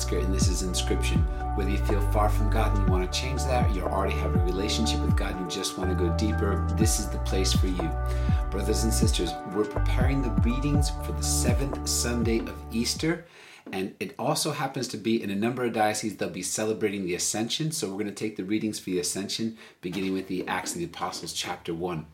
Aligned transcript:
And 0.00 0.34
this 0.34 0.48
is 0.48 0.62
Inscription. 0.62 1.18
Whether 1.56 1.70
you 1.70 1.78
feel 1.78 2.00
far 2.10 2.28
from 2.30 2.50
God 2.50 2.74
and 2.74 2.84
you 2.84 2.90
want 2.90 3.10
to 3.10 3.20
change 3.20 3.44
that, 3.44 3.70
or 3.70 3.74
you 3.74 3.82
already 3.82 4.14
have 4.14 4.34
a 4.34 4.44
relationship 4.44 4.98
with 5.00 5.14
God 5.16 5.36
and 5.36 5.40
you 5.40 5.56
just 5.56 5.76
want 5.78 5.90
to 5.90 5.94
go 5.94 6.16
deeper, 6.16 6.66
this 6.76 6.98
is 6.98 7.08
the 7.08 7.18
place 7.18 7.52
for 7.52 7.66
you. 7.66 7.90
Brothers 8.50 8.84
and 8.84 8.92
sisters, 8.92 9.30
we're 9.54 9.64
preparing 9.64 10.22
the 10.22 10.30
readings 10.42 10.90
for 11.04 11.12
the 11.12 11.22
seventh 11.22 11.86
Sunday 11.86 12.38
of 12.40 12.54
Easter. 12.72 13.26
And 13.72 13.94
it 14.00 14.14
also 14.18 14.52
happens 14.52 14.88
to 14.88 14.96
be 14.96 15.22
in 15.22 15.30
a 15.30 15.34
number 15.34 15.64
of 15.64 15.72
dioceses, 15.72 16.16
they'll 16.16 16.30
be 16.30 16.42
celebrating 16.42 17.04
the 17.04 17.14
Ascension. 17.14 17.70
So 17.70 17.88
we're 17.88 17.94
going 17.94 18.06
to 18.06 18.12
take 18.12 18.36
the 18.36 18.44
readings 18.44 18.78
for 18.78 18.90
the 18.90 18.98
Ascension, 18.98 19.56
beginning 19.80 20.12
with 20.12 20.28
the 20.28 20.46
Acts 20.48 20.72
of 20.72 20.78
the 20.78 20.84
Apostles, 20.84 21.32
chapter 21.32 21.72
1. 21.72 22.06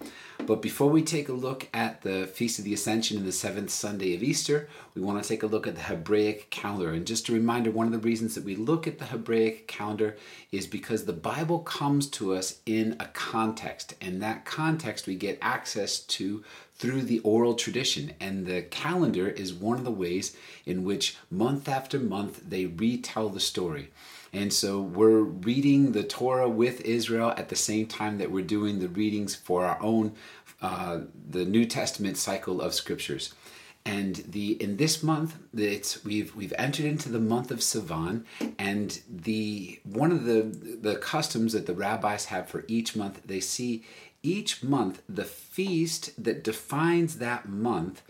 But 0.45 0.61
before 0.62 0.91
we 0.91 1.03
take 1.03 1.29
a 1.29 1.33
look 1.33 1.69
at 1.73 2.03
the 2.03 2.27
Feast 2.27 2.59
of 2.59 2.65
the 2.65 2.75
Ascension 2.75 3.17
and 3.17 3.27
the 3.27 3.33
seventh 3.33 3.70
Sunday 3.70 4.15
of 4.15 4.23
Easter, 4.23 4.69
we 4.95 5.03
want 5.03 5.23
to 5.23 5.29
take 5.29 5.43
a 5.43 5.47
look 5.47 5.67
at 5.67 5.75
the 5.75 5.83
Hebraic 5.83 6.51
calendar. 6.51 6.93
And 6.93 7.06
just 7.06 7.29
a 7.29 7.33
reminder 7.33 7.70
one 7.70 7.87
of 7.87 7.92
the 7.92 7.98
reasons 7.98 8.34
that 8.34 8.45
we 8.45 8.55
look 8.55 8.87
at 8.87 8.98
the 8.98 9.06
Hebraic 9.06 9.67
calendar 9.67 10.17
is 10.53 10.67
because 10.67 11.05
the 11.05 11.12
Bible 11.12 11.61
comes 11.61 12.06
to 12.11 12.34
us 12.34 12.61
in 12.67 12.97
a 13.01 13.06
context. 13.06 13.95
And 14.01 14.23
that 14.23 14.45
context 14.45 15.06
we 15.06 15.15
get 15.15 15.39
access 15.41 16.01
to 16.01 16.45
through 16.79 17.03
the 17.03 17.21
oral 17.21 17.55
tradition. 17.55 18.12
And 18.21 18.47
the 18.47 18.62
calendar 18.62 19.29
is 19.29 19.55
one 19.55 19.79
of 19.79 19.84
the 19.84 19.91
ways 19.91 20.37
in 20.65 20.84
which 20.84 21.17
month 21.30 21.69
after 21.69 21.98
month 21.98 22.43
they 22.48 22.67
retell 22.67 23.29
the 23.29 23.41
story. 23.41 23.91
And 24.33 24.53
so 24.53 24.81
we're 24.81 25.20
reading 25.20 25.93
the 25.93 26.05
Torah 26.05 26.48
with 26.48 26.83
Israel 26.83 27.33
at 27.37 27.48
the 27.48 27.57
same 27.57 27.87
time 27.87 28.19
that 28.19 28.31
we're 28.31 28.45
doing 28.45 28.79
the 28.79 28.89
readings 28.89 29.34
for 29.34 29.65
our 29.65 29.81
own, 29.81 30.12
uh, 30.61 31.01
the 31.31 31.45
New 31.45 31.65
Testament 31.65 32.19
cycle 32.19 32.61
of 32.61 32.75
scriptures. 32.75 33.34
And 33.87 34.17
the 34.17 34.61
in 34.61 34.78
this 34.78 35.00
month, 35.00 35.37
it's 35.56 36.05
we've 36.05 36.34
we've 36.34 36.53
entered 36.59 36.87
into 36.87 37.09
the 37.09 37.20
month 37.20 37.53
of 37.53 37.61
Sivan, 37.61 38.25
and 38.59 39.00
the 39.09 39.78
one 39.84 40.11
of 40.11 40.25
the 40.25 40.43
the 40.43 40.97
customs 40.97 41.53
that 41.53 41.67
the 41.67 41.72
rabbis 41.72 42.25
have 42.25 42.48
for 42.48 42.65
each 42.67 42.97
month, 42.97 43.22
they 43.25 43.39
see 43.39 43.84
each 44.27 44.62
month 44.62 45.02
the 45.08 45.24
feast 45.24 46.22
that 46.22 46.42
defines 46.42 47.19
that 47.19 47.48
month 47.48 48.02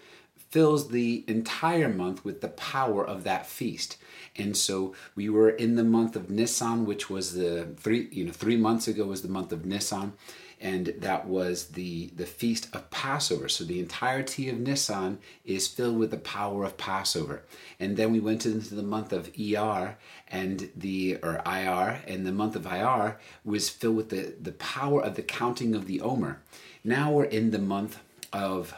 fills 0.51 0.89
the 0.89 1.25
entire 1.29 1.89
month 1.89 2.25
with 2.25 2.41
the 2.41 2.49
power 2.49 3.07
of 3.07 3.25
that 3.25 3.47
feast. 3.47 3.99
And 4.37 4.57
so 4.57 4.95
we 5.15 5.29
were 5.29 5.51
in 5.51 5.77
the 5.77 5.85
month 5.85 6.17
of 6.17 6.31
Nisan, 6.31 6.87
which 6.87 7.11
was 7.11 7.35
the 7.35 7.69
three, 7.77 8.09
you 8.11 8.25
know, 8.25 8.33
three 8.33 8.57
months 8.57 8.89
ago 8.89 9.05
was 9.05 9.23
the 9.23 9.29
month 9.29 9.53
of 9.53 9.67
Nisan, 9.67 10.15
and 10.61 10.87
that 10.99 11.27
was 11.27 11.69
the 11.69 12.09
the 12.17 12.27
feast 12.27 12.69
of 12.73 12.91
Passover. 12.91 13.49
So 13.49 13.65
the 13.65 13.81
entirety 13.81 14.49
of 14.49 14.59
Nisan 14.59 15.19
is 15.45 15.69
filled 15.69 15.99
with 15.99 16.11
the 16.11 16.17
power 16.17 16.65
of 16.65 16.79
Passover. 16.79 17.43
And 17.79 17.97
then 17.97 18.13
we 18.13 18.21
went 18.21 18.47
into 18.47 18.75
the 18.75 18.83
month 18.83 19.13
of 19.13 19.31
ER 19.39 19.97
and 20.29 20.71
the 20.75 21.19
or 21.23 21.43
IR, 21.47 22.03
and 22.07 22.27
the 22.27 22.33
month 22.33 22.57
of 22.57 22.67
IR 22.67 23.19
was 23.45 23.69
filled 23.69 23.97
with 23.97 24.09
the 24.11 24.35
the 24.41 24.53
power 24.53 25.03
of 25.03 25.15
the 25.17 25.23
counting 25.23 25.75
of 25.75 25.87
the 25.87 26.01
Omer. 26.01 26.41
Now 26.83 27.13
we're 27.13 27.25
in 27.25 27.51
the 27.51 27.59
month 27.59 27.99
of 28.33 28.75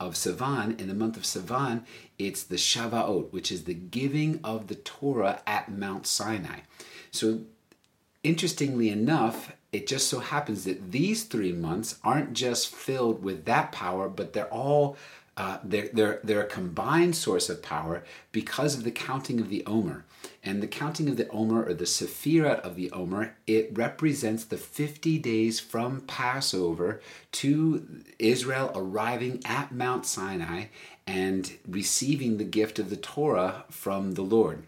of 0.00 0.14
Sivan, 0.14 0.80
in 0.80 0.88
the 0.88 0.94
month 0.94 1.18
of 1.18 1.24
Sivan, 1.24 1.82
it's 2.18 2.42
the 2.42 2.56
Shavuot, 2.56 3.32
which 3.32 3.52
is 3.52 3.64
the 3.64 3.74
giving 3.74 4.40
of 4.42 4.68
the 4.68 4.74
Torah 4.74 5.42
at 5.46 5.70
Mount 5.70 6.06
Sinai. 6.06 6.60
So, 7.10 7.40
interestingly 8.22 8.88
enough, 8.88 9.52
it 9.72 9.86
just 9.86 10.08
so 10.08 10.18
happens 10.18 10.64
that 10.64 10.92
these 10.92 11.24
three 11.24 11.52
months 11.52 11.98
aren't 12.02 12.32
just 12.32 12.74
filled 12.74 13.22
with 13.22 13.44
that 13.44 13.72
power, 13.72 14.08
but 14.08 14.32
they're 14.32 14.52
all 14.52 14.96
uh, 15.40 15.58
they're, 15.64 15.88
they're, 15.94 16.20
they're 16.22 16.42
a 16.42 16.46
combined 16.46 17.16
source 17.16 17.48
of 17.48 17.62
power 17.62 18.04
because 18.30 18.74
of 18.74 18.84
the 18.84 18.90
counting 18.90 19.40
of 19.40 19.48
the 19.48 19.64
Omer. 19.64 20.04
And 20.44 20.62
the 20.62 20.66
counting 20.66 21.08
of 21.08 21.16
the 21.16 21.28
Omer, 21.28 21.64
or 21.64 21.72
the 21.72 21.86
Sephirah 21.86 22.60
of 22.60 22.76
the 22.76 22.90
Omer, 22.90 23.36
it 23.46 23.70
represents 23.72 24.44
the 24.44 24.58
50 24.58 25.18
days 25.18 25.58
from 25.58 26.02
Passover 26.02 27.00
to 27.32 28.02
Israel 28.18 28.70
arriving 28.74 29.40
at 29.46 29.72
Mount 29.72 30.04
Sinai 30.04 30.64
and 31.06 31.56
receiving 31.66 32.36
the 32.36 32.44
gift 32.44 32.78
of 32.78 32.90
the 32.90 32.96
Torah 32.96 33.64
from 33.70 34.12
the 34.12 34.22
Lord. 34.22 34.64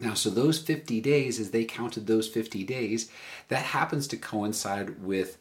Now, 0.00 0.14
so 0.14 0.30
those 0.30 0.58
50 0.58 1.00
days, 1.02 1.38
as 1.38 1.50
they 1.50 1.64
counted 1.64 2.06
those 2.06 2.26
50 2.26 2.64
days, 2.64 3.10
that 3.48 3.62
happens 3.62 4.08
to 4.08 4.16
coincide 4.16 5.02
with 5.02 5.36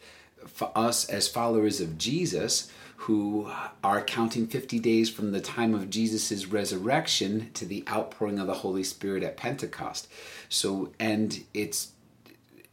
for 0.47 0.72
us 0.75 1.09
as 1.09 1.28
followers 1.28 1.81
of 1.81 1.97
Jesus 1.97 2.72
who 3.03 3.50
are 3.81 4.02
counting 4.02 4.46
50 4.46 4.78
days 4.80 5.09
from 5.09 5.31
the 5.31 5.40
time 5.40 5.74
of 5.74 5.90
Jesus' 5.90 6.46
resurrection 6.46 7.50
to 7.53 7.66
the 7.66 7.84
outpouring 7.90 8.40
of 8.40 8.47
the 8.47 8.56
Holy 8.56 8.84
Spirit 8.84 9.24
at 9.24 9.38
Pentecost. 9.38 10.09
So, 10.50 10.91
and 11.00 11.46
it's 11.53 11.94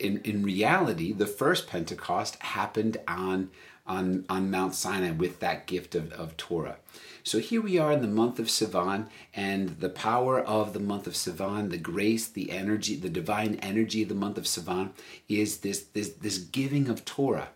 in, 0.01 0.21
in 0.25 0.43
reality, 0.43 1.13
the 1.13 1.27
first 1.27 1.69
Pentecost 1.69 2.43
happened 2.43 2.97
on, 3.07 3.51
on, 3.87 4.25
on 4.29 4.51
Mount 4.51 4.75
Sinai 4.75 5.13
with 5.13 5.39
that 5.41 5.67
gift 5.67 5.95
of, 5.95 6.13
of 6.13 6.37
Torah. 6.37 6.79
So 7.27 7.41
here 7.41 7.61
we 7.61 7.77
are 7.77 7.91
in 7.91 8.03
the 8.03 8.07
month 8.07 8.39
of 8.39 8.47
Sivan, 8.47 9.09
and 9.35 9.81
the 9.81 9.89
power 9.89 10.41
of 10.41 10.73
the 10.73 10.79
month 10.79 11.09
of 11.09 11.15
Sivan, 11.15 11.71
the 11.71 11.77
grace, 11.77 12.29
the 12.29 12.53
energy, 12.53 12.95
the 12.95 13.09
divine 13.09 13.57
energy 13.57 14.05
of 14.05 14.09
the 14.09 14.15
month 14.15 14.39
of 14.39 14.45
Sivan 14.45 14.91
is 15.29 15.59
this, 15.59 15.81
this, 15.93 16.11
this 16.11 16.39
giving 16.39 16.89
of 16.89 17.05
Torah 17.05 17.49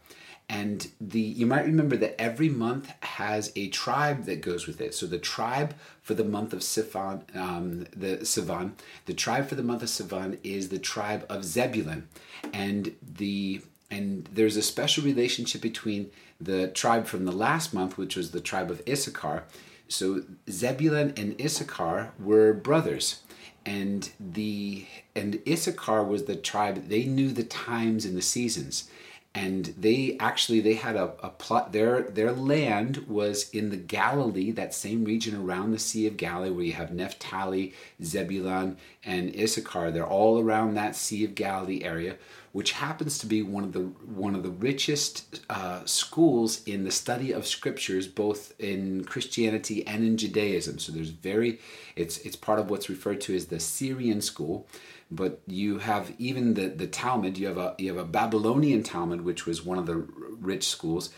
and 0.48 0.90
the 1.00 1.20
you 1.20 1.46
might 1.46 1.64
remember 1.64 1.96
that 1.96 2.20
every 2.20 2.48
month 2.48 2.92
has 3.02 3.52
a 3.54 3.68
tribe 3.68 4.24
that 4.24 4.40
goes 4.40 4.66
with 4.66 4.80
it. 4.80 4.92
So 4.92 5.06
the 5.06 5.18
tribe 5.18 5.74
for 6.02 6.14
the 6.14 6.24
month 6.24 6.52
of 6.52 6.58
Sivan, 6.58 7.22
um, 7.36 7.86
the 7.94 8.16
Sivan, 8.22 8.72
the 9.06 9.14
tribe 9.14 9.48
for 9.48 9.54
the 9.54 9.62
month 9.62 9.84
of 9.84 9.88
Sivan 9.88 10.38
is 10.42 10.70
the 10.70 10.80
tribe 10.80 11.24
of 11.28 11.44
Zebulun, 11.44 12.08
and 12.52 12.96
the 13.00 13.62
and 13.92 14.28
there's 14.32 14.56
a 14.56 14.62
special 14.62 15.04
relationship 15.04 15.60
between 15.60 16.10
the 16.40 16.68
tribe 16.68 17.06
from 17.06 17.24
the 17.24 17.32
last 17.32 17.74
month, 17.74 17.98
which 17.98 18.16
was 18.16 18.30
the 18.30 18.40
tribe 18.40 18.70
of 18.70 18.82
Issachar. 18.88 19.44
So 19.88 20.22
Zebulun 20.48 21.12
and 21.16 21.40
Issachar 21.40 22.12
were 22.18 22.52
brothers 22.52 23.22
and 23.66 24.10
the 24.18 24.86
and 25.14 25.40
Issachar 25.46 26.02
was 26.02 26.24
the 26.24 26.36
tribe 26.36 26.88
they 26.88 27.04
knew 27.04 27.30
the 27.30 27.44
times 27.44 28.04
and 28.04 28.16
the 28.16 28.22
seasons 28.22 28.88
and 29.34 29.66
they 29.78 30.16
actually 30.18 30.60
they 30.60 30.74
had 30.74 30.96
a, 30.96 31.12
a 31.22 31.30
plot 31.30 31.72
their 31.72 32.02
their 32.02 32.32
land 32.32 32.96
was 33.06 33.48
in 33.50 33.70
the 33.70 33.76
galilee 33.76 34.50
that 34.50 34.74
same 34.74 35.04
region 35.04 35.36
around 35.36 35.70
the 35.70 35.78
sea 35.78 36.06
of 36.06 36.16
galilee 36.16 36.50
where 36.50 36.64
you 36.64 36.72
have 36.72 36.92
naphtali 36.92 37.72
zebulun 38.02 38.76
and 39.04 39.34
issachar 39.34 39.90
they're 39.90 40.06
all 40.06 40.40
around 40.40 40.74
that 40.74 40.94
sea 40.94 41.24
of 41.24 41.34
galilee 41.34 41.82
area 41.82 42.16
which 42.52 42.72
happens 42.72 43.18
to 43.18 43.26
be 43.26 43.42
one 43.42 43.62
of 43.62 43.72
the 43.72 43.80
one 43.80 44.34
of 44.34 44.42
the 44.42 44.50
richest 44.50 45.40
uh, 45.48 45.84
schools 45.84 46.62
in 46.64 46.84
the 46.84 46.90
study 46.90 47.32
of 47.32 47.46
scriptures 47.46 48.08
both 48.08 48.52
in 48.58 49.04
christianity 49.04 49.86
and 49.86 50.04
in 50.04 50.16
judaism. 50.16 50.78
So 50.78 50.92
there's 50.92 51.10
very 51.10 51.60
it's 51.94 52.18
it's 52.18 52.36
part 52.36 52.58
of 52.58 52.70
what's 52.70 52.88
referred 52.88 53.20
to 53.22 53.34
as 53.34 53.46
the 53.46 53.60
syrian 53.60 54.20
school. 54.20 54.66
But 55.12 55.40
you 55.48 55.78
have 55.78 56.12
even 56.18 56.54
the, 56.54 56.68
the 56.68 56.86
Talmud, 56.86 57.36
you 57.36 57.48
have 57.48 57.58
a 57.58 57.74
you 57.78 57.88
have 57.88 57.96
a 57.96 58.08
Babylonian 58.08 58.84
Talmud, 58.84 59.22
which 59.22 59.44
was 59.44 59.64
one 59.64 59.76
of 59.76 59.86
the 59.86 60.06
rich 60.40 60.68
schools, 60.68 61.10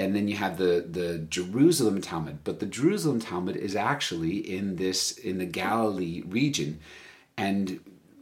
and 0.00 0.16
then 0.16 0.28
you 0.28 0.36
have 0.36 0.56
the 0.56 0.86
the 0.88 1.18
Jerusalem 1.18 2.00
Talmud. 2.00 2.38
But 2.42 2.58
the 2.58 2.66
Jerusalem 2.66 3.20
Talmud 3.20 3.56
is 3.56 3.76
actually 3.76 4.38
in 4.38 4.76
this 4.76 5.12
in 5.12 5.36
the 5.36 5.44
Galilee 5.44 6.22
region, 6.26 6.80
and 7.36 7.80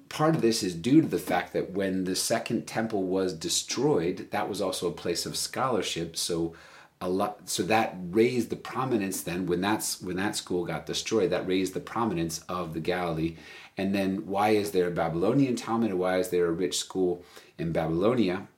part 0.09 0.35
of 0.35 0.43
this 0.43 0.65
is 0.65 0.75
due 0.75 1.01
to 1.01 1.07
the 1.07 1.21
fact 1.21 1.53
that 1.53 1.71
when 1.71 2.03
the 2.03 2.17
second 2.17 2.67
temple 2.67 3.05
was 3.05 3.33
destroyed, 3.33 4.27
that 4.33 4.49
was 4.49 4.61
also 4.61 4.89
a 4.89 4.93
place 4.93 5.25
of 5.25 5.37
scholarship. 5.37 6.17
So 6.17 6.55
a 7.01 7.09
lot 7.09 7.49
so 7.49 7.63
that 7.63 7.95
raised 8.11 8.51
the 8.51 8.57
prominence 8.57 9.23
then 9.23 9.47
when 9.47 9.61
that's 9.61 10.03
when 10.03 10.17
that 10.17 10.35
school 10.35 10.65
got 10.65 10.85
destroyed 10.85 11.31
that 11.31 11.47
raised 11.47 11.73
the 11.73 11.79
prominence 11.95 12.41
of 12.49 12.75
the 12.75 12.81
galilee 12.81 13.37
and 13.77 13.95
then 13.95 14.27
why 14.27 14.49
is 14.49 14.73
there 14.73 14.89
a 14.89 14.91
babylonian 14.91 15.55
talmud 15.55 15.91
and 15.91 15.99
why 16.01 16.19
is 16.19 16.31
there 16.31 16.47
a 16.47 16.51
rich 16.51 16.77
school 16.77 17.23
in 17.57 17.71
babylonia 17.71 18.49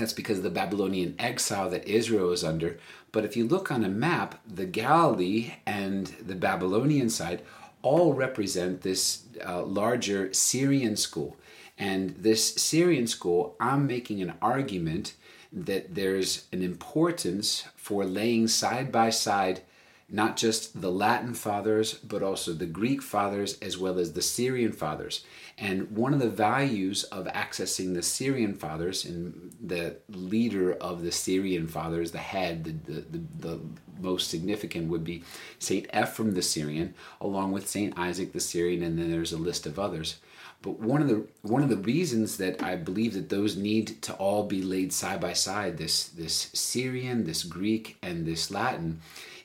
that's 0.00 0.12
because 0.12 0.38
of 0.38 0.44
the 0.44 0.50
babylonian 0.50 1.14
exile 1.18 1.70
that 1.70 1.86
israel 1.86 2.28
was 2.28 2.44
under. 2.44 2.78
But 3.12 3.24
if 3.24 3.36
you 3.36 3.46
look 3.46 3.70
on 3.70 3.84
a 3.84 3.88
map 3.88 4.40
the 4.46 4.66
galilee 4.66 5.54
and 5.66 6.06
the 6.06 6.34
babylonian 6.34 7.10
side 7.10 7.42
all 7.82 8.12
represent 8.14 8.82
this 8.82 9.24
uh, 9.46 9.62
larger 9.62 10.32
syrian 10.34 10.96
school. 10.96 11.36
And 11.78 12.10
this 12.10 12.54
syrian 12.54 13.06
school 13.06 13.56
i'm 13.60 13.86
making 13.86 14.20
an 14.20 14.34
argument 14.42 15.14
that 15.52 15.94
there's 15.94 16.46
an 16.52 16.62
importance 16.62 17.64
for 17.76 18.04
laying 18.04 18.46
side 18.48 18.92
by 18.92 19.10
side 19.10 19.62
not 20.10 20.36
just 20.36 20.80
the 20.80 20.90
Latin 20.90 21.34
fathers, 21.34 21.94
but 21.94 22.22
also 22.22 22.52
the 22.52 22.66
Greek 22.66 23.00
fathers 23.00 23.58
as 23.60 23.78
well 23.78 23.98
as 23.98 24.12
the 24.12 24.22
Syrian 24.22 24.72
fathers. 24.72 25.24
And 25.56 25.90
one 25.90 26.12
of 26.12 26.20
the 26.20 26.28
values 26.28 27.04
of 27.04 27.26
accessing 27.26 27.94
the 27.94 28.02
Syrian 28.02 28.54
fathers, 28.54 29.04
and 29.04 29.54
the 29.62 29.96
leader 30.08 30.72
of 30.72 31.02
the 31.02 31.12
Syrian 31.12 31.68
fathers, 31.68 32.10
the 32.10 32.18
head, 32.18 32.64
the, 32.64 32.92
the, 32.92 33.00
the, 33.00 33.22
the 33.38 33.60
most 34.00 34.30
significant 34.30 34.88
would 34.88 35.04
be 35.04 35.22
Saint 35.58 35.86
Ephrem 35.92 36.34
the 36.34 36.42
Syrian, 36.42 36.94
along 37.20 37.52
with 37.52 37.68
Saint 37.68 37.98
Isaac 37.98 38.32
the 38.32 38.40
Syrian, 38.40 38.82
and 38.82 38.98
then 38.98 39.10
there's 39.10 39.32
a 39.32 39.38
list 39.38 39.66
of 39.66 39.78
others. 39.78 40.16
But 40.62 40.78
one 40.78 41.00
of 41.00 41.08
the 41.08 41.26
one 41.42 41.62
of 41.62 41.70
the 41.70 41.76
reasons 41.76 42.36
that 42.36 42.62
I 42.62 42.76
believe 42.76 43.14
that 43.14 43.30
those 43.30 43.56
need 43.56 44.02
to 44.02 44.12
all 44.14 44.44
be 44.44 44.60
laid 44.60 44.92
side 44.92 45.20
by 45.20 45.32
side, 45.32 45.78
this 45.78 46.08
this 46.08 46.50
Syrian, 46.52 47.24
this 47.24 47.44
Greek, 47.44 47.96
and 48.02 48.26
this 48.26 48.50
Latin, 48.50 49.00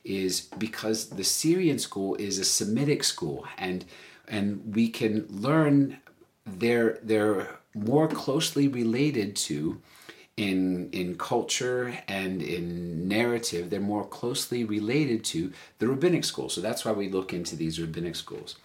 is 0.05 0.41
because 0.57 1.09
the 1.09 1.23
Syrian 1.23 1.79
school 1.79 2.15
is 2.15 2.39
a 2.39 2.45
Semitic 2.45 3.03
school, 3.03 3.45
and 3.57 3.83
and 4.27 4.75
we 4.75 4.87
can 4.87 5.25
learn 5.29 5.97
they're 6.45 6.99
they're 7.03 7.49
more 7.73 8.07
closely 8.07 8.67
related 8.67 9.35
to 9.35 9.81
in 10.37 10.89
in 10.91 11.17
culture 11.17 11.97
and 12.07 12.41
in 12.41 13.07
narrative 13.07 13.69
they're 13.69 13.79
more 13.79 14.05
closely 14.05 14.63
related 14.63 15.23
to 15.23 15.51
the 15.79 15.87
rabbinic 15.87 16.23
school. 16.23 16.49
So 16.49 16.61
that's 16.61 16.85
why 16.85 16.91
we 16.91 17.09
look 17.09 17.33
into 17.33 17.55
these 17.55 17.79
rabbinic 17.79 18.15
schools. 18.15 18.55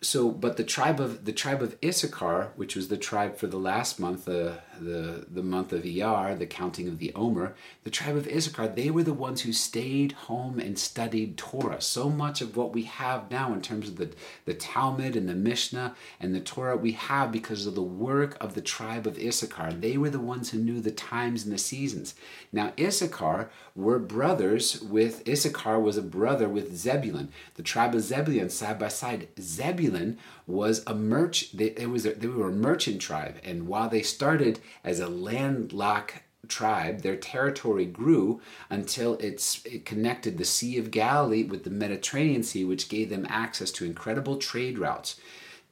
So 0.00 0.30
but 0.30 0.56
the 0.56 0.64
tribe 0.64 1.00
of 1.00 1.24
the 1.24 1.32
tribe 1.32 1.62
of 1.62 1.76
Issachar, 1.84 2.52
which 2.56 2.74
was 2.74 2.88
the 2.88 2.96
tribe 2.96 3.36
for 3.36 3.46
the 3.46 3.58
last 3.58 4.00
month, 4.00 4.24
the 4.24 4.58
the 4.80 5.26
the 5.30 5.42
month 5.42 5.72
of 5.72 5.82
Iyar, 5.82 6.38
the 6.38 6.46
counting 6.46 6.88
of 6.88 6.98
the 6.98 7.12
Omer, 7.14 7.54
the 7.84 7.90
tribe 7.90 8.16
of 8.16 8.26
Issachar, 8.26 8.68
they 8.68 8.90
were 8.90 9.02
the 9.02 9.12
ones 9.12 9.42
who 9.42 9.52
stayed 9.52 10.12
home 10.12 10.58
and 10.58 10.78
studied 10.78 11.36
Torah. 11.36 11.80
So 11.80 12.10
much 12.10 12.40
of 12.40 12.56
what 12.56 12.72
we 12.72 12.82
have 12.84 13.30
now 13.30 13.52
in 13.52 13.62
terms 13.62 13.88
of 13.88 13.96
the, 13.96 14.10
the 14.44 14.54
Talmud 14.54 15.16
and 15.16 15.28
the 15.28 15.34
Mishnah 15.34 15.94
and 16.20 16.34
the 16.34 16.40
Torah 16.40 16.76
we 16.76 16.92
have 16.92 17.32
because 17.32 17.66
of 17.66 17.74
the 17.74 17.82
work 17.82 18.36
of 18.40 18.54
the 18.54 18.60
tribe 18.60 19.06
of 19.06 19.18
Issachar. 19.18 19.72
They 19.72 19.96
were 19.96 20.10
the 20.10 20.20
ones 20.20 20.50
who 20.50 20.58
knew 20.58 20.80
the 20.80 20.90
times 20.90 21.44
and 21.44 21.52
the 21.52 21.58
seasons. 21.58 22.14
Now 22.52 22.72
Issachar 22.78 23.50
were 23.74 23.98
brothers 23.98 24.80
with 24.80 25.26
Issachar 25.28 25.80
was 25.80 25.96
a 25.96 26.02
brother 26.02 26.48
with 26.48 26.76
Zebulun. 26.76 27.30
The 27.54 27.62
tribe 27.62 27.94
of 27.94 28.02
Zebulun 28.02 28.50
side 28.50 28.78
by 28.78 28.88
side. 28.88 29.28
Zebulun 29.40 30.18
was 30.46 30.82
a 30.86 30.94
merch. 30.94 31.52
They, 31.52 31.66
it 31.66 31.90
was 31.90 32.06
a, 32.06 32.14
they 32.14 32.26
were 32.26 32.48
a 32.48 32.52
merchant 32.52 33.00
tribe, 33.00 33.36
and 33.44 33.66
while 33.66 33.88
they 33.88 34.02
started 34.02 34.60
as 34.82 35.00
a 35.00 35.08
landlocked 35.08 36.22
tribe, 36.48 37.02
their 37.02 37.16
territory 37.16 37.86
grew 37.86 38.40
until 38.70 39.14
it's, 39.14 39.64
it 39.64 39.84
connected 39.84 40.36
the 40.36 40.44
Sea 40.44 40.78
of 40.78 40.90
Galilee 40.90 41.44
with 41.44 41.64
the 41.64 41.70
Mediterranean 41.70 42.42
Sea, 42.42 42.64
which 42.64 42.88
gave 42.88 43.10
them 43.10 43.26
access 43.28 43.70
to 43.72 43.84
incredible 43.84 44.36
trade 44.36 44.78
routes. 44.78 45.18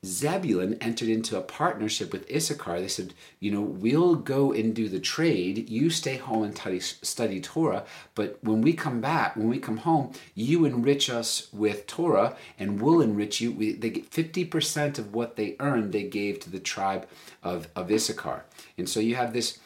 Zebulun 0.05 0.77
entered 0.81 1.09
into 1.09 1.39
a 1.39 1.43
partnership 1.43 2.13
with 2.13 2.29
Issachar. 2.29 2.81
They 2.81 2.89
said, 2.89 3.15
you 3.39 3.53
know, 3.53 3.61
we'll 3.61 4.17
go 4.17 4.53
and 4.53 4.75
do 4.75 4.89
the 4.89 4.99
trade. 4.99 5.71
You 5.71 5.91
stay 5.91 6.17
home 6.17 6.43
and 6.43 6.57
study, 6.57 6.81
study 6.81 7.41
Torah. 7.41 7.85
But 8.17 8.39
when 8.43 8.63
we 8.63 8.73
come 8.73 9.01
back, 9.01 9.37
when 9.37 9.49
we 9.49 9.59
come 9.61 9.77
home, 9.77 10.13
you 10.35 10.65
enrich 10.65 11.09
us 11.09 11.47
with 11.53 11.87
Torah, 11.87 12.37
and 12.59 12.81
we'll 12.81 13.01
enrich 13.01 13.41
you. 13.41 13.53
We, 13.53 13.75
they 13.75 13.91
get 13.91 14.07
fifty 14.11 14.45
percent 14.45 14.99
of 14.99 15.15
what 15.15 15.37
they 15.37 15.55
earned. 15.61 15.93
They 15.93 16.03
gave 16.05 16.41
to 16.41 16.51
the 16.51 16.59
tribe 16.59 17.07
of, 17.45 17.69
of 17.77 17.91
Issachar, 17.91 18.45
and 18.77 18.89
so 18.89 18.99
you 18.99 19.15
have 19.15 19.33
this. 19.33 19.59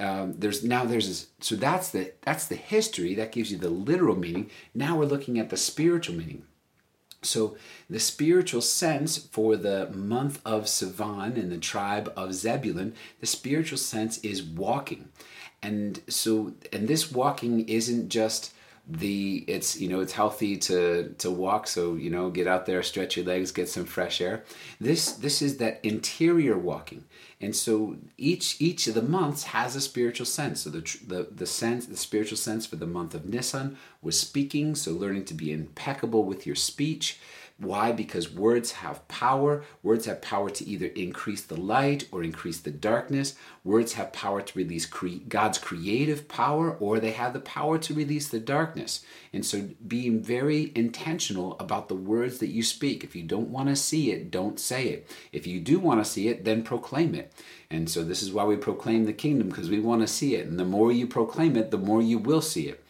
Um, 0.00 0.34
there's 0.38 0.64
now 0.64 0.84
there's 0.84 1.06
this, 1.06 1.26
so 1.40 1.54
that's 1.54 1.90
the 1.90 2.12
that's 2.22 2.48
the 2.48 2.56
history 2.56 3.14
that 3.14 3.30
gives 3.30 3.52
you 3.52 3.58
the 3.58 3.70
literal 3.70 4.16
meaning. 4.16 4.50
Now 4.74 4.98
we're 4.98 5.04
looking 5.04 5.38
at 5.38 5.50
the 5.50 5.56
spiritual 5.56 6.16
meaning. 6.16 6.44
So, 7.22 7.56
the 7.90 7.98
spiritual 7.98 8.60
sense 8.60 9.16
for 9.16 9.56
the 9.56 9.90
month 9.90 10.40
of 10.44 10.64
Sivan 10.64 11.36
in 11.36 11.50
the 11.50 11.58
tribe 11.58 12.12
of 12.16 12.34
Zebulun, 12.34 12.94
the 13.20 13.26
spiritual 13.26 13.78
sense 13.78 14.18
is 14.18 14.42
walking. 14.42 15.08
And 15.62 16.00
so, 16.08 16.52
and 16.72 16.86
this 16.86 17.10
walking 17.10 17.68
isn't 17.68 18.08
just 18.08 18.52
the 18.88 19.44
it's 19.48 19.80
you 19.80 19.88
know 19.88 19.98
it's 19.98 20.12
healthy 20.12 20.56
to 20.56 21.14
to 21.18 21.30
walk. 21.30 21.66
So 21.66 21.94
you 21.94 22.10
know 22.10 22.30
get 22.30 22.46
out 22.46 22.66
there 22.66 22.82
stretch 22.82 23.16
your 23.16 23.26
legs 23.26 23.50
get 23.50 23.68
some 23.68 23.84
fresh 23.84 24.20
air. 24.20 24.44
This 24.80 25.12
this 25.12 25.42
is 25.42 25.56
that 25.58 25.80
interior 25.82 26.56
walking 26.56 27.04
and 27.40 27.54
so 27.54 27.96
each 28.16 28.60
each 28.60 28.86
of 28.86 28.94
the 28.94 29.02
months 29.02 29.44
has 29.44 29.76
a 29.76 29.80
spiritual 29.80 30.26
sense. 30.26 30.62
So 30.62 30.70
the 30.70 30.80
the 31.06 31.28
the 31.30 31.46
sense 31.46 31.86
the 31.86 31.96
spiritual 31.96 32.38
sense 32.38 32.64
for 32.66 32.76
the 32.76 32.86
month 32.86 33.14
of 33.14 33.26
Nisan 33.26 33.76
was 34.00 34.18
speaking 34.18 34.74
so 34.74 34.92
learning 34.92 35.26
to 35.26 35.34
be 35.34 35.52
impeccable 35.52 36.24
with 36.24 36.46
your 36.46 36.56
speech 36.56 37.18
why? 37.58 37.90
Because 37.90 38.30
words 38.30 38.72
have 38.72 39.08
power. 39.08 39.64
Words 39.82 40.04
have 40.04 40.20
power 40.20 40.50
to 40.50 40.68
either 40.68 40.86
increase 40.88 41.40
the 41.40 41.58
light 41.58 42.06
or 42.12 42.22
increase 42.22 42.60
the 42.60 42.70
darkness. 42.70 43.34
Words 43.64 43.94
have 43.94 44.12
power 44.12 44.42
to 44.42 44.58
release 44.58 44.84
cre- 44.84 45.24
God's 45.26 45.56
creative 45.56 46.28
power 46.28 46.76
or 46.76 47.00
they 47.00 47.12
have 47.12 47.32
the 47.32 47.40
power 47.40 47.78
to 47.78 47.94
release 47.94 48.28
the 48.28 48.40
darkness. 48.40 49.06
And 49.32 49.44
so 49.44 49.70
being 49.88 50.22
very 50.22 50.70
intentional 50.74 51.58
about 51.58 51.88
the 51.88 51.94
words 51.94 52.38
that 52.38 52.48
you 52.48 52.62
speak. 52.62 53.02
If 53.02 53.16
you 53.16 53.22
don't 53.22 53.48
want 53.48 53.70
to 53.70 53.76
see 53.76 54.10
it, 54.10 54.30
don't 54.30 54.60
say 54.60 54.88
it. 54.88 55.10
If 55.32 55.46
you 55.46 55.58
do 55.58 55.78
want 55.78 56.04
to 56.04 56.10
see 56.10 56.28
it, 56.28 56.44
then 56.44 56.62
proclaim 56.62 57.14
it. 57.14 57.32
And 57.70 57.88
so 57.88 58.04
this 58.04 58.22
is 58.22 58.32
why 58.32 58.44
we 58.44 58.56
proclaim 58.56 59.06
the 59.06 59.14
kingdom 59.14 59.48
because 59.48 59.70
we 59.70 59.80
want 59.80 60.02
to 60.02 60.06
see 60.06 60.34
it. 60.34 60.46
And 60.46 60.60
the 60.60 60.66
more 60.66 60.92
you 60.92 61.06
proclaim 61.06 61.56
it, 61.56 61.70
the 61.70 61.78
more 61.78 62.02
you 62.02 62.18
will 62.18 62.42
see 62.42 62.68
it. 62.68 62.84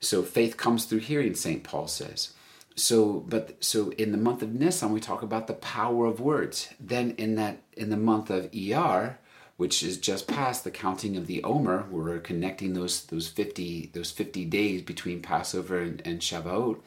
So 0.00 0.22
faith 0.22 0.56
comes 0.56 0.86
through 0.86 1.00
hearing, 1.00 1.34
St. 1.34 1.62
Paul 1.62 1.86
says 1.86 2.32
so 2.76 3.20
but 3.28 3.62
so 3.62 3.90
in 3.90 4.12
the 4.12 4.18
month 4.18 4.42
of 4.42 4.52
Nisan 4.52 4.92
we 4.92 5.00
talk 5.00 5.22
about 5.22 5.46
the 5.46 5.54
power 5.54 6.06
of 6.06 6.20
words. 6.20 6.68
Then 6.80 7.12
in 7.12 7.36
that 7.36 7.58
in 7.76 7.90
the 7.90 7.96
month 7.96 8.30
of 8.30 8.50
Iyar, 8.50 9.16
which 9.56 9.82
is 9.82 9.98
just 9.98 10.26
past 10.26 10.64
the 10.64 10.70
counting 10.70 11.16
of 11.16 11.26
the 11.26 11.42
Omer, 11.44 11.86
we're 11.90 12.18
connecting 12.18 12.74
those 12.74 13.04
those 13.06 13.28
fifty 13.28 13.90
those 13.92 14.10
fifty 14.10 14.44
days 14.44 14.82
between 14.82 15.22
Passover 15.22 15.80
and, 15.80 16.02
and 16.04 16.20
Shavuot. 16.20 16.80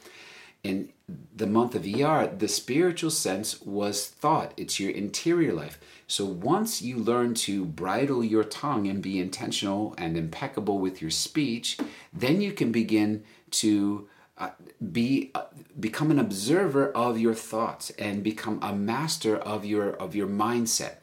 In 0.63 0.89
the 1.33 1.47
month 1.47 1.75
of 1.75 1.83
Iyar, 1.83 2.37
the 2.37 2.47
spiritual 2.49 3.11
sense 3.11 3.61
was 3.61 4.07
thought. 4.07 4.53
It's 4.57 4.79
your 4.79 4.91
interior 4.91 5.53
life. 5.53 5.79
So 6.07 6.25
once 6.25 6.81
you 6.81 6.97
learn 6.97 7.35
to 7.35 7.63
bridle 7.63 8.23
your 8.23 8.43
tongue 8.43 8.87
and 8.87 9.01
be 9.01 9.19
intentional 9.19 9.95
and 9.97 10.17
impeccable 10.17 10.79
with 10.79 11.01
your 11.01 11.11
speech, 11.11 11.77
then 12.11 12.41
you 12.41 12.51
can 12.51 12.71
begin 12.71 13.23
to 13.51 14.09
uh, 14.37 14.49
be 14.91 15.31
uh, 15.35 15.45
become 15.79 16.11
an 16.11 16.19
observer 16.19 16.91
of 16.91 17.19
your 17.19 17.33
thoughts 17.33 17.89
and 17.91 18.23
become 18.23 18.59
a 18.61 18.73
master 18.73 19.35
of 19.37 19.65
your 19.65 19.91
of 19.91 20.15
your 20.15 20.27
mindset 20.27 20.95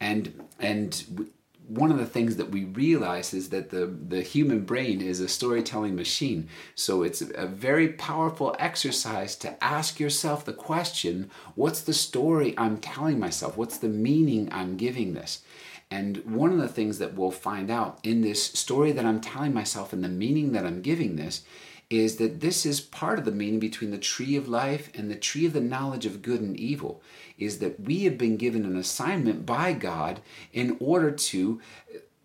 and 0.00 0.46
and 0.58 1.30
one 1.68 1.90
of 1.90 1.98
the 1.98 2.06
things 2.06 2.36
that 2.36 2.50
we 2.50 2.64
realize 2.64 3.34
is 3.34 3.50
that 3.50 3.68
the, 3.68 3.86
the 3.86 4.22
human 4.22 4.64
brain 4.64 5.02
is 5.02 5.20
a 5.20 5.28
storytelling 5.28 5.94
machine. 5.94 6.48
So 6.74 7.02
it's 7.02 7.20
a 7.20 7.46
very 7.46 7.88
powerful 7.88 8.56
exercise 8.58 9.36
to 9.36 9.62
ask 9.62 10.00
yourself 10.00 10.46
the 10.46 10.54
question 10.54 11.30
what's 11.54 11.82
the 11.82 11.92
story 11.92 12.54
I'm 12.56 12.78
telling 12.78 13.18
myself? 13.20 13.58
What's 13.58 13.76
the 13.76 13.88
meaning 13.88 14.48
I'm 14.50 14.78
giving 14.78 15.12
this? 15.12 15.42
And 15.90 16.18
one 16.24 16.52
of 16.52 16.58
the 16.58 16.68
things 16.68 16.98
that 16.98 17.14
we'll 17.14 17.30
find 17.30 17.70
out 17.70 17.98
in 18.02 18.22
this 18.22 18.42
story 18.42 18.92
that 18.92 19.04
I'm 19.04 19.20
telling 19.20 19.52
myself 19.52 19.92
and 19.92 20.02
the 20.02 20.08
meaning 20.08 20.52
that 20.52 20.64
I'm 20.64 20.80
giving 20.80 21.16
this 21.16 21.44
is 21.90 22.16
that 22.16 22.40
this 22.40 22.66
is 22.66 22.80
part 22.80 23.18
of 23.18 23.24
the 23.24 23.32
meaning 23.32 23.58
between 23.58 23.90
the 23.90 23.98
tree 23.98 24.36
of 24.36 24.48
life 24.48 24.90
and 24.94 25.10
the 25.10 25.16
tree 25.16 25.46
of 25.46 25.54
the 25.54 25.60
knowledge 25.60 26.04
of 26.04 26.22
good 26.22 26.40
and 26.40 26.58
evil 26.58 27.00
is 27.38 27.60
that 27.60 27.80
we 27.80 28.04
have 28.04 28.18
been 28.18 28.36
given 28.36 28.64
an 28.64 28.76
assignment 28.76 29.46
by 29.46 29.72
God 29.72 30.20
in 30.52 30.76
order 30.80 31.10
to 31.10 31.60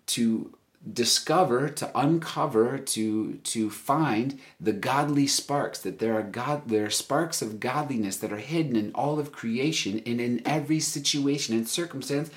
to 0.05 0.53
discover 0.91 1.69
to 1.69 1.97
uncover 1.97 2.77
to 2.77 3.35
to 3.35 3.69
find 3.69 4.37
the 4.59 4.73
godly 4.73 5.25
sparks 5.25 5.79
that 5.79 5.99
there 5.99 6.13
are 6.13 6.23
god 6.23 6.61
there 6.67 6.85
are 6.85 6.89
sparks 6.89 7.41
of 7.41 7.57
godliness 7.61 8.17
that 8.17 8.33
are 8.33 8.37
hidden 8.37 8.75
in 8.75 8.91
all 8.93 9.17
of 9.17 9.31
creation 9.31 10.01
and 10.05 10.19
in 10.19 10.41
every 10.45 10.81
situation 10.81 11.55
and 11.55 11.69
circumstance 11.69 12.29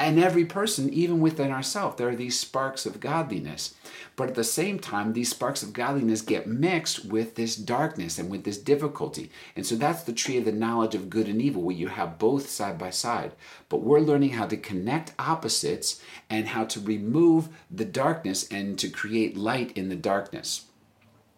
and 0.00 0.18
every 0.18 0.46
person, 0.46 0.90
even 0.94 1.20
within 1.20 1.50
ourselves, 1.50 1.96
there 1.96 2.08
are 2.08 2.16
these 2.16 2.40
sparks 2.40 2.86
of 2.86 3.00
godliness. 3.00 3.74
But 4.16 4.30
at 4.30 4.34
the 4.34 4.44
same 4.44 4.78
time, 4.78 5.12
these 5.12 5.28
sparks 5.28 5.62
of 5.62 5.74
godliness 5.74 6.22
get 6.22 6.46
mixed 6.46 7.04
with 7.04 7.34
this 7.34 7.54
darkness 7.54 8.18
and 8.18 8.30
with 8.30 8.44
this 8.44 8.56
difficulty. 8.56 9.30
And 9.54 9.66
so 9.66 9.76
that's 9.76 10.04
the 10.04 10.14
tree 10.14 10.38
of 10.38 10.46
the 10.46 10.52
knowledge 10.52 10.94
of 10.94 11.10
good 11.10 11.28
and 11.28 11.42
evil, 11.42 11.60
where 11.60 11.76
you 11.76 11.88
have 11.88 12.18
both 12.18 12.48
side 12.48 12.78
by 12.78 12.88
side. 12.88 13.32
But 13.68 13.82
we're 13.82 14.00
learning 14.00 14.30
how 14.30 14.46
to 14.46 14.56
connect 14.56 15.12
opposites 15.18 16.00
and 16.30 16.48
how 16.48 16.64
to 16.64 16.80
remove 16.80 17.50
the 17.70 17.84
darkness 17.84 18.48
and 18.50 18.78
to 18.78 18.88
create 18.88 19.36
light 19.36 19.76
in 19.76 19.90
the 19.90 19.96
darkness. 19.96 20.64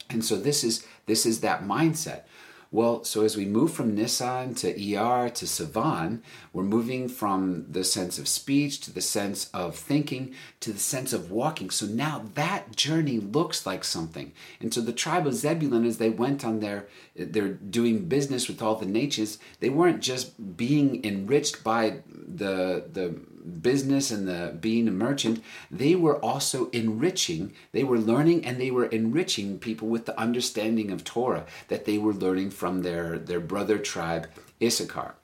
And 0.09 0.25
so 0.25 0.37
this 0.37 0.63
is 0.63 0.87
this 1.07 1.27
is 1.27 1.41
that 1.41 1.65
mindset. 1.65 2.23
Well, 2.73 3.05
so 3.05 3.23
as 3.23 3.37
we 3.37 3.45
move 3.45 3.75
from 3.75 3.95
Nissan 3.95 4.57
to 4.61 4.71
ER 4.71 5.29
to 5.29 5.45
Sivan, 5.45 6.23
we're 6.55 6.63
moving 6.63 7.07
from 7.07 7.67
the 7.71 7.85
sense 7.85 8.19
of 8.19 8.27
speech 8.27 8.81
to 8.81 8.91
the 8.91 9.03
sense 9.03 9.51
of 9.53 9.77
thinking 9.77 10.35
to 10.61 10.73
the 10.73 10.79
sense 10.79 11.13
of 11.13 11.31
walking. 11.31 11.69
So 11.69 11.85
now 11.85 12.25
that 12.35 12.75
journey 12.75 13.21
looks 13.21 13.67
like 13.67 13.85
something. 13.85 14.33
And 14.59 14.73
so 14.73 14.81
the 14.81 14.95
tribe 14.95 15.27
of 15.27 15.35
Zebulun, 15.35 15.85
as 15.85 15.99
they 15.99 16.09
went 16.09 16.47
on 16.47 16.61
their, 16.61 16.89
they're 17.15 17.53
doing 17.53 18.07
business 18.07 18.49
with 18.49 18.63
all 18.63 18.77
the 18.77 18.87
nations, 18.87 19.37
they 19.61 19.69
weren't 19.69 20.01
just 20.01 20.57
being 20.57 21.05
enriched 21.05 21.63
by 21.63 22.01
the 22.09 22.87
the 22.91 23.21
business 23.61 24.11
and 24.11 24.29
the 24.29 24.57
being 24.61 24.89
a 24.89 24.93
merchant, 24.93 25.43
they 25.71 25.95
were 25.95 26.19
also 26.19 26.71
enriching, 26.71 27.53
they 27.73 27.85
were 27.85 27.99
learning 27.99 28.45
and 28.45 28.61
they 28.61 28.71
were 28.71 28.87
enriching 28.87 29.59
people 29.59 29.89
with 29.89 30.07
the 30.07 30.19
understanding 30.19 30.91
of 30.91 31.05
Torah 31.05 31.47
that 31.69 31.85
they 31.85 31.99
were 31.99 32.15
learning 32.15 32.51
from 32.51 32.83
their, 32.83 33.19
their 33.19 33.41
brother 33.41 33.79
tribe, 33.79 34.29
Issachar. 34.63 35.15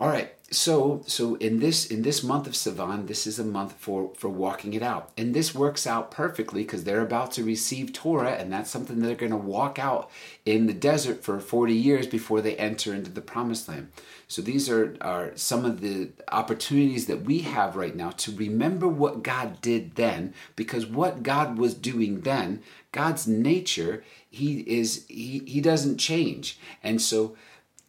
All 0.00 0.08
right, 0.08 0.34
so 0.50 1.02
so 1.06 1.36
in 1.36 1.60
this 1.60 1.86
in 1.86 2.02
this 2.02 2.24
month 2.24 2.48
of 2.48 2.54
Sivan, 2.54 3.06
this 3.06 3.28
is 3.28 3.38
a 3.38 3.44
month 3.44 3.74
for 3.74 4.12
for 4.16 4.28
walking 4.28 4.74
it 4.74 4.82
out, 4.82 5.12
and 5.16 5.32
this 5.32 5.54
works 5.54 5.86
out 5.86 6.10
perfectly 6.10 6.62
because 6.62 6.82
they're 6.82 7.00
about 7.00 7.30
to 7.32 7.44
receive 7.44 7.92
Torah, 7.92 8.32
and 8.32 8.52
that's 8.52 8.70
something 8.70 9.00
they're 9.00 9.14
going 9.14 9.30
to 9.30 9.36
walk 9.36 9.78
out 9.78 10.10
in 10.44 10.66
the 10.66 10.72
desert 10.72 11.22
for 11.22 11.38
forty 11.38 11.74
years 11.74 12.08
before 12.08 12.40
they 12.40 12.56
enter 12.56 12.92
into 12.92 13.12
the 13.12 13.20
Promised 13.20 13.68
Land. 13.68 13.92
So 14.28 14.42
these 14.42 14.68
are 14.68 14.96
are 15.00 15.32
some 15.34 15.64
of 15.64 15.80
the 15.80 16.10
opportunities 16.32 17.06
that 17.06 17.22
we 17.22 17.40
have 17.40 17.76
right 17.76 17.94
now 17.94 18.10
to 18.10 18.34
remember 18.34 18.88
what 18.88 19.22
God 19.22 19.60
did 19.60 19.94
then, 19.96 20.34
because 20.56 20.86
what 20.86 21.22
God 21.22 21.58
was 21.58 21.74
doing 21.74 22.20
then, 22.20 22.62
God's 22.92 23.26
nature, 23.26 24.04
He 24.30 24.60
is 24.60 25.06
He 25.08 25.42
He 25.46 25.60
doesn't 25.60 25.98
change, 25.98 26.58
and 26.82 27.00
so 27.00 27.36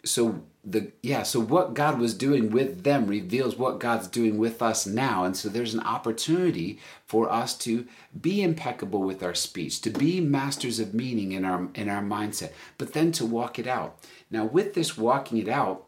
so 0.03 0.43
the 0.63 0.91
yeah 1.03 1.23
so 1.23 1.39
what 1.39 1.73
god 1.73 1.99
was 1.99 2.13
doing 2.13 2.49
with 2.49 2.83
them 2.83 3.05
reveals 3.05 3.55
what 3.55 3.79
god's 3.79 4.07
doing 4.07 4.37
with 4.37 4.61
us 4.61 4.85
now. 4.87 5.23
And 5.23 5.35
so 5.37 5.49
there's 5.49 5.73
an 5.73 5.81
opportunity 5.81 6.79
for 7.05 7.31
us 7.31 7.55
to 7.59 7.85
be 8.19 8.41
impeccable 8.41 9.03
with 9.03 9.21
our 9.21 9.35
speech 9.35 9.81
to 9.81 9.89
be 9.89 10.19
masters 10.21 10.79
of 10.79 10.93
meaning 10.93 11.33
in 11.33 11.45
our 11.45 11.67
in 11.75 11.89
our 11.89 12.01
mindset 12.01 12.51
but 12.77 12.93
then 12.93 13.11
to 13.13 13.25
walk 13.25 13.59
it 13.59 13.67
out. 13.67 13.97
Now 14.31 14.45
with 14.45 14.73
this 14.73 14.97
walking 14.97 15.37
it 15.37 15.49
out 15.49 15.85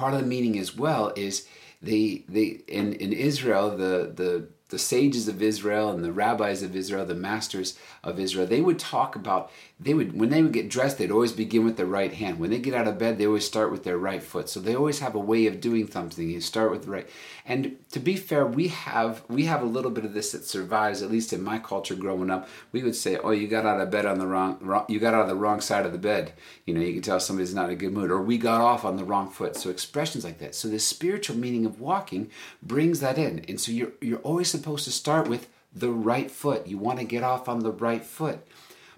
part 0.00 0.14
of 0.14 0.20
the 0.20 0.26
meaning 0.26 0.58
as 0.58 0.74
well 0.74 1.12
is 1.14 1.46
the 1.82 2.24
the 2.28 2.62
in 2.66 2.94
in 2.94 3.12
israel 3.12 3.70
the 3.70 4.10
the 4.20 4.48
the 4.70 4.78
sages 4.78 5.28
of 5.28 5.42
Israel 5.42 5.90
and 5.90 6.04
the 6.04 6.12
rabbis 6.12 6.62
of 6.62 6.74
Israel, 6.74 7.04
the 7.04 7.14
masters 7.14 7.76
of 8.02 8.18
Israel, 8.18 8.46
they 8.46 8.60
would 8.60 8.78
talk 8.78 9.16
about, 9.16 9.50
they 9.82 9.94
would, 9.94 10.18
when 10.18 10.28
they 10.28 10.42
would 10.42 10.52
get 10.52 10.68
dressed, 10.68 10.98
they'd 10.98 11.10
always 11.10 11.32
begin 11.32 11.64
with 11.64 11.78
their 11.78 11.86
right 11.86 12.12
hand. 12.12 12.38
When 12.38 12.50
they 12.50 12.58
get 12.58 12.74
out 12.74 12.86
of 12.86 12.98
bed, 12.98 13.16
they 13.16 13.26
always 13.26 13.46
start 13.46 13.72
with 13.72 13.82
their 13.82 13.96
right 13.96 14.22
foot. 14.22 14.50
So 14.50 14.60
they 14.60 14.74
always 14.74 14.98
have 14.98 15.14
a 15.14 15.18
way 15.18 15.46
of 15.46 15.58
doing 15.58 15.90
something. 15.90 16.28
You 16.28 16.42
start 16.42 16.70
with 16.70 16.84
the 16.84 16.90
right. 16.90 17.08
And 17.46 17.78
to 17.92 17.98
be 17.98 18.16
fair, 18.16 18.44
we 18.44 18.68
have, 18.68 19.22
we 19.28 19.46
have 19.46 19.62
a 19.62 19.66
little 19.66 19.90
bit 19.90 20.04
of 20.04 20.12
this 20.12 20.32
that 20.32 20.44
survives, 20.44 21.00
at 21.00 21.10
least 21.10 21.32
in 21.32 21.42
my 21.42 21.58
culture 21.58 21.94
growing 21.94 22.28
up. 22.28 22.46
We 22.72 22.82
would 22.82 22.94
say, 22.94 23.16
oh, 23.16 23.30
you 23.30 23.48
got 23.48 23.64
out 23.64 23.80
of 23.80 23.90
bed 23.90 24.04
on 24.04 24.18
the 24.18 24.26
wrong, 24.26 24.58
wrong 24.60 24.84
you 24.86 25.00
got 25.00 25.14
out 25.14 25.22
of 25.22 25.28
the 25.28 25.34
wrong 25.34 25.62
side 25.62 25.86
of 25.86 25.92
the 25.92 25.98
bed. 25.98 26.34
You 26.66 26.74
know, 26.74 26.82
you 26.82 26.92
can 26.92 27.02
tell 27.02 27.18
somebody's 27.18 27.54
not 27.54 27.70
in 27.70 27.72
a 27.72 27.76
good 27.76 27.94
mood. 27.94 28.10
Or 28.10 28.20
we 28.20 28.36
got 28.36 28.60
off 28.60 28.84
on 28.84 28.96
the 28.96 29.04
wrong 29.04 29.30
foot. 29.30 29.56
So 29.56 29.70
expressions 29.70 30.24
like 30.24 30.38
that. 30.40 30.54
So 30.54 30.68
the 30.68 30.78
spiritual 30.78 31.36
meaning 31.36 31.64
of 31.64 31.80
walking 31.80 32.30
brings 32.62 33.00
that 33.00 33.16
in. 33.16 33.46
And 33.48 33.58
so 33.58 33.72
you're, 33.72 33.92
you're 34.02 34.18
always 34.18 34.50
supposed 34.50 34.84
to 34.84 34.92
start 34.92 35.26
with 35.26 35.48
the 35.74 35.90
right 35.90 36.30
foot. 36.30 36.66
You 36.66 36.76
want 36.76 36.98
to 36.98 37.06
get 37.06 37.22
off 37.22 37.48
on 37.48 37.60
the 37.60 37.72
right 37.72 38.04
foot. 38.04 38.46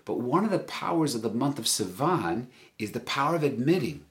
But 0.05 0.21
one 0.21 0.45
of 0.45 0.51
the 0.51 0.59
powers 0.59 1.15
of 1.15 1.23
the 1.23 1.31
month 1.31 1.59
of 1.59 1.67
Sivan 1.67 2.47
is 2.79 2.93
the 2.93 3.01
power 3.01 3.37
of 3.37 3.43
admitting 3.43 4.05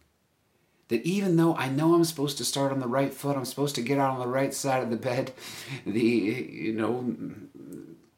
that 0.88 1.04
even 1.04 1.38
though 1.38 1.56
I 1.56 1.70
know 1.70 1.96
I'm 1.96 2.04
supposed 2.04 2.38
to 2.38 2.46
start 2.46 2.72
on 2.72 2.80
the 2.80 2.88
right 2.88 3.14
foot, 3.14 3.38
I'm 3.38 3.46
supposed 3.46 3.76
to 3.76 3.82
get 3.82 3.98
out 3.98 4.12
on 4.12 4.20
the 4.20 4.28
right 4.28 4.54
side 4.54 4.84
of 4.84 4.90
the 4.90 4.98
bed, 4.98 5.32
the, 5.86 6.00
you 6.02 6.74
know, 6.74 7.16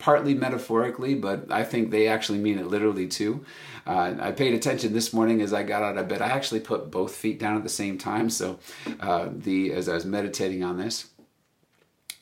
partly 0.04 0.34
metaphorically, 0.34 1.16
but 1.16 1.50
I 1.50 1.64
think 1.64 1.90
they 1.90 2.08
actually 2.08 2.40
mean 2.40 2.60
it 2.60 2.68
literally 2.68 3.08
too. 3.08 3.46
Uh, 3.88 4.16
I 4.20 4.32
paid 4.32 4.54
attention 4.54 4.92
this 4.92 5.14
morning 5.14 5.42
as 5.42 5.54
I 5.54 5.64
got 5.64 5.82
out 5.82 5.98
of 5.98 6.10
bed. 6.10 6.22
I 6.22 6.28
actually 6.28 6.60
put 6.60 6.92
both 6.92 7.16
feet 7.16 7.40
down 7.40 7.56
at 7.56 7.64
the 7.64 7.70
same 7.70 7.98
time. 7.98 8.30
So 8.30 8.60
uh, 9.00 9.30
the 9.32 9.72
as 9.72 9.88
I 9.88 9.94
was 9.94 10.04
meditating 10.04 10.62
on 10.62 10.78
this, 10.78 11.10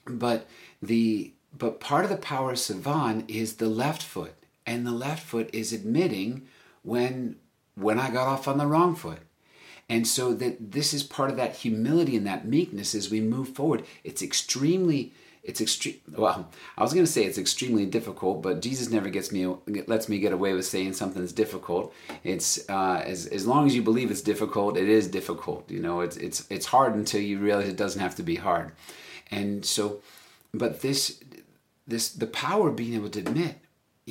but 0.06 0.48
the 0.82 1.34
but 1.58 1.80
part 1.80 2.04
of 2.04 2.12
the 2.12 2.18
power 2.18 2.52
of 2.52 2.58
Sivan 2.58 3.28
is 3.28 3.56
the 3.56 3.68
left 3.68 4.04
foot, 4.04 4.36
and 4.66 4.86
the 4.86 4.92
left 4.92 5.24
foot 5.24 5.50
is 5.54 5.74
admitting 5.74 6.48
when 6.84 7.38
when 7.76 8.00
I 8.00 8.10
got 8.10 8.28
off 8.28 8.48
on 8.48 8.58
the 8.58 8.68
wrong 8.68 8.96
foot. 8.96 9.20
And 9.90 10.08
so 10.08 10.34
that 10.34 10.72
this 10.72 10.94
is 10.94 11.04
part 11.04 11.30
of 11.32 11.38
that 11.38 11.58
humility 11.58 12.16
and 12.16 12.26
that 12.26 12.48
meekness 12.48 12.96
as 12.96 13.10
we 13.10 13.20
move 13.20 13.50
forward. 13.50 13.84
It's 14.04 14.22
extremely 14.22 15.14
it's 15.44 15.60
extreme 15.60 15.96
well 16.16 16.50
i 16.78 16.84
was 16.84 16.94
going 16.94 17.06
to 17.06 17.12
say 17.12 17.24
it's 17.24 17.38
extremely 17.38 17.86
difficult 17.86 18.44
but 18.44 18.62
jesus 18.62 18.92
never 18.92 19.10
gets 19.10 19.32
me 19.32 19.52
lets 19.88 20.08
me 20.08 20.20
get 20.20 20.34
away 20.34 20.54
with 20.54 20.66
saying 20.66 20.94
something's 20.94 21.34
difficult 21.34 21.94
it's 22.24 22.70
uh, 22.70 23.02
as, 23.06 23.26
as 23.28 23.48
long 23.48 23.66
as 23.66 23.76
you 23.76 23.82
believe 23.82 24.12
it's 24.12 24.22
difficult 24.22 24.78
it 24.78 24.88
is 24.88 25.08
difficult 25.08 25.70
you 25.70 25.80
know 25.80 26.02
it's 26.02 26.16
it's 26.18 26.46
it's 26.50 26.68
hard 26.68 26.94
until 26.94 27.22
you 27.22 27.40
realize 27.40 27.68
it 27.68 27.76
doesn't 27.76 28.02
have 28.02 28.16
to 28.16 28.24
be 28.24 28.36
hard 28.36 28.72
and 29.32 29.66
so 29.66 30.00
but 30.54 30.82
this 30.82 31.20
this 31.88 32.12
the 32.12 32.28
power 32.28 32.70
of 32.70 32.76
being 32.76 32.94
able 32.94 33.10
to 33.10 33.20
admit 33.20 33.56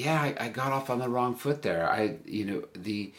yeah 0.01 0.21
I, 0.21 0.47
I 0.47 0.49
got 0.49 0.73
off 0.73 0.91
on 0.91 0.99
the 0.99 1.09
wrong 1.09 1.35
foot 1.35 1.63
there. 1.63 1.91
I 1.91 2.17
you 2.25 2.45
know 2.45 2.65
the 2.75 3.13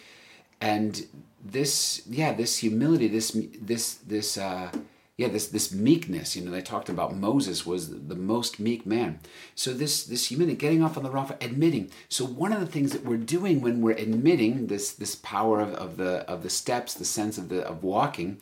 and 0.59 1.05
this 1.43 2.01
yeah 2.07 2.33
this 2.33 2.57
humility 2.57 3.07
this 3.07 3.37
this 3.59 3.95
this 3.95 4.37
uh 4.37 4.71
yeah 5.17 5.27
this 5.27 5.47
this 5.47 5.71
meekness 5.73 6.35
you 6.35 6.43
know 6.43 6.51
they 6.51 6.61
talked 6.61 6.89
about 6.89 7.15
moses 7.15 7.65
was 7.65 7.89
the 7.89 8.15
most 8.15 8.59
meek 8.59 8.85
man. 8.85 9.19
So 9.55 9.73
this 9.73 10.03
this 10.03 10.27
humility 10.27 10.57
getting 10.57 10.83
off 10.83 10.97
on 10.97 11.03
the 11.03 11.11
wrong 11.11 11.27
foot 11.27 11.43
admitting. 11.43 11.91
So 12.09 12.25
one 12.25 12.51
of 12.51 12.59
the 12.59 12.73
things 12.75 12.91
that 12.91 13.05
we're 13.05 13.17
doing 13.17 13.61
when 13.61 13.81
we're 13.81 14.03
admitting 14.07 14.67
this 14.67 14.91
this 14.91 15.15
power 15.15 15.59
of, 15.61 15.73
of 15.75 15.97
the 15.97 16.13
of 16.29 16.41
the 16.43 16.49
steps 16.49 16.93
the 16.93 17.05
sense 17.05 17.37
of 17.37 17.49
the 17.49 17.61
of 17.67 17.83
walking 17.83 18.39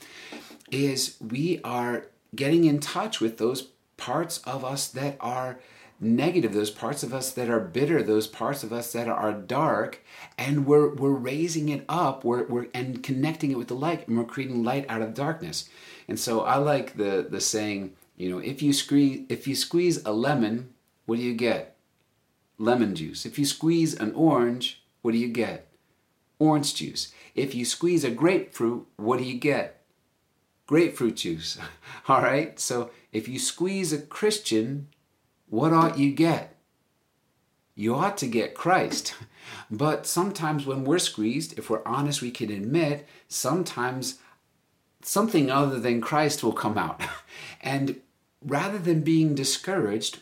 is 0.71 1.17
we 1.19 1.59
are 1.63 2.05
getting 2.35 2.63
in 2.65 2.79
touch 2.79 3.19
with 3.19 3.37
those 3.37 3.63
parts 3.97 4.37
of 4.39 4.63
us 4.63 4.87
that 4.87 5.17
are 5.19 5.59
negative, 5.99 6.53
those 6.53 6.71
parts 6.71 7.03
of 7.03 7.13
us 7.13 7.31
that 7.33 7.49
are 7.49 7.59
bitter, 7.59 8.01
those 8.01 8.27
parts 8.27 8.63
of 8.63 8.71
us 8.71 8.93
that 8.93 9.07
are 9.07 9.33
dark, 9.33 10.03
and 10.37 10.65
we're 10.65 10.93
we're 10.95 11.11
raising 11.11 11.69
it 11.69 11.83
up, 11.89 12.23
we're, 12.23 12.45
we're 12.45 12.67
and 12.73 13.03
connecting 13.03 13.51
it 13.51 13.57
with 13.57 13.67
the 13.67 13.73
light, 13.73 14.07
and 14.07 14.17
we're 14.17 14.23
creating 14.23 14.63
light 14.63 14.85
out 14.89 15.01
of 15.01 15.13
darkness. 15.13 15.69
And 16.07 16.19
so 16.19 16.41
I 16.41 16.55
like 16.57 16.97
the 16.97 17.27
the 17.29 17.41
saying, 17.41 17.93
you 18.15 18.29
know, 18.29 18.39
if 18.39 18.61
you 18.61 18.73
squeeze 18.73 19.25
if 19.29 19.47
you 19.47 19.55
squeeze 19.55 20.03
a 20.05 20.13
lemon, 20.13 20.73
what 21.05 21.17
do 21.17 21.21
you 21.21 21.33
get? 21.33 21.75
Lemon 22.57 22.95
juice. 22.95 23.25
If 23.25 23.39
you 23.39 23.45
squeeze 23.45 23.93
an 23.93 24.13
orange, 24.13 24.83
what 25.01 25.11
do 25.11 25.17
you 25.17 25.29
get? 25.29 25.67
Orange 26.39 26.75
juice. 26.75 27.13
If 27.35 27.55
you 27.55 27.65
squeeze 27.65 28.03
a 28.03 28.11
grapefruit, 28.11 28.85
what 28.97 29.17
do 29.17 29.25
you 29.25 29.37
get? 29.37 29.81
Grapefruit 30.67 31.15
juice. 31.15 31.57
All 32.07 32.21
right? 32.21 32.59
So 32.59 32.91
if 33.11 33.27
you 33.27 33.39
squeeze 33.39 33.93
a 33.93 34.01
Christian, 34.01 34.87
what 35.49 35.73
ought 35.73 35.97
you 35.97 36.11
get? 36.11 36.55
You 37.75 37.95
ought 37.95 38.17
to 38.17 38.27
get 38.27 38.55
Christ. 38.55 39.15
But 39.71 40.05
sometimes 40.05 40.65
when 40.65 40.83
we're 40.83 40.99
squeezed, 40.99 41.57
if 41.57 41.69
we're 41.69 41.85
honest, 41.85 42.21
we 42.21 42.29
can 42.29 42.51
admit 42.51 43.07
sometimes 43.27 44.19
something 45.01 45.49
other 45.49 45.79
than 45.79 46.01
Christ 46.01 46.43
will 46.43 46.53
come 46.53 46.77
out. 46.77 47.01
And 47.61 47.99
rather 48.43 48.77
than 48.77 49.01
being 49.01 49.35
discouraged, 49.35 50.19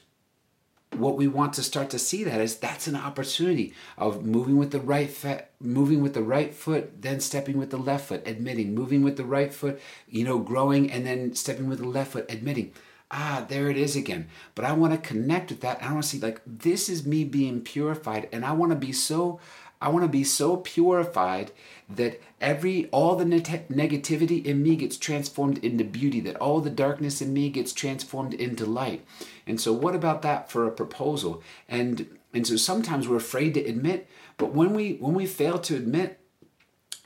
what 0.91 1.17
we 1.17 1.27
want 1.27 1.53
to 1.53 1.63
start 1.63 1.89
to 1.91 2.00
see 2.00 2.24
that 2.24 2.39
is 2.39 2.57
that's 2.57 2.88
an 2.88 2.96
opportunity 2.96 3.74
of 3.98 4.25
moving 4.25 4.57
with 4.57 4.72
the 4.72 4.79
right 4.79 5.10
foot 5.10 5.46
moving 5.60 6.01
with 6.01 6.13
the 6.13 6.24
right 6.24 6.53
foot 6.53 7.01
then 7.01 7.19
stepping 7.19 7.57
with 7.57 7.69
the 7.69 7.77
left 7.77 8.07
foot 8.07 8.25
admitting 8.25 8.74
moving 8.74 9.03
with 9.03 9.17
the 9.17 9.25
right 9.25 9.53
foot 9.53 9.79
you 10.07 10.24
know 10.24 10.39
growing 10.39 10.89
and 10.89 11.05
then 11.05 11.36
stepping 11.36 11.67
with 11.67 11.79
the 11.79 11.88
left 11.88 12.13
foot 12.13 12.25
admitting 12.29 12.72
ah, 13.12 13.46
there 13.48 13.70
it 13.70 13.78
is 13.78 13.96
again. 13.96 14.28
But 14.56 14.66
I 14.66 14.74
want 14.74 14.94
to 14.94 15.10
connect 15.10 15.50
with 15.50 15.62
that. 15.62 15.82
I 15.82 15.92
want 15.92 16.04
to 16.04 16.10
see 16.10 16.20
like 16.20 16.42
this 16.46 16.90
is 16.90 17.06
me 17.06 17.24
being 17.24 17.62
purified, 17.62 18.30
and 18.32 18.46
I 18.46 18.52
want 18.54 18.72
to 18.72 18.78
be 18.78 18.92
so. 18.92 19.40
I 19.80 19.90
want 19.90 20.06
to 20.06 20.10
be 20.10 20.24
so 20.24 20.58
purified 20.58 21.52
that 21.88 22.20
every 22.42 22.88
all 22.88 23.16
the 23.16 23.26
negativity 23.26 24.44
in 24.44 24.64
me 24.64 24.76
gets 24.76 24.98
transformed 24.98 25.64
into 25.64 25.84
beauty, 25.84 26.20
that 26.22 26.36
all 26.38 26.62
the 26.62 26.72
darkness 26.72 27.22
in 27.22 27.32
me 27.32 27.52
gets 27.52 27.74
transformed 27.74 28.34
into 28.34 28.66
light. 28.66 29.06
And 29.46 29.62
so 29.62 29.72
what 29.74 29.94
about 29.94 30.24
that 30.24 30.52
for 30.52 30.66
a 30.66 30.72
proposal? 30.72 31.44
And 31.70 32.08
and 32.34 32.46
so 32.48 32.56
sometimes 32.56 33.08
we're 33.08 33.18
afraid 33.18 33.54
to 33.54 33.64
admit, 33.64 34.08
but 34.38 34.52
when 34.52 34.74
we 34.74 34.94
when 34.96 35.14
we 35.14 35.28
fail 35.28 35.60
to 35.60 35.76
admit, 35.76 36.20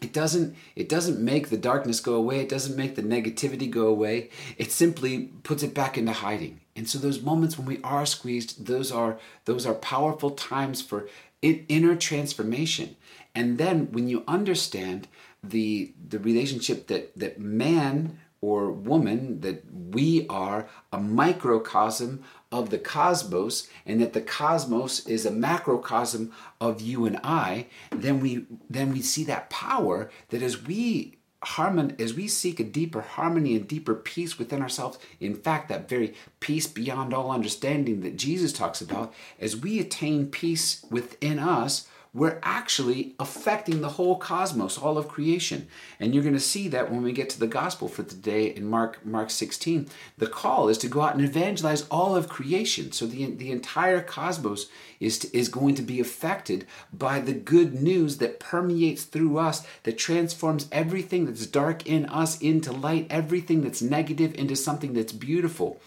it 0.01 0.13
doesn't 0.13 0.55
it 0.75 0.89
doesn't 0.89 1.19
make 1.19 1.49
the 1.49 1.57
darkness 1.57 1.99
go 1.99 2.15
away. 2.15 2.39
It 2.39 2.49
doesn't 2.49 2.75
make 2.75 2.95
the 2.95 3.03
negativity 3.03 3.69
go 3.69 3.87
away. 3.87 4.31
It 4.57 4.71
simply 4.71 5.29
puts 5.43 5.61
it 5.61 5.75
back 5.75 5.97
into 5.97 6.11
hiding. 6.11 6.59
And 6.75 6.89
so 6.89 6.97
those 6.97 7.21
moments 7.21 7.57
when 7.57 7.67
we 7.67 7.79
are 7.83 8.05
squeezed 8.05 8.65
those 8.65 8.91
are 8.91 9.19
those 9.45 9.65
are 9.65 9.75
powerful 9.75 10.31
times 10.31 10.81
for 10.81 11.07
inner 11.41 11.95
transformation. 11.95 12.95
And 13.35 13.57
then 13.57 13.91
when 13.91 14.07
you 14.07 14.23
understand 14.27 15.07
the 15.43 15.93
the 16.09 16.19
relationship 16.19 16.87
that 16.87 17.17
that 17.17 17.39
man 17.39 18.19
or 18.41 18.71
woman 18.71 19.41
that 19.41 19.63
we 19.71 20.25
are 20.27 20.67
a 20.91 20.99
microcosm 20.99 22.23
of 22.51 22.69
the 22.69 22.79
cosmos 22.79 23.67
and 23.85 24.01
that 24.01 24.13
the 24.13 24.21
cosmos 24.21 25.05
is 25.07 25.25
a 25.25 25.31
macrocosm 25.31 26.31
of 26.59 26.81
you 26.81 27.05
and 27.05 27.19
I 27.23 27.67
then 27.91 28.19
we 28.19 28.45
then 28.69 28.91
we 28.91 29.01
see 29.01 29.23
that 29.25 29.49
power 29.49 30.09
that 30.29 30.41
as 30.41 30.61
we 30.63 31.17
harmon 31.43 31.95
as 31.99 32.13
we 32.13 32.27
seek 32.27 32.59
a 32.59 32.63
deeper 32.63 33.01
harmony 33.01 33.55
and 33.55 33.67
deeper 33.67 33.95
peace 33.95 34.37
within 34.37 34.61
ourselves 34.61 34.99
in 35.19 35.35
fact 35.35 35.69
that 35.69 35.89
very 35.89 36.13
peace 36.39 36.67
beyond 36.67 37.13
all 37.13 37.31
understanding 37.31 38.01
that 38.01 38.17
Jesus 38.17 38.51
talks 38.51 38.81
about 38.81 39.13
as 39.39 39.55
we 39.55 39.79
attain 39.79 40.27
peace 40.27 40.85
within 40.89 41.39
us 41.39 41.87
we're 42.13 42.39
actually 42.43 43.15
affecting 43.19 43.79
the 43.79 43.89
whole 43.89 44.17
cosmos, 44.17 44.77
all 44.77 44.97
of 44.97 45.07
creation. 45.07 45.67
And 45.97 46.13
you're 46.13 46.23
going 46.23 46.35
to 46.35 46.41
see 46.41 46.67
that 46.67 46.91
when 46.91 47.03
we 47.03 47.13
get 47.13 47.29
to 47.29 47.39
the 47.39 47.47
gospel 47.47 47.87
for 47.87 48.03
today 48.03 48.47
in 48.47 48.69
Mark 48.69 49.05
Mark 49.05 49.29
16. 49.29 49.87
The 50.17 50.27
call 50.27 50.67
is 50.67 50.77
to 50.79 50.89
go 50.89 51.01
out 51.01 51.15
and 51.15 51.23
evangelize 51.23 51.87
all 51.89 52.15
of 52.15 52.27
creation. 52.27 52.91
So 52.91 53.05
the, 53.05 53.27
the 53.27 53.51
entire 53.51 54.01
cosmos 54.01 54.67
is, 54.99 55.19
to, 55.19 55.37
is 55.37 55.47
going 55.47 55.75
to 55.75 55.81
be 55.81 56.01
affected 56.01 56.67
by 56.91 57.21
the 57.21 57.33
good 57.33 57.81
news 57.81 58.17
that 58.17 58.41
permeates 58.41 59.03
through 59.05 59.37
us, 59.37 59.65
that 59.83 59.97
transforms 59.97 60.67
everything 60.69 61.25
that's 61.25 61.47
dark 61.47 61.87
in 61.87 62.05
us 62.07 62.37
into 62.41 62.73
light, 62.73 63.07
everything 63.09 63.61
that's 63.61 63.81
negative 63.81 64.35
into 64.35 64.57
something 64.57 64.91
that's 64.93 65.13
beautiful, 65.13 65.79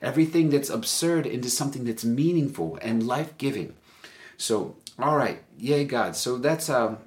everything 0.00 0.50
that's 0.50 0.70
absurd 0.70 1.26
into 1.26 1.50
something 1.50 1.82
that's 1.82 2.04
meaningful 2.04 2.78
and 2.82 3.04
life 3.04 3.36
giving. 3.36 3.74
So 4.36 4.76
all 4.98 5.16
right, 5.16 5.42
yay 5.58 5.84
God. 5.84 6.16
So 6.16 6.38
that's 6.38 6.68
um. 6.68 6.98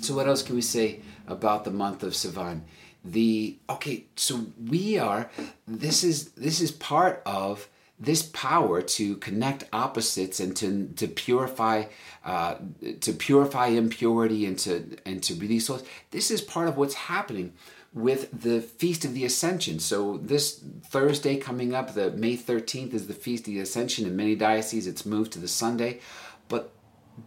So 0.00 0.14
what 0.14 0.28
else 0.28 0.42
can 0.42 0.54
we 0.54 0.62
say 0.62 1.00
about 1.26 1.64
the 1.64 1.70
month 1.70 2.02
of 2.02 2.12
Sivan? 2.12 2.62
The 3.04 3.58
okay, 3.68 4.04
so 4.16 4.46
we 4.68 4.98
are. 4.98 5.30
This 5.66 6.04
is 6.04 6.30
this 6.32 6.60
is 6.60 6.70
part 6.70 7.22
of 7.26 7.68
this 7.98 8.22
power 8.22 8.80
to 8.80 9.16
connect 9.16 9.64
opposites 9.72 10.40
and 10.40 10.56
to 10.56 10.88
to 10.96 11.06
purify 11.06 11.84
uh, 12.24 12.56
to 13.00 13.12
purify 13.12 13.66
impurity 13.66 14.46
and 14.46 14.58
to 14.60 14.96
and 15.04 15.22
to 15.24 15.34
release 15.34 15.66
souls. 15.66 15.84
This 16.10 16.30
is 16.30 16.40
part 16.40 16.68
of 16.68 16.76
what's 16.76 16.94
happening 16.94 17.52
with 17.92 18.42
the 18.42 18.60
Feast 18.60 19.04
of 19.04 19.14
the 19.14 19.24
Ascension. 19.24 19.80
So 19.80 20.18
this 20.18 20.62
Thursday 20.84 21.36
coming 21.36 21.74
up, 21.74 21.94
the 21.94 22.12
May 22.12 22.36
13th 22.36 22.94
is 22.94 23.08
the 23.08 23.14
Feast 23.14 23.48
of 23.48 23.54
the 23.54 23.60
Ascension. 23.60 24.06
In 24.06 24.16
many 24.16 24.36
dioceses, 24.36 24.86
it's 24.86 25.04
moved 25.04 25.32
to 25.32 25.40
the 25.40 25.48
Sunday. 25.48 26.00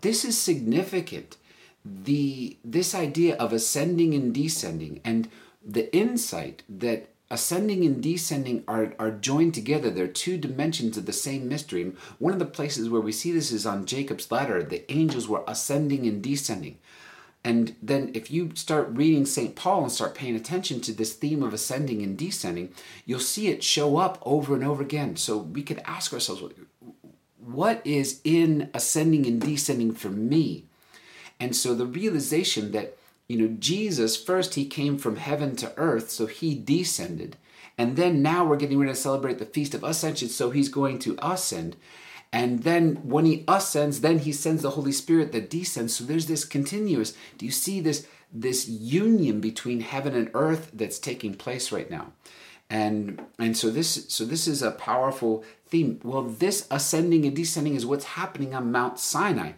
This 0.02 0.26
is 0.26 0.38
significant. 0.38 1.38
The 1.86 2.58
this 2.64 2.96
idea 2.96 3.36
of 3.36 3.52
ascending 3.52 4.14
and 4.14 4.34
descending 4.34 5.02
and 5.04 5.28
the 5.66 5.94
insight 5.96 6.64
that 6.70 7.10
ascending 7.30 7.84
and 7.84 8.02
descending 8.02 8.64
are, 8.68 8.94
are 9.00 9.12
joined 9.12 9.54
together. 9.54 9.90
They're 9.90 10.08
two 10.08 10.38
dimensions 10.38 10.98
of 10.98 11.06
the 11.06 11.14
same 11.14 11.50
mystery. 11.50 11.92
One 12.20 12.32
of 12.32 12.40
the 12.40 12.46
places 12.46 12.90
where 12.90 13.02
we 13.02 13.12
see 13.12 13.32
this 13.32 13.52
is 13.52 13.66
on 13.66 13.86
Jacob's 13.86 14.32
ladder. 14.32 14.62
The 14.62 14.90
angels 14.92 15.28
were 15.28 15.44
ascending 15.48 16.06
and 16.06 16.22
descending. 16.22 16.78
And 17.46 17.76
then, 17.82 18.12
if 18.14 18.32
you 18.32 18.52
start 18.56 18.88
reading 18.92 19.26
St. 19.26 19.54
Paul 19.54 19.84
and 19.84 19.92
start 19.92 20.16
paying 20.16 20.36
attention 20.36 20.80
to 20.82 20.94
this 20.94 21.14
theme 21.14 21.44
of 21.44 21.54
ascending 21.54 22.02
and 22.02 22.18
descending, 22.18 22.74
you'll 23.06 23.20
see 23.20 23.50
it 23.50 23.64
show 23.64 23.98
up 23.98 24.18
over 24.22 24.56
and 24.56 24.64
over 24.64 24.82
again. 24.82 25.18
So 25.18 25.38
we 25.38 25.62
could 25.62 25.82
ask 25.84 26.14
ourselves, 26.14 26.42
what 27.46 27.82
is 27.86 28.22
in 28.24 28.70
ascending 28.74 29.26
and 29.26 29.42
descending 29.42 29.94
for 29.94 30.10
me? 30.10 30.66
And 31.40 31.56
so 31.56 31.74
the 31.74 31.86
realization 31.86 32.72
that, 32.72 32.98
you 33.28 33.38
know, 33.38 33.56
Jesus 33.60 34.16
first, 34.16 34.56
he 34.56 34.66
came 34.66 34.98
from 34.98 35.18
heaven 35.18 35.56
to 35.58 35.74
earth, 35.78 36.10
so 36.10 36.26
he 36.26 36.56
descended. 36.56 37.38
And 37.78 37.96
then 37.96 38.22
now 38.22 38.46
we're 38.46 38.58
getting 38.58 38.78
ready 38.78 38.92
to 38.92 38.96
celebrate 38.96 39.40
the 39.40 39.46
Feast 39.46 39.74
of 39.74 39.84
Ascension, 39.84 40.30
so 40.30 40.52
he's 40.52 40.70
going 40.70 41.00
to 41.00 41.18
ascend. 41.22 41.76
And 42.32 42.64
then 42.64 42.96
when 43.08 43.26
he 43.26 43.44
ascends, 43.48 44.02
then 44.02 44.20
he 44.20 44.32
sends 44.32 44.64
the 44.64 44.72
Holy 44.72 44.92
Spirit 44.92 45.32
that 45.32 45.52
descends. 45.52 45.96
So 45.96 46.04
there's 46.04 46.26
this 46.26 46.46
continuous. 46.46 47.14
Do 47.38 47.46
you 47.46 47.52
see 47.52 47.80
this 47.80 48.08
this 48.36 48.68
union 48.68 49.40
between 49.40 49.82
heaven 49.82 50.16
and 50.16 50.32
earth 50.34 50.72
that's 50.74 50.98
taking 50.98 51.36
place 51.36 51.72
right 51.72 51.90
now? 51.92 52.14
And 52.72 53.22
and 53.38 53.56
so 53.56 53.70
this 53.70 54.06
so 54.10 54.26
this 54.26 54.48
is 54.48 54.64
a 54.64 54.72
powerful 54.72 55.44
theme. 55.74 56.00
Well, 56.04 56.22
this 56.22 56.68
ascending 56.70 57.26
and 57.26 57.36
descending 57.36 57.74
is 57.74 57.84
what's 57.84 58.06
happening 58.06 58.54
on 58.54 58.72
Mount 58.72 59.00
Sinai. 59.00 59.54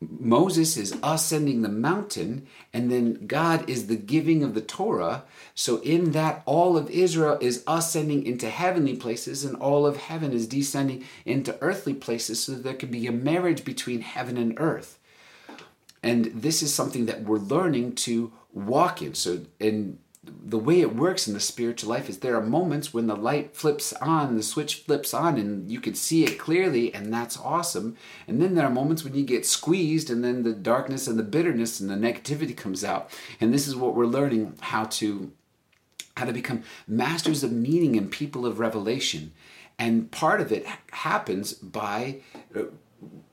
Moses 0.00 0.76
is 0.76 0.96
ascending 1.02 1.62
the 1.62 1.68
mountain, 1.68 2.46
and 2.72 2.88
then 2.88 3.26
God 3.26 3.68
is 3.68 3.88
the 3.88 3.96
giving 3.96 4.44
of 4.44 4.54
the 4.54 4.60
Torah. 4.60 5.24
So, 5.56 5.78
in 5.78 6.12
that, 6.12 6.42
all 6.46 6.76
of 6.76 6.88
Israel 6.90 7.36
is 7.40 7.64
ascending 7.66 8.24
into 8.26 8.48
heavenly 8.48 8.94
places, 8.94 9.44
and 9.44 9.56
all 9.56 9.86
of 9.86 9.96
heaven 9.96 10.32
is 10.32 10.46
descending 10.46 11.04
into 11.24 11.58
earthly 11.60 11.94
places, 11.94 12.44
so 12.44 12.52
that 12.52 12.62
there 12.62 12.74
could 12.74 12.92
be 12.92 13.08
a 13.08 13.12
marriage 13.12 13.64
between 13.64 14.02
heaven 14.02 14.36
and 14.36 14.54
earth. 14.60 14.98
And 16.00 16.26
this 16.26 16.62
is 16.62 16.72
something 16.72 17.06
that 17.06 17.24
we're 17.24 17.38
learning 17.38 17.96
to 18.06 18.32
walk 18.52 19.02
in. 19.02 19.14
So, 19.14 19.40
in 19.58 19.98
the 20.44 20.58
way 20.58 20.80
it 20.80 20.94
works 20.94 21.26
in 21.26 21.34
the 21.34 21.40
spiritual 21.40 21.90
life 21.90 22.08
is 22.08 22.18
there 22.18 22.36
are 22.36 22.42
moments 22.42 22.94
when 22.94 23.06
the 23.06 23.16
light 23.16 23.56
flips 23.56 23.92
on, 23.94 24.36
the 24.36 24.42
switch 24.42 24.76
flips 24.76 25.12
on, 25.12 25.38
and 25.38 25.70
you 25.70 25.80
can 25.80 25.94
see 25.94 26.24
it 26.24 26.38
clearly, 26.38 26.94
and 26.94 27.12
that's 27.12 27.38
awesome. 27.38 27.96
And 28.28 28.40
then 28.40 28.54
there 28.54 28.66
are 28.66 28.70
moments 28.70 29.02
when 29.02 29.14
you 29.14 29.24
get 29.24 29.46
squeezed, 29.46 30.10
and 30.10 30.22
then 30.22 30.42
the 30.42 30.52
darkness 30.52 31.06
and 31.06 31.18
the 31.18 31.24
bitterness 31.24 31.80
and 31.80 31.90
the 31.90 31.94
negativity 31.94 32.56
comes 32.56 32.84
out. 32.84 33.10
And 33.40 33.52
this 33.52 33.66
is 33.66 33.76
what 33.76 33.94
we're 33.94 34.06
learning 34.06 34.54
how 34.60 34.84
to 34.84 35.32
how 36.16 36.24
to 36.24 36.32
become 36.32 36.62
masters 36.88 37.44
of 37.44 37.52
meaning 37.52 37.96
and 37.96 38.10
people 38.10 38.46
of 38.46 38.58
revelation. 38.58 39.32
And 39.78 40.10
part 40.10 40.40
of 40.40 40.50
it 40.50 40.66
happens 40.90 41.52
by 41.52 42.20
uh, 42.54 42.62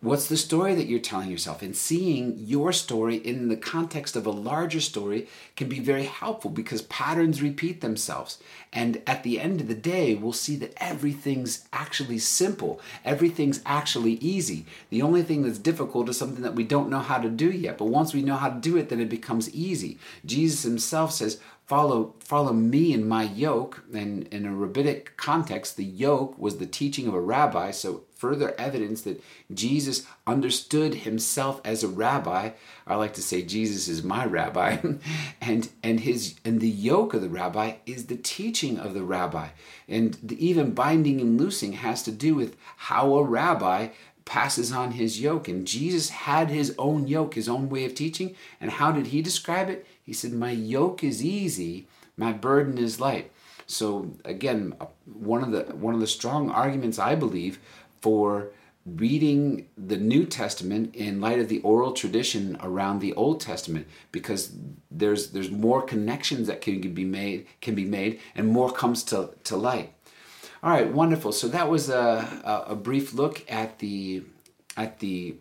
What's 0.02 0.28
the 0.28 0.36
story 0.36 0.76
that 0.76 0.88
you're 0.88 0.99
telling 0.99 1.32
yourself? 1.32 1.62
And 1.62 1.73
seeing 1.73 2.36
your 2.38 2.73
story 2.73 3.15
in 3.15 3.47
the 3.47 3.56
context 3.56 4.17
of 4.17 4.26
a 4.26 4.32
larger 4.32 4.82
story 4.82 5.30
can 5.56 5.69
be 5.69 5.80
very 5.80 6.04
helpful 6.04 6.52
because 6.52 6.82
patterns 6.82 7.41
repeat 7.41 7.80
themselves. 7.80 8.38
And 8.73 9.02
at 9.08 9.23
the 9.23 9.39
end 9.39 9.62
of 9.62 9.69
the 9.69 9.76
day, 9.76 10.15
we'll 10.15 10.34
see 10.34 10.58
that 10.58 10.73
everything's 10.76 11.65
actually 11.71 12.19
simple, 12.19 12.82
everything's 13.06 13.62
actually 13.65 14.15
easy. 14.15 14.65
The 14.89 15.02
only 15.02 15.23
thing 15.23 15.43
that's 15.43 15.58
difficult 15.58 16.10
is 16.10 16.17
something 16.17 16.43
that 16.43 16.56
we 16.56 16.65
don't 16.65 16.89
know 16.89 16.99
how 16.99 17.19
to 17.19 17.30
do 17.30 17.49
yet. 17.49 17.78
But 17.78 17.86
once 17.86 18.13
we 18.13 18.23
know 18.23 18.36
how 18.36 18.49
to 18.49 18.60
do 18.60 18.76
it, 18.76 18.89
then 18.89 18.99
it 18.99 19.08
becomes 19.08 19.56
easy. 19.56 19.99
Jesus 20.26 20.63
himself 20.63 21.13
says, 21.13 21.39
follow 21.65 22.13
follow 22.19 22.52
me 22.52 22.93
in 22.93 23.08
my 23.08 23.23
yoke 23.23 23.84
and 23.93 24.28
in 24.28 24.45
a 24.45 24.54
rabbinic 24.54 25.15
context 25.15 25.78
the 25.78 25.84
yoke 25.84 26.38
was 26.38 26.58
the 26.58 26.65
teaching 26.65 27.08
of 27.08 27.13
a 27.13 27.19
rabbi 27.19 27.71
so 27.71 28.04
further 28.24 28.56
evidence 28.58 29.02
that 29.02 29.22
Jesus 29.54 30.06
understood 30.26 30.96
himself 30.96 31.60
as 31.66 31.84
a 31.84 31.90
rabbi. 31.90 32.52
I 32.88 32.96
like 32.96 33.16
to 33.16 33.22
say 33.22 33.42
Jesus 33.42 33.90
is 33.90 34.02
my 34.02 34.24
rabbi, 34.24 34.78
and 35.42 35.68
and 35.84 36.00
his 36.00 36.36
and 36.46 36.62
the 36.62 36.70
yoke 36.70 37.14
of 37.14 37.22
the 37.22 37.28
rabbi 37.28 37.74
is 37.86 38.06
the 38.06 38.16
teaching 38.16 38.80
of 38.80 38.94
the 38.94 39.04
rabbi, 39.04 39.50
and 39.90 40.18
the, 40.24 40.38
even 40.40 40.74
binding 40.74 41.20
and 41.20 41.38
loosing 41.38 41.74
has 41.74 42.02
to 42.04 42.12
do 42.12 42.34
with 42.34 42.56
how 42.78 43.14
a 43.16 43.24
rabbi 43.26 43.90
passes 44.24 44.72
on 44.72 44.92
his 44.92 45.20
yoke. 45.20 45.50
And 45.50 45.68
Jesus 45.68 46.10
had 46.10 46.50
his 46.50 46.74
own 46.80 47.10
yoke, 47.10 47.34
his 47.34 47.50
own 47.50 47.68
way 47.68 47.84
of 47.84 47.94
teaching. 47.94 48.38
And 48.62 48.72
how 48.72 48.94
did 48.94 49.08
he 49.08 49.22
describe 49.22 49.70
it? 49.70 49.86
He 50.02 50.14
said, 50.14 50.32
"My 50.32 50.52
yoke 50.52 51.04
is 51.04 51.22
easy, 51.22 51.88
my 52.16 52.32
burden 52.32 52.78
is 52.78 53.02
light." 53.02 53.32
So 53.66 54.12
again, 54.26 54.76
one 55.06 55.44
of 55.44 55.52
the 55.52 55.76
one 55.76 55.94
of 55.94 56.00
the 56.00 56.08
strong 56.08 56.50
arguments 56.50 57.00
I 57.00 57.16
believe 57.16 57.60
for 58.04 58.52
reading 58.86 59.70
the 59.78 59.96
New 59.96 60.26
Testament 60.26 60.94
in 60.94 61.22
light 61.22 61.39
of 61.39 61.48
the 61.48 61.62
oral 61.62 61.94
tradition 61.94 62.58
around 62.60 63.00
the 63.00 63.13
Old 63.13 63.39
Testament 63.39 63.88
because 64.12 64.52
there's 64.92 65.32
there's 65.32 65.50
more 65.50 65.82
connections 65.82 66.48
that 66.48 66.60
can 66.60 66.94
be 66.94 67.06
made 67.06 67.48
can 67.62 67.76
be 67.76 67.86
made 67.86 68.20
and 68.36 68.46
more 68.50 68.70
comes 68.70 69.04
to, 69.06 69.30
to 69.46 69.56
light. 69.56 69.94
All 70.62 70.70
right, 70.70 70.92
wonderful. 70.92 71.32
So 71.32 71.48
that 71.48 71.70
was 71.70 71.88
a, 71.88 72.66
a 72.68 72.76
brief 72.76 73.13
look 73.13 73.50
at 73.50 73.80
the 73.80 74.24
at 74.76 75.00
the 75.00 75.38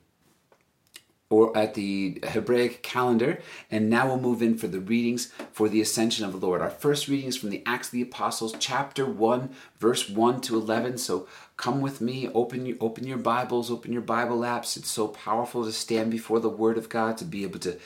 or 1.32 1.56
at 1.56 1.72
the 1.72 2.18
Hebraic 2.22 2.82
calendar. 2.82 3.40
And 3.70 3.88
now 3.88 4.06
we'll 4.06 4.20
move 4.20 4.42
in 4.42 4.58
for 4.58 4.68
the 4.68 4.80
readings 4.80 5.32
for 5.50 5.68
the 5.68 5.80
ascension 5.80 6.26
of 6.26 6.32
the 6.32 6.46
Lord. 6.46 6.60
Our 6.60 6.70
first 6.70 7.08
reading 7.08 7.28
is 7.28 7.38
from 7.38 7.48
the 7.48 7.62
Acts 7.64 7.88
of 7.88 7.92
the 7.92 8.02
Apostles, 8.02 8.54
chapter 8.58 9.06
1, 9.06 9.50
verse 9.78 10.10
1 10.10 10.42
to 10.42 10.56
11. 10.56 10.98
So 10.98 11.26
come 11.62 11.80
with 11.80 12.00
me, 12.00 12.28
open 12.34 12.66
your, 12.66 12.76
open 12.80 13.06
your 13.06 13.18
Bibles, 13.18 13.70
open 13.70 13.92
your 13.92 14.02
Bible 14.02 14.40
apps. 14.40 14.76
It's 14.76 14.90
so 14.90 15.06
powerful 15.06 15.64
to 15.64 15.70
stand 15.70 16.10
before 16.10 16.40
the 16.40 16.48
Word 16.48 16.76
of 16.76 16.88
God, 16.88 17.16
to 17.18 17.24
be 17.24 17.44
able 17.44 17.60
to 17.60 17.78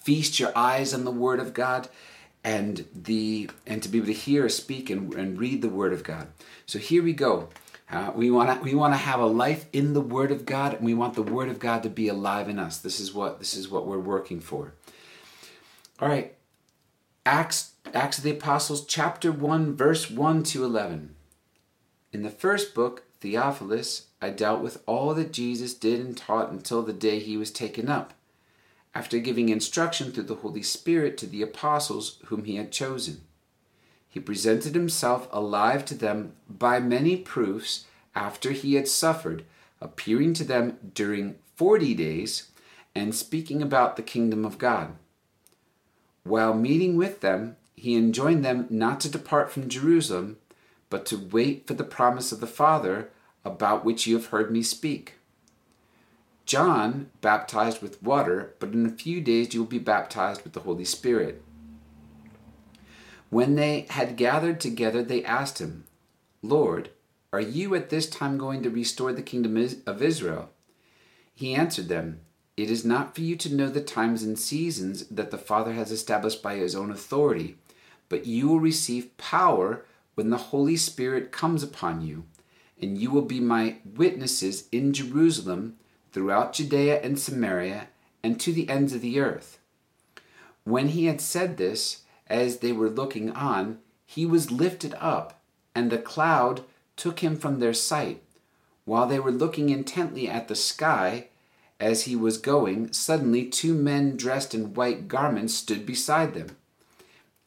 feast 0.00 0.40
your 0.40 0.50
eyes 0.56 0.94
on 0.94 1.04
the 1.04 1.10
Word 1.10 1.38
of 1.38 1.52
God. 1.52 1.88
And 2.44 2.86
the 2.94 3.50
and 3.66 3.82
to 3.82 3.88
be 3.88 3.98
able 3.98 4.06
to 4.06 4.12
hear, 4.14 4.48
speak, 4.48 4.88
and, 4.88 5.12
and 5.12 5.38
read 5.38 5.60
the 5.60 5.68
Word 5.68 5.92
of 5.92 6.04
God. 6.04 6.28
So 6.66 6.78
here 6.78 7.02
we 7.02 7.12
go. 7.12 7.48
Uh, 7.90 8.12
we 8.14 8.30
want 8.30 8.48
to 8.48 8.64
we 8.64 8.74
want 8.74 8.94
to 8.94 8.98
have 8.98 9.20
a 9.20 9.26
life 9.26 9.66
in 9.72 9.92
the 9.92 10.00
Word 10.00 10.30
of 10.30 10.46
God, 10.46 10.74
and 10.74 10.84
we 10.84 10.94
want 10.94 11.14
the 11.14 11.22
Word 11.22 11.48
of 11.48 11.58
God 11.58 11.82
to 11.82 11.90
be 11.90 12.06
alive 12.08 12.48
in 12.48 12.58
us. 12.58 12.78
This 12.78 13.00
is 13.00 13.12
what 13.12 13.40
this 13.40 13.54
is 13.54 13.68
what 13.68 13.86
we're 13.86 13.98
working 13.98 14.40
for. 14.40 14.72
All 16.00 16.08
right, 16.08 16.36
Acts 17.26 17.72
Acts 17.92 18.18
of 18.18 18.24
the 18.24 18.30
Apostles, 18.30 18.86
chapter 18.86 19.32
one, 19.32 19.74
verse 19.74 20.08
one 20.08 20.44
to 20.44 20.64
eleven. 20.64 21.16
In 22.12 22.22
the 22.22 22.30
first 22.30 22.72
book, 22.72 23.02
Theophilus, 23.20 24.06
I 24.20 24.30
dealt 24.30 24.62
with 24.62 24.82
all 24.86 25.14
that 25.14 25.32
Jesus 25.32 25.74
did 25.74 26.00
and 26.00 26.16
taught 26.16 26.50
until 26.50 26.82
the 26.82 26.92
day 26.92 27.18
he 27.18 27.36
was 27.36 27.50
taken 27.50 27.88
up, 27.88 28.14
after 28.94 29.18
giving 29.18 29.48
instruction 29.48 30.12
through 30.12 30.24
the 30.24 30.36
Holy 30.36 30.62
Spirit 30.62 31.18
to 31.18 31.26
the 31.26 31.42
apostles 31.42 32.18
whom 32.26 32.44
he 32.44 32.56
had 32.56 32.72
chosen 32.72 33.22
he 34.08 34.18
presented 34.20 34.74
himself 34.74 35.28
alive 35.30 35.84
to 35.84 35.94
them 35.94 36.32
by 36.48 36.80
many 36.80 37.16
proofs 37.16 37.84
after 38.14 38.52
he 38.52 38.74
had 38.74 38.88
suffered, 38.88 39.44
appearing 39.80 40.34
to 40.34 40.44
them 40.44 40.78
during 40.94 41.36
forty 41.54 41.94
days 41.94 42.50
and 42.94 43.14
speaking 43.14 43.62
about 43.62 43.96
the 43.96 44.02
kingdom 44.02 44.44
of 44.44 44.58
God. 44.58 44.96
While 46.24 46.54
meeting 46.54 46.96
with 46.96 47.20
them, 47.20 47.56
he 47.76 47.94
enjoined 47.94 48.44
them 48.44 48.66
not 48.70 48.98
to 49.00 49.10
depart 49.10 49.52
from 49.52 49.68
Jerusalem, 49.68 50.38
but 50.90 51.06
to 51.06 51.18
wait 51.18 51.66
for 51.66 51.74
the 51.74 51.84
promise 51.84 52.32
of 52.32 52.40
the 52.40 52.46
Father, 52.46 53.10
about 53.44 53.84
which 53.84 54.06
you 54.06 54.16
have 54.16 54.26
heard 54.26 54.50
me 54.50 54.62
speak. 54.62 55.14
John 56.46 57.10
baptized 57.20 57.82
with 57.82 58.02
water, 58.02 58.54
but 58.58 58.72
in 58.72 58.86
a 58.86 58.90
few 58.90 59.20
days 59.20 59.52
you 59.52 59.60
will 59.60 59.68
be 59.68 59.78
baptized 59.78 60.44
with 60.44 60.54
the 60.54 60.60
Holy 60.60 60.84
Spirit. 60.84 61.42
When 63.30 63.56
they 63.56 63.86
had 63.90 64.16
gathered 64.16 64.58
together, 64.58 65.02
they 65.02 65.22
asked 65.24 65.58
him, 65.58 65.84
Lord, 66.42 66.90
are 67.32 67.40
you 67.40 67.74
at 67.74 67.90
this 67.90 68.08
time 68.08 68.38
going 68.38 68.62
to 68.62 68.70
restore 68.70 69.12
the 69.12 69.20
kingdom 69.20 69.56
of 69.86 70.02
Israel? 70.02 70.48
He 71.34 71.54
answered 71.54 71.88
them, 71.88 72.20
It 72.56 72.70
is 72.70 72.84
not 72.84 73.14
for 73.14 73.20
you 73.20 73.36
to 73.36 73.54
know 73.54 73.68
the 73.68 73.82
times 73.82 74.22
and 74.22 74.38
seasons 74.38 75.06
that 75.08 75.30
the 75.30 75.36
Father 75.36 75.74
has 75.74 75.92
established 75.92 76.42
by 76.42 76.56
his 76.56 76.74
own 76.74 76.90
authority, 76.90 77.58
but 78.08 78.24
you 78.24 78.48
will 78.48 78.60
receive 78.60 79.14
power 79.18 79.84
when 80.18 80.30
the 80.30 80.36
Holy 80.36 80.76
Spirit 80.76 81.30
comes 81.30 81.62
upon 81.62 82.02
you, 82.02 82.24
and 82.82 82.98
you 82.98 83.08
will 83.08 83.22
be 83.22 83.38
my 83.38 83.76
witnesses 83.94 84.66
in 84.72 84.92
Jerusalem, 84.92 85.76
throughout 86.10 86.54
Judea 86.54 87.00
and 87.02 87.16
Samaria, 87.16 87.86
and 88.20 88.40
to 88.40 88.52
the 88.52 88.68
ends 88.68 88.92
of 88.92 89.00
the 89.00 89.20
earth. 89.20 89.60
When 90.64 90.88
he 90.88 91.04
had 91.04 91.20
said 91.20 91.56
this, 91.56 92.02
as 92.26 92.58
they 92.58 92.72
were 92.72 92.90
looking 92.90 93.30
on, 93.30 93.78
he 94.04 94.26
was 94.26 94.50
lifted 94.50 94.92
up, 94.98 95.40
and 95.72 95.88
the 95.88 95.98
cloud 95.98 96.64
took 96.96 97.20
him 97.20 97.36
from 97.36 97.60
their 97.60 97.72
sight. 97.72 98.20
While 98.84 99.06
they 99.06 99.20
were 99.20 99.30
looking 99.30 99.68
intently 99.68 100.28
at 100.28 100.48
the 100.48 100.56
sky 100.56 101.28
as 101.78 102.02
he 102.02 102.16
was 102.16 102.38
going, 102.38 102.92
suddenly 102.92 103.44
two 103.44 103.72
men 103.72 104.16
dressed 104.16 104.52
in 104.52 104.74
white 104.74 105.06
garments 105.06 105.54
stood 105.54 105.86
beside 105.86 106.34
them. 106.34 106.56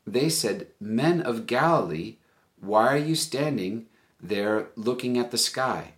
They 0.07 0.29
said, 0.29 0.67
Men 0.79 1.19
of 1.19 1.47
Galilee, 1.47 2.15
why 2.61 2.93
are 2.93 2.97
you 2.97 3.15
standing 3.15 3.87
there 4.21 4.67
looking 4.75 5.17
at 5.17 5.31
the 5.31 5.37
sky? 5.37 5.93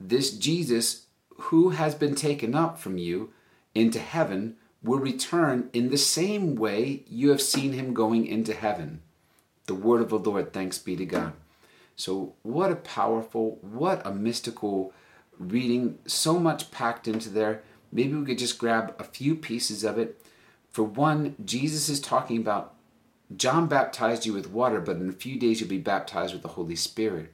This 0.00 0.30
Jesus, 0.30 1.06
who 1.36 1.70
has 1.70 1.94
been 1.94 2.14
taken 2.14 2.54
up 2.54 2.78
from 2.78 2.98
you 2.98 3.30
into 3.74 3.98
heaven, 3.98 4.56
will 4.82 4.98
return 4.98 5.68
in 5.72 5.90
the 5.90 5.98
same 5.98 6.54
way 6.56 7.04
you 7.06 7.30
have 7.30 7.42
seen 7.42 7.72
him 7.72 7.92
going 7.92 8.26
into 8.26 8.54
heaven. 8.54 9.02
The 9.66 9.74
word 9.74 10.00
of 10.00 10.08
the 10.08 10.18
Lord, 10.18 10.52
thanks 10.52 10.78
be 10.78 10.96
to 10.96 11.04
God. 11.04 11.32
So, 11.94 12.34
what 12.42 12.72
a 12.72 12.76
powerful, 12.76 13.58
what 13.60 14.06
a 14.06 14.12
mystical 14.12 14.92
reading, 15.38 15.98
so 16.06 16.38
much 16.38 16.70
packed 16.70 17.08
into 17.08 17.28
there. 17.28 17.62
Maybe 17.92 18.14
we 18.14 18.26
could 18.26 18.38
just 18.38 18.58
grab 18.58 18.94
a 18.98 19.04
few 19.04 19.34
pieces 19.34 19.84
of 19.84 19.98
it. 19.98 20.22
For 20.70 20.84
one, 20.84 21.36
Jesus 21.44 21.88
is 21.88 22.00
talking 22.00 22.38
about 22.38 22.75
John 23.34 23.66
baptized 23.66 24.24
you 24.24 24.32
with 24.32 24.50
water, 24.50 24.80
but 24.80 24.96
in 24.96 25.08
a 25.08 25.12
few 25.12 25.38
days 25.38 25.60
you'll 25.60 25.68
be 25.68 25.78
baptized 25.78 26.32
with 26.32 26.42
the 26.42 26.48
Holy 26.48 26.76
Spirit. 26.76 27.32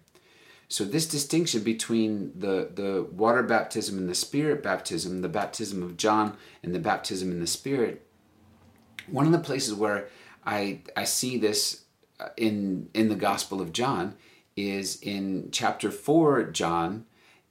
So 0.68 0.84
this 0.84 1.06
distinction 1.06 1.62
between 1.62 2.32
the, 2.34 2.70
the 2.74 3.06
water 3.12 3.42
baptism 3.42 3.98
and 3.98 4.08
the 4.08 4.14
spirit 4.14 4.62
baptism, 4.62 5.20
the 5.20 5.28
baptism 5.28 5.82
of 5.82 5.98
John 5.98 6.38
and 6.62 6.74
the 6.74 6.78
baptism 6.78 7.30
in 7.30 7.40
the 7.40 7.46
spirit, 7.46 8.06
one 9.06 9.26
of 9.26 9.32
the 9.32 9.38
places 9.38 9.74
where 9.74 10.08
I, 10.46 10.80
I 10.96 11.04
see 11.04 11.36
this 11.36 11.84
uh, 12.18 12.28
in, 12.38 12.88
in 12.94 13.10
the 13.10 13.14
Gospel 13.14 13.60
of 13.60 13.72
John 13.72 14.14
is 14.56 14.98
in 15.02 15.50
chapter 15.52 15.90
4 15.90 16.44
John 16.44 17.04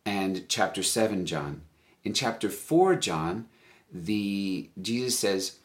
and 0.03 0.47
chapter 0.49 0.81
7 0.81 1.25
John. 1.27 1.61
In 2.03 2.13
chapter 2.13 2.49
4 2.49 2.95
John, 2.95 3.47
the 3.93 4.69
Jesus 4.81 5.19
says, 5.19 5.57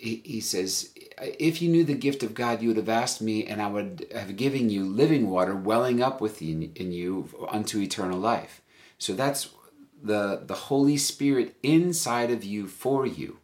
he, 0.00 0.22
he 0.24 0.40
says, 0.40 0.90
if 1.20 1.60
you 1.60 1.68
knew 1.68 1.84
the 1.84 1.94
gift 1.94 2.22
of 2.22 2.34
God, 2.34 2.62
you 2.62 2.68
would 2.68 2.76
have 2.78 2.88
asked 2.88 3.20
me, 3.20 3.46
and 3.46 3.60
I 3.60 3.68
would 3.68 4.06
have 4.14 4.36
given 4.36 4.70
you 4.70 4.84
living 4.84 5.28
water 5.28 5.54
welling 5.54 6.02
up 6.02 6.20
within 6.20 6.72
in 6.74 6.92
you 6.92 7.28
unto 7.48 7.80
eternal 7.80 8.18
life. 8.18 8.62
So 8.96 9.12
that's 9.12 9.50
the, 10.02 10.42
the 10.46 10.54
Holy 10.54 10.96
Spirit 10.96 11.56
inside 11.62 12.30
of 12.30 12.44
you 12.44 12.66
for 12.66 13.06
you. 13.06 13.38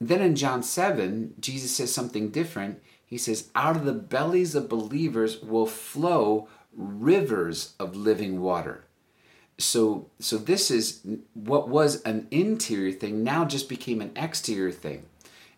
Then 0.00 0.22
in 0.22 0.36
John 0.36 0.62
7, 0.62 1.34
Jesus 1.38 1.76
says 1.76 1.92
something 1.92 2.30
different. 2.30 2.82
He 3.04 3.18
says, 3.18 3.50
Out 3.54 3.76
of 3.76 3.84
the 3.84 3.92
bellies 3.92 4.54
of 4.54 4.68
believers 4.68 5.42
will 5.42 5.66
flow 5.66 6.48
rivers 6.74 7.74
of 7.78 7.96
living 7.96 8.40
water. 8.40 8.84
So, 9.58 10.08
so 10.20 10.38
this 10.38 10.70
is 10.70 11.04
what 11.34 11.68
was 11.68 12.00
an 12.02 12.28
interior 12.30 12.92
thing 12.92 13.24
now 13.24 13.44
just 13.44 13.68
became 13.68 14.00
an 14.00 14.12
exterior 14.14 14.70
thing. 14.70 15.06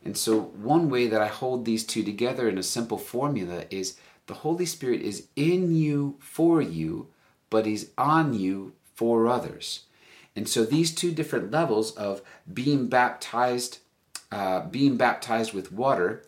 And 0.05 0.17
so, 0.17 0.41
one 0.41 0.89
way 0.89 1.07
that 1.09 1.21
I 1.21 1.27
hold 1.27 1.65
these 1.65 1.85
two 1.85 2.03
together 2.03 2.49
in 2.49 2.59
a 2.59 2.63
simple 2.63 2.99
formula 2.99 3.65
is 3.71 3.99
the 4.27 4.35
Holy 4.35 4.67
Spirit 4.67 5.03
is 5.03 5.27
in 5.37 5.75
you 5.75 6.17
for 6.21 6.63
you, 6.63 7.09
but 7.51 7.67
He's 7.67 7.91
on 7.99 8.33
you 8.35 8.73
for 8.95 9.27
others. 9.27 9.85
And 10.35 10.49
so, 10.49 10.65
these 10.65 10.95
two 10.95 11.13
different 11.13 11.51
levels 11.51 11.93
of 11.93 12.23
being 12.53 12.87
baptized, 12.89 13.79
uh, 14.33 14.67
being 14.67 14.97
baptized 14.97 15.53
with 15.53 15.73
water, 15.73 16.25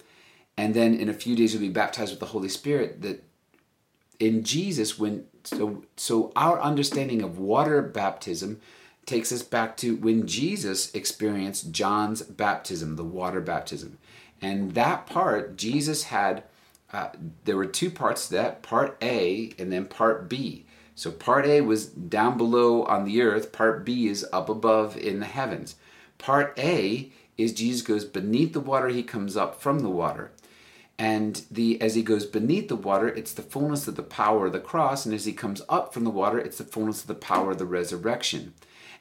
and 0.56 0.74
then 0.74 0.94
in 0.94 1.08
a 1.08 1.14
few 1.14 1.34
days 1.34 1.54
you'll 1.54 1.62
be 1.62 1.68
baptized 1.70 2.10
with 2.10 2.20
the 2.20 2.26
Holy 2.26 2.48
Spirit. 2.48 3.00
That 3.02 3.24
in 4.20 4.44
Jesus, 4.44 4.98
when 4.98 5.24
so 5.44 5.84
so 5.96 6.30
our 6.36 6.60
understanding 6.60 7.22
of 7.22 7.38
water 7.38 7.80
baptism 7.80 8.60
takes 9.06 9.32
us 9.32 9.42
back 9.42 9.76
to 9.78 9.96
when 9.96 10.26
Jesus 10.26 10.94
experienced 10.94 11.72
John's 11.72 12.22
baptism, 12.22 12.96
the 12.96 13.04
water 13.04 13.40
baptism. 13.40 13.98
And 14.40 14.74
that 14.74 15.06
part, 15.06 15.56
Jesus 15.56 16.04
had, 16.04 16.44
uh, 16.92 17.08
there 17.44 17.56
were 17.56 17.66
two 17.66 17.90
parts 17.90 18.28
to 18.28 18.34
that 18.34 18.62
part 18.62 18.96
A 19.02 19.52
and 19.58 19.72
then 19.72 19.86
part 19.86 20.28
B. 20.28 20.66
So 20.94 21.10
part 21.10 21.46
A 21.46 21.60
was 21.62 21.86
down 21.86 22.36
below 22.36 22.84
on 22.84 23.04
the 23.04 23.22
earth, 23.22 23.52
part 23.52 23.84
B 23.84 24.08
is 24.08 24.26
up 24.32 24.48
above 24.48 24.96
in 24.96 25.20
the 25.20 25.26
heavens. 25.26 25.76
Part 26.18 26.54
A 26.58 27.10
is 27.38 27.52
Jesus 27.52 27.82
goes 27.82 28.04
beneath 28.04 28.52
the 28.52 28.60
water, 28.60 28.88
he 28.88 29.02
comes 29.02 29.36
up 29.36 29.60
from 29.60 29.80
the 29.80 29.88
water. 29.88 30.30
And 30.98 31.42
the 31.50 31.80
as 31.80 31.94
he 31.94 32.02
goes 32.02 32.26
beneath 32.26 32.68
the 32.68 32.76
water, 32.76 33.08
it's 33.08 33.32
the 33.32 33.42
fullness 33.42 33.88
of 33.88 33.96
the 33.96 34.02
power 34.02 34.46
of 34.46 34.52
the 34.52 34.60
cross, 34.60 35.04
and 35.04 35.14
as 35.14 35.24
he 35.24 35.32
comes 35.32 35.62
up 35.68 35.92
from 35.92 36.04
the 36.04 36.10
water, 36.10 36.38
it's 36.38 36.58
the 36.58 36.64
fullness 36.64 37.00
of 37.00 37.08
the 37.08 37.14
power 37.14 37.52
of 37.52 37.58
the 37.58 37.64
resurrection. 37.64 38.52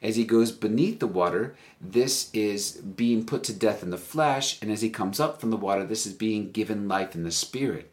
As 0.02 0.16
he 0.16 0.24
goes 0.26 0.52
beneath 0.52 1.00
the 1.00 1.08
water, 1.08 1.56
this 1.80 2.32
is 2.34 2.72
being 2.72 3.26
put 3.26 3.44
to 3.46 3.54
death 3.54 3.84
in 3.84 3.92
the 3.92 3.98
flesh, 3.98 4.60
and 4.62 4.72
as 4.72 4.82
he 4.82 4.90
comes 4.90 5.20
up 5.20 5.40
from 5.40 5.52
the 5.52 5.58
water, 5.58 5.86
this 5.86 6.08
is 6.08 6.14
being 6.14 6.52
given 6.52 6.88
life 6.88 7.14
in 7.14 7.24
the 7.24 7.32
spirit. 7.32 7.92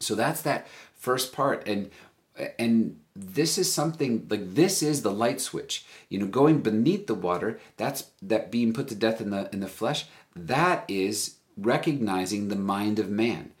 So 0.00 0.14
that's 0.14 0.42
that 0.42 0.66
first 0.96 1.32
part. 1.32 1.66
And 1.68 1.90
and 2.58 2.98
this 3.14 3.58
is 3.58 3.72
something 3.72 4.26
like 4.28 4.54
this 4.54 4.82
is 4.82 5.02
the 5.02 5.12
light 5.12 5.40
switch 5.40 5.84
you 6.08 6.18
know 6.18 6.26
going 6.26 6.60
beneath 6.60 7.06
the 7.06 7.14
water 7.14 7.60
that's 7.76 8.10
that 8.20 8.50
being 8.50 8.72
put 8.72 8.88
to 8.88 8.94
death 8.94 9.20
in 9.20 9.30
the 9.30 9.48
in 9.52 9.60
the 9.60 9.68
flesh 9.68 10.06
that 10.34 10.84
is 10.88 11.36
recognizing 11.56 12.48
the 12.48 12.56
mind 12.56 12.98
of 12.98 13.08
man 13.08 13.52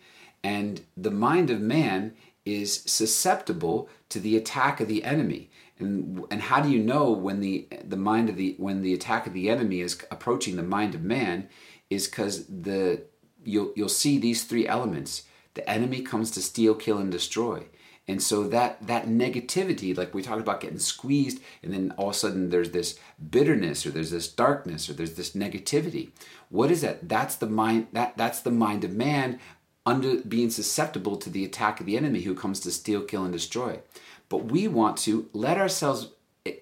and 0.42 0.80
the 0.96 1.10
mind 1.10 1.50
of 1.50 1.60
man 1.60 2.12
is 2.44 2.82
susceptible 2.84 3.88
to 4.08 4.18
the 4.18 4.36
attack 4.36 4.80
of 4.80 4.88
the 4.88 5.04
enemy 5.04 5.48
and 5.78 6.24
and 6.30 6.40
how 6.40 6.60
do 6.60 6.68
you 6.68 6.82
know 6.82 7.10
when 7.10 7.40
the 7.40 7.68
the 7.82 7.96
mind 7.96 8.28
of 8.28 8.36
the 8.36 8.54
when 8.58 8.82
the 8.82 8.94
attack 8.94 9.26
of 9.26 9.32
the 9.32 9.50
enemy 9.50 9.80
is 9.80 10.00
approaching 10.10 10.56
the 10.56 10.62
mind 10.62 10.94
of 10.94 11.02
man 11.02 11.48
is 11.90 12.06
because 12.06 12.46
the 12.46 13.02
you'll 13.44 13.72
you'll 13.74 13.88
see 13.88 14.18
these 14.18 14.44
three 14.44 14.66
elements. 14.66 15.24
The 15.54 15.68
enemy 15.68 16.02
comes 16.02 16.30
to 16.32 16.42
steal 16.42 16.74
kill 16.74 16.98
and 16.98 17.10
destroy. 17.10 17.64
And 18.06 18.22
so 18.22 18.44
that 18.48 18.86
that 18.86 19.06
negativity 19.06 19.96
like 19.96 20.14
we 20.14 20.22
talked 20.22 20.40
about 20.40 20.60
getting 20.60 20.78
squeezed 20.78 21.40
and 21.62 21.72
then 21.72 21.92
all 21.96 22.10
of 22.10 22.14
a 22.14 22.18
sudden 22.18 22.50
there's 22.50 22.70
this 22.70 22.98
bitterness 23.30 23.86
or 23.86 23.90
there's 23.90 24.10
this 24.10 24.28
darkness 24.28 24.88
or 24.88 24.92
there's 24.92 25.14
this 25.14 25.32
negativity. 25.32 26.10
What 26.50 26.70
is 26.70 26.82
that? 26.82 27.08
That's 27.08 27.36
the 27.36 27.46
mind 27.46 27.88
that 27.92 28.16
that's 28.16 28.40
the 28.40 28.50
mind 28.50 28.84
of 28.84 28.92
man 28.92 29.40
under 29.86 30.18
being 30.18 30.50
susceptible 30.50 31.16
to 31.16 31.28
the 31.28 31.44
attack 31.44 31.80
of 31.80 31.86
the 31.86 31.96
enemy 31.96 32.22
who 32.22 32.34
comes 32.34 32.60
to 32.60 32.70
steal 32.70 33.02
kill 33.02 33.24
and 33.24 33.32
destroy 33.32 33.80
but 34.28 34.46
we 34.46 34.68
want 34.68 34.96
to 34.98 35.28
let 35.32 35.58
ourselves 35.58 36.08
eh, 36.46 36.56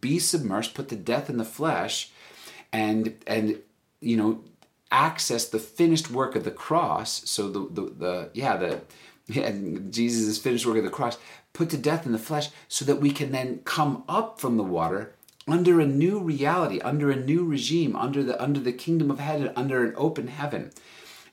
be 0.00 0.18
submerged, 0.18 0.74
put 0.74 0.88
to 0.88 0.96
death 0.96 1.28
in 1.28 1.36
the 1.36 1.44
flesh, 1.44 2.10
and 2.72 3.14
and 3.26 3.58
you 4.00 4.16
know 4.16 4.44
access 4.90 5.46
the 5.46 5.58
finished 5.58 6.10
work 6.10 6.34
of 6.34 6.44
the 6.44 6.50
cross. 6.50 7.28
So 7.28 7.48
the 7.48 7.68
the, 7.70 7.90
the 7.90 8.30
yeah 8.34 8.56
the 8.56 8.80
yeah, 9.26 9.52
Jesus' 9.90 10.38
finished 10.38 10.66
work 10.66 10.78
of 10.78 10.84
the 10.84 10.90
cross, 10.90 11.18
put 11.52 11.70
to 11.70 11.76
death 11.76 12.06
in 12.06 12.12
the 12.12 12.18
flesh, 12.18 12.48
so 12.68 12.84
that 12.84 13.00
we 13.00 13.10
can 13.10 13.30
then 13.32 13.60
come 13.64 14.04
up 14.08 14.40
from 14.40 14.56
the 14.56 14.64
water 14.64 15.14
under 15.46 15.80
a 15.80 15.86
new 15.86 16.18
reality, 16.18 16.80
under 16.80 17.10
a 17.10 17.16
new 17.16 17.44
regime, 17.44 17.96
under 17.96 18.22
the 18.22 18.40
under 18.42 18.60
the 18.60 18.72
kingdom 18.72 19.10
of 19.10 19.18
heaven, 19.18 19.52
under 19.56 19.84
an 19.84 19.94
open 19.96 20.28
heaven. 20.28 20.70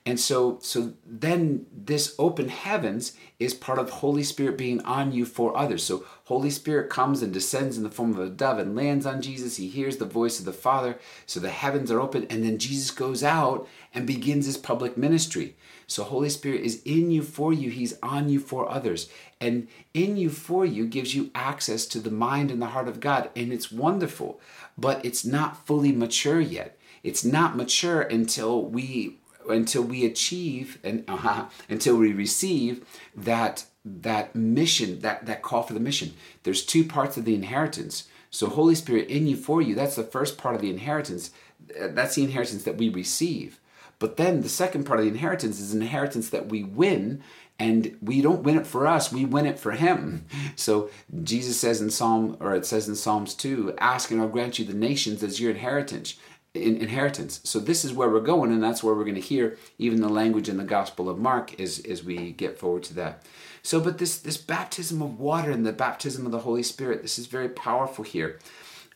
And 0.06 0.20
so 0.20 0.58
so 0.62 0.94
then 1.04 1.66
this 1.76 2.14
open 2.16 2.48
heavens 2.48 3.14
is 3.40 3.54
part 3.54 3.80
of 3.80 3.90
Holy 3.90 4.22
Spirit 4.22 4.56
being 4.56 4.80
on 4.82 5.10
you 5.10 5.26
for 5.26 5.56
others. 5.56 5.82
So 5.82 6.04
Holy 6.26 6.48
Spirit 6.48 6.88
comes 6.88 7.22
and 7.22 7.32
descends 7.32 7.76
in 7.76 7.82
the 7.82 7.90
form 7.90 8.12
of 8.12 8.20
a 8.20 8.30
dove 8.30 8.60
and 8.60 8.76
lands 8.76 9.04
on 9.04 9.20
Jesus. 9.20 9.56
He 9.56 9.68
hears 9.68 9.96
the 9.96 10.04
voice 10.04 10.38
of 10.38 10.44
the 10.44 10.52
Father. 10.52 10.96
So 11.26 11.40
the 11.40 11.50
heavens 11.50 11.90
are 11.90 12.00
open 12.00 12.24
and 12.30 12.44
then 12.44 12.58
Jesus 12.58 12.92
goes 12.92 13.24
out 13.24 13.68
and 13.92 14.06
begins 14.06 14.46
his 14.46 14.56
public 14.56 14.96
ministry. 14.96 15.56
So 15.88 16.04
Holy 16.04 16.28
Spirit 16.28 16.60
is 16.60 16.82
in 16.84 17.10
you 17.10 17.22
for 17.22 17.52
you. 17.52 17.70
He's 17.70 17.98
on 18.00 18.28
you 18.28 18.38
for 18.38 18.70
others. 18.70 19.10
And 19.40 19.66
in 19.92 20.16
you 20.16 20.30
for 20.30 20.64
you 20.64 20.86
gives 20.86 21.16
you 21.16 21.32
access 21.34 21.84
to 21.86 21.98
the 21.98 22.12
mind 22.12 22.52
and 22.52 22.62
the 22.62 22.66
heart 22.66 22.86
of 22.86 23.00
God 23.00 23.30
and 23.34 23.52
it's 23.52 23.72
wonderful, 23.72 24.40
but 24.78 25.04
it's 25.04 25.24
not 25.24 25.66
fully 25.66 25.90
mature 25.90 26.40
yet. 26.40 26.78
It's 27.02 27.24
not 27.24 27.56
mature 27.56 28.02
until 28.02 28.64
we 28.64 29.18
until 29.48 29.82
we 29.82 30.04
achieve 30.04 30.78
and 30.82 31.04
uh, 31.08 31.46
until 31.68 31.96
we 31.96 32.12
receive 32.12 32.84
that 33.14 33.64
that 33.84 34.34
mission 34.34 35.00
that 35.00 35.26
that 35.26 35.42
call 35.42 35.62
for 35.62 35.74
the 35.74 35.80
mission. 35.80 36.14
There's 36.42 36.64
two 36.64 36.84
parts 36.84 37.16
of 37.16 37.24
the 37.24 37.34
inheritance. 37.34 38.08
So 38.30 38.48
holy 38.48 38.74
spirit 38.74 39.08
in 39.08 39.26
you 39.26 39.36
for 39.36 39.62
you 39.62 39.74
that's 39.74 39.96
the 39.96 40.02
first 40.02 40.38
part 40.38 40.54
of 40.54 40.60
the 40.60 40.70
inheritance. 40.70 41.30
That's 41.78 42.14
the 42.14 42.24
inheritance 42.24 42.64
that 42.64 42.76
we 42.76 42.88
receive. 42.88 43.60
But 43.98 44.18
then 44.18 44.42
the 44.42 44.48
second 44.48 44.84
part 44.84 44.98
of 44.98 45.06
the 45.06 45.10
inheritance 45.10 45.58
is 45.58 45.74
inheritance 45.74 46.28
that 46.30 46.48
we 46.48 46.62
win 46.62 47.22
and 47.58 47.96
we 48.02 48.20
don't 48.20 48.42
win 48.42 48.58
it 48.58 48.66
for 48.66 48.86
us 48.86 49.10
we 49.10 49.24
win 49.24 49.46
it 49.46 49.58
for 49.58 49.72
him. 49.72 50.26
So 50.56 50.90
jesus 51.22 51.60
says 51.60 51.80
in 51.80 51.90
psalm 51.90 52.36
or 52.40 52.54
it 52.54 52.66
says 52.66 52.88
in 52.88 52.96
psalms 52.96 53.34
2 53.34 53.74
ask 53.78 54.10
and 54.10 54.20
i'll 54.20 54.28
grant 54.28 54.58
you 54.58 54.64
the 54.64 54.74
nations 54.74 55.22
as 55.22 55.40
your 55.40 55.50
inheritance 55.50 56.16
in 56.56 56.76
inheritance. 56.78 57.40
So 57.44 57.58
this 57.58 57.84
is 57.84 57.92
where 57.92 58.08
we're 58.08 58.20
going, 58.20 58.52
and 58.52 58.62
that's 58.62 58.82
where 58.82 58.94
we're 58.94 59.04
going 59.04 59.14
to 59.14 59.20
hear 59.20 59.58
even 59.78 60.00
the 60.00 60.08
language 60.08 60.48
in 60.48 60.56
the 60.56 60.64
Gospel 60.64 61.08
of 61.08 61.18
Mark 61.18 61.60
as, 61.60 61.78
as 61.80 62.02
we 62.02 62.32
get 62.32 62.58
forward 62.58 62.82
to 62.84 62.94
that. 62.94 63.22
So, 63.62 63.80
but 63.80 63.98
this 63.98 64.18
this 64.18 64.36
baptism 64.36 65.02
of 65.02 65.18
water 65.18 65.50
and 65.50 65.66
the 65.66 65.72
baptism 65.72 66.24
of 66.24 66.32
the 66.32 66.40
Holy 66.40 66.62
Spirit, 66.62 67.02
this 67.02 67.18
is 67.18 67.26
very 67.26 67.48
powerful 67.48 68.04
here. 68.04 68.38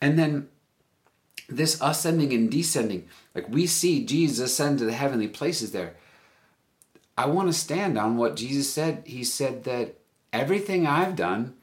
And 0.01 0.19
then 0.19 0.49
this 1.49 1.79
ascending 1.81 2.33
and 2.33 2.51
descending, 2.51 3.09
like 3.35 3.49
we 3.49 3.67
see 3.67 4.05
Jesus 4.05 4.39
ascend 4.39 4.79
to 4.79 4.85
the 4.85 4.93
heavenly 4.93 5.29
places 5.29 5.73
there. 5.73 5.95
I 7.19 7.27
want 7.27 7.49
to 7.49 7.53
stand 7.53 7.99
on 7.99 8.17
what 8.17 8.37
Jesus 8.37 8.73
said. 8.73 9.03
He 9.05 9.25
said 9.25 9.65
that 9.65 9.97
everything 10.33 10.87
I've 10.87 11.17
done 11.17 11.55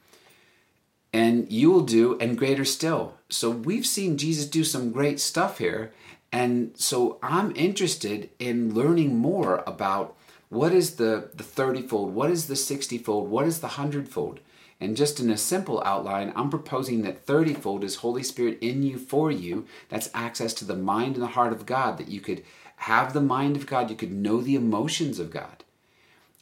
and 1.12 1.50
you 1.50 1.70
will 1.70 1.82
do, 1.82 2.18
and 2.18 2.38
greater 2.38 2.64
still. 2.64 3.14
So 3.28 3.50
we've 3.50 3.86
seen 3.86 4.18
Jesus 4.18 4.46
do 4.46 4.64
some 4.64 4.92
great 4.92 5.20
stuff 5.20 5.58
here. 5.58 5.92
And 6.30 6.72
so 6.74 7.18
I'm 7.22 7.54
interested 7.56 8.30
in 8.38 8.74
learning 8.74 9.16
more 9.16 9.62
about 9.66 10.14
what 10.50 10.72
is 10.72 10.96
the, 10.96 11.30
the 11.34 11.42
30 11.42 11.82
fold, 11.82 12.14
what 12.14 12.30
is 12.30 12.46
the 12.46 12.56
60 12.56 12.98
fold, 12.98 13.30
what 13.30 13.46
is 13.46 13.60
the 13.60 13.68
100 13.68 14.08
fold. 14.08 14.40
And 14.80 14.96
just 14.96 15.18
in 15.18 15.28
a 15.30 15.36
simple 15.36 15.82
outline, 15.84 16.32
I'm 16.36 16.50
proposing 16.50 17.02
that 17.02 17.26
30 17.26 17.54
fold 17.54 17.82
is 17.82 17.96
Holy 17.96 18.22
Spirit 18.22 18.58
in 18.60 18.82
you 18.82 18.96
for 18.96 19.30
you. 19.30 19.66
That's 19.88 20.10
access 20.14 20.54
to 20.54 20.64
the 20.64 20.76
mind 20.76 21.14
and 21.14 21.22
the 21.22 21.28
heart 21.28 21.52
of 21.52 21.66
God, 21.66 21.98
that 21.98 22.08
you 22.08 22.20
could 22.20 22.44
have 22.76 23.12
the 23.12 23.20
mind 23.20 23.56
of 23.56 23.66
God, 23.66 23.90
you 23.90 23.96
could 23.96 24.12
know 24.12 24.40
the 24.40 24.54
emotions 24.54 25.18
of 25.18 25.32
God. 25.32 25.64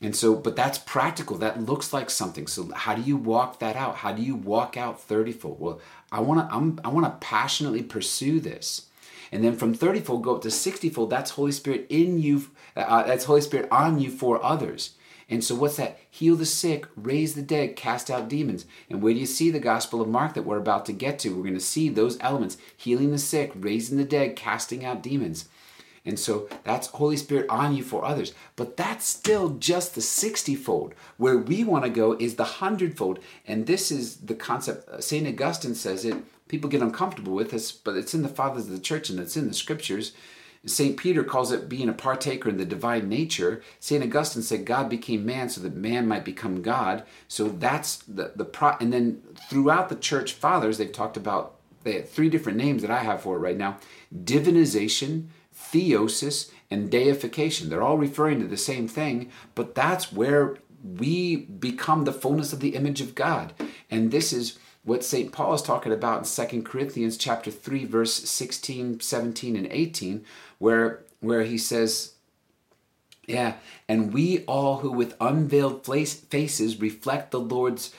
And 0.00 0.14
so, 0.14 0.34
but 0.34 0.56
that's 0.56 0.78
practical. 0.78 1.38
That 1.38 1.62
looks 1.62 1.92
like 1.92 2.10
something. 2.10 2.46
So, 2.46 2.70
how 2.74 2.94
do 2.94 3.02
you 3.02 3.16
walk 3.16 3.60
that 3.60 3.76
out? 3.76 3.96
How 3.96 4.12
do 4.12 4.22
you 4.22 4.34
walk 4.34 4.76
out 4.76 5.00
30 5.00 5.32
fold? 5.32 5.58
Well, 5.58 5.80
I 6.12 6.20
want 6.20 6.50
to 6.50 6.82
I 6.84 6.88
want 6.88 7.06
to 7.06 7.26
passionately 7.26 7.82
pursue 7.82 8.40
this. 8.40 8.88
And 9.32 9.42
then 9.42 9.56
from 9.56 9.74
30 9.74 10.00
fold 10.00 10.22
go 10.22 10.36
up 10.36 10.42
to 10.42 10.50
60 10.50 10.90
fold. 10.90 11.10
That's 11.10 11.32
Holy 11.32 11.52
Spirit 11.52 11.86
in 11.88 12.18
you. 12.18 12.50
Uh, 12.76 13.04
that's 13.04 13.24
Holy 13.24 13.40
Spirit 13.40 13.68
on 13.70 13.98
you 13.98 14.10
for 14.10 14.42
others. 14.44 14.96
And 15.28 15.42
so, 15.42 15.54
what's 15.54 15.76
that? 15.76 15.98
Heal 16.08 16.36
the 16.36 16.46
sick, 16.46 16.86
raise 16.94 17.34
the 17.34 17.42
dead, 17.42 17.74
cast 17.74 18.10
out 18.10 18.28
demons. 18.28 18.64
And 18.88 19.02
where 19.02 19.14
do 19.14 19.18
you 19.18 19.26
see 19.26 19.50
the 19.50 19.58
Gospel 19.58 20.00
of 20.00 20.08
Mark 20.08 20.34
that 20.34 20.44
we're 20.44 20.58
about 20.58 20.86
to 20.86 20.92
get 20.92 21.18
to? 21.20 21.30
We're 21.30 21.42
going 21.42 21.54
to 21.54 21.60
see 21.60 21.88
those 21.88 22.18
elements 22.20 22.58
healing 22.76 23.10
the 23.10 23.18
sick, 23.18 23.50
raising 23.54 23.98
the 23.98 24.04
dead, 24.04 24.36
casting 24.36 24.84
out 24.84 25.02
demons. 25.02 25.48
And 26.06 26.18
so 26.18 26.48
that's 26.64 26.86
Holy 26.86 27.16
Spirit 27.16 27.50
on 27.50 27.76
you 27.76 27.82
for 27.82 28.04
others. 28.04 28.32
But 28.54 28.76
that's 28.76 29.04
still 29.04 29.50
just 29.50 29.94
the 29.94 30.00
60 30.00 30.54
fold. 30.54 30.94
Where 31.16 31.36
we 31.36 31.64
want 31.64 31.84
to 31.84 31.90
go 31.90 32.12
is 32.12 32.36
the 32.36 32.44
100 32.44 32.96
fold. 32.96 33.18
And 33.46 33.66
this 33.66 33.90
is 33.90 34.18
the 34.18 34.34
concept. 34.34 34.88
Uh, 34.88 35.00
St. 35.00 35.26
Augustine 35.26 35.74
says 35.74 36.04
it. 36.04 36.16
People 36.48 36.70
get 36.70 36.80
uncomfortable 36.80 37.34
with 37.34 37.50
this, 37.50 37.72
but 37.72 37.96
it's 37.96 38.14
in 38.14 38.22
the 38.22 38.28
fathers 38.28 38.66
of 38.66 38.72
the 38.72 38.78
church 38.78 39.10
and 39.10 39.18
it's 39.18 39.36
in 39.36 39.48
the 39.48 39.54
scriptures. 39.54 40.12
St. 40.64 40.96
Peter 40.96 41.22
calls 41.22 41.52
it 41.52 41.68
being 41.68 41.88
a 41.88 41.92
partaker 41.92 42.48
in 42.48 42.56
the 42.56 42.64
divine 42.64 43.08
nature. 43.08 43.62
St. 43.78 44.02
Augustine 44.02 44.42
said 44.42 44.64
God 44.64 44.88
became 44.88 45.26
man 45.26 45.48
so 45.48 45.60
that 45.60 45.74
man 45.74 46.08
might 46.08 46.24
become 46.24 46.62
God. 46.62 47.04
So 47.28 47.48
that's 47.48 47.96
the, 47.96 48.32
the 48.34 48.44
pro. 48.44 48.74
And 48.80 48.92
then 48.92 49.22
throughout 49.48 49.88
the 49.88 49.96
church 49.96 50.32
fathers, 50.32 50.78
they've 50.78 50.90
talked 50.90 51.16
about 51.16 51.56
they 51.84 51.94
have 51.94 52.10
three 52.10 52.28
different 52.28 52.58
names 52.58 52.82
that 52.82 52.90
I 52.90 52.98
have 52.98 53.22
for 53.22 53.36
it 53.36 53.40
right 53.40 53.56
now 53.56 53.78
divinization, 54.24 55.28
theosis 55.76 56.50
and 56.70 56.90
deification. 56.90 57.68
They're 57.68 57.82
all 57.82 57.98
referring 57.98 58.40
to 58.40 58.46
the 58.46 58.56
same 58.56 58.88
thing, 58.88 59.30
but 59.54 59.74
that's 59.74 60.12
where 60.12 60.56
we 60.82 61.36
become 61.36 62.04
the 62.04 62.12
fullness 62.12 62.52
of 62.52 62.60
the 62.60 62.74
image 62.74 63.00
of 63.00 63.14
God. 63.14 63.52
And 63.90 64.10
this 64.10 64.32
is 64.32 64.58
what 64.84 65.04
St. 65.04 65.32
Paul 65.32 65.54
is 65.54 65.62
talking 65.62 65.92
about 65.92 66.38
in 66.38 66.48
2 66.48 66.62
Corinthians 66.62 67.16
chapter 67.16 67.50
3 67.50 67.84
verse 67.84 68.14
16, 68.14 69.00
17 69.00 69.56
and 69.56 69.66
18 69.70 70.24
where 70.58 71.02
where 71.20 71.42
he 71.42 71.58
says 71.58 72.12
yeah, 73.26 73.54
and 73.88 74.14
we 74.14 74.44
all 74.44 74.78
who 74.78 74.92
with 74.92 75.16
unveiled 75.20 75.84
faces 75.84 76.80
reflect 76.80 77.32
the 77.32 77.40
Lord's 77.40 77.92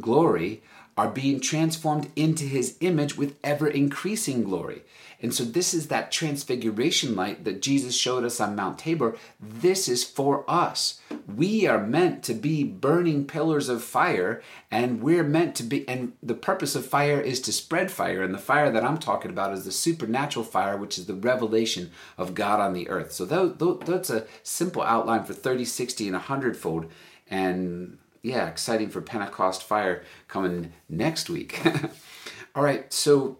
glory 0.00 0.62
are 0.96 1.08
being 1.08 1.38
transformed 1.38 2.08
into 2.16 2.44
his 2.44 2.78
image 2.80 3.14
with 3.14 3.36
ever 3.44 3.68
increasing 3.68 4.42
glory. 4.42 4.82
And 5.24 5.32
so, 5.32 5.42
this 5.42 5.72
is 5.72 5.88
that 5.88 6.12
transfiguration 6.12 7.16
light 7.16 7.44
that 7.44 7.62
Jesus 7.62 7.96
showed 7.96 8.24
us 8.24 8.40
on 8.40 8.54
Mount 8.54 8.78
Tabor. 8.78 9.16
This 9.40 9.88
is 9.88 10.04
for 10.04 10.44
us. 10.46 11.00
We 11.26 11.66
are 11.66 11.82
meant 11.82 12.22
to 12.24 12.34
be 12.34 12.62
burning 12.62 13.26
pillars 13.26 13.70
of 13.70 13.82
fire, 13.82 14.42
and 14.70 15.00
we're 15.00 15.24
meant 15.24 15.54
to 15.54 15.62
be, 15.62 15.88
and 15.88 16.12
the 16.22 16.34
purpose 16.34 16.74
of 16.74 16.84
fire 16.84 17.22
is 17.22 17.40
to 17.40 17.54
spread 17.54 17.90
fire. 17.90 18.22
And 18.22 18.34
the 18.34 18.38
fire 18.38 18.70
that 18.70 18.84
I'm 18.84 18.98
talking 18.98 19.30
about 19.30 19.54
is 19.54 19.64
the 19.64 19.72
supernatural 19.72 20.44
fire, 20.44 20.76
which 20.76 20.98
is 20.98 21.06
the 21.06 21.14
revelation 21.14 21.90
of 22.18 22.34
God 22.34 22.60
on 22.60 22.74
the 22.74 22.90
earth. 22.90 23.10
So, 23.12 23.24
that's 23.24 24.10
a 24.10 24.26
simple 24.42 24.82
outline 24.82 25.24
for 25.24 25.32
30, 25.32 25.64
60, 25.64 26.04
and 26.04 26.16
100 26.16 26.54
fold. 26.54 26.90
And 27.30 27.96
yeah, 28.20 28.46
exciting 28.46 28.90
for 28.90 29.00
Pentecost 29.00 29.62
fire 29.62 30.04
coming 30.28 30.74
next 30.86 31.30
week. 31.30 31.64
All 32.54 32.62
right, 32.62 32.92
so 32.92 33.38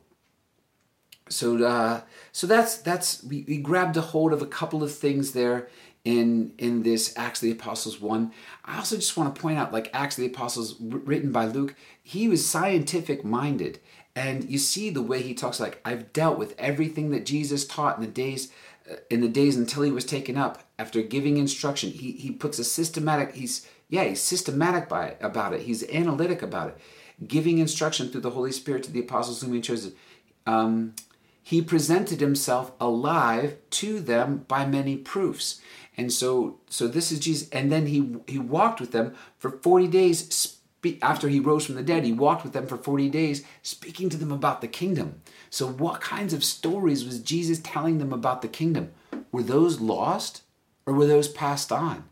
so 1.35 1.65
uh, 1.65 2.01
so 2.33 2.47
that's 2.47 2.77
that's 2.79 3.23
we, 3.25 3.45
we 3.49 3.59
grabbed 3.59 3.97
a 3.97 4.01
hold 4.01 4.33
of 4.33 4.41
a 4.41 4.47
couple 4.47 4.83
of 4.83 4.95
things 4.95 5.33
there 5.33 5.69
in 6.05 6.53
in 6.59 6.83
this 6.83 7.13
Acts 7.17 7.43
of 7.43 7.47
the 7.47 7.53
Apostles 7.53 8.01
one. 8.01 8.33
I 8.65 8.79
also 8.79 8.97
just 8.97 9.17
want 9.17 9.35
to 9.35 9.41
point 9.41 9.59
out, 9.59 9.73
like 9.73 9.91
Acts 9.93 10.17
of 10.17 10.23
the 10.23 10.31
Apostles, 10.31 10.77
written 10.81 11.33
by 11.33 11.47
Luke, 11.47 11.75
he 12.03 12.29
was 12.29 12.47
scientific 12.47 13.25
minded, 13.25 13.81
and 14.15 14.49
you 14.49 14.59
see 14.59 14.91
the 14.91 15.03
way 15.03 15.23
he 15.23 15.35
talks. 15.35 15.59
Like 15.59 15.81
I've 15.85 16.13
dealt 16.13 16.39
with 16.39 16.55
everything 16.59 17.11
that 17.11 17.27
Jesus 17.27 17.67
taught 17.67 17.97
in 17.97 18.05
the 18.05 18.11
days 18.11 18.53
uh, 18.91 18.97
in 19.11 19.21
the 19.21 19.29
days 19.29 19.57
until 19.57 19.83
he 19.83 19.91
was 19.91 20.05
taken 20.05 20.37
up. 20.37 20.63
After 20.79 21.03
giving 21.03 21.39
instruction, 21.39 21.91
he 21.91 22.13
he 22.13 22.31
puts 22.31 22.59
a 22.59 22.65
systematic. 22.65 23.35
He's 23.35 23.67
yeah, 23.89 24.05
he's 24.05 24.21
systematic 24.21 24.89
by 24.89 25.17
about 25.21 25.55
it. 25.55 25.63
He's 25.63 25.89
analytic 25.89 26.43
about 26.43 26.69
it, 26.69 26.79
giving 27.27 27.59
instruction 27.59 28.09
through 28.09 28.21
the 28.21 28.31
Holy 28.31 28.53
Spirit 28.53 28.85
to 28.85 28.93
the 28.93 29.01
apostles 29.01 29.43
whom 29.43 29.55
he 29.55 29.61
chose. 29.61 29.93
Um, 30.47 30.95
he 31.47 31.61
presented 31.61 32.21
himself 32.21 32.73
alive 32.81 33.59
to 33.69 34.01
them 34.01 34.47
by 34.49 34.65
many 34.65 34.97
proofs. 34.97 35.61
And 35.95 36.11
so, 36.11 36.59
so 36.71 36.89
this 36.89 37.13
is 37.13 37.21
Jesus. 37.21 37.49
And 37.51 37.71
then 37.71 37.87
he 37.87 38.17
he 38.27 38.39
walked 38.39 38.81
with 38.81 38.93
them 38.93 39.15
for 39.39 39.51
forty 39.51 39.87
days. 39.87 40.59
after 41.03 41.29
he 41.29 41.41
rose 41.41 41.67
from 41.67 41.75
the 41.77 41.83
dead, 41.83 42.05
he 42.05 42.13
walked 42.13 42.45
with 42.45 42.55
them 42.55 42.67
for 42.67 42.79
forty 42.79 43.11
days, 43.11 43.45
speaking 43.63 44.09
to 44.09 44.17
them 44.17 44.33
about 44.33 44.63
the 44.63 44.69
kingdom. 44.69 45.21
So, 45.51 45.69
what 45.69 46.01
kinds 46.01 46.33
of 46.33 46.43
stories 46.43 47.05
was 47.05 47.21
Jesus 47.21 47.61
telling 47.63 47.99
them 47.99 48.13
about 48.13 48.41
the 48.41 48.49
kingdom? 48.49 48.93
Were 49.31 49.43
those 49.43 49.81
lost, 49.81 50.43
or 50.87 50.95
were 50.95 51.07
those 51.07 51.29
passed 51.29 51.71
on? 51.71 52.05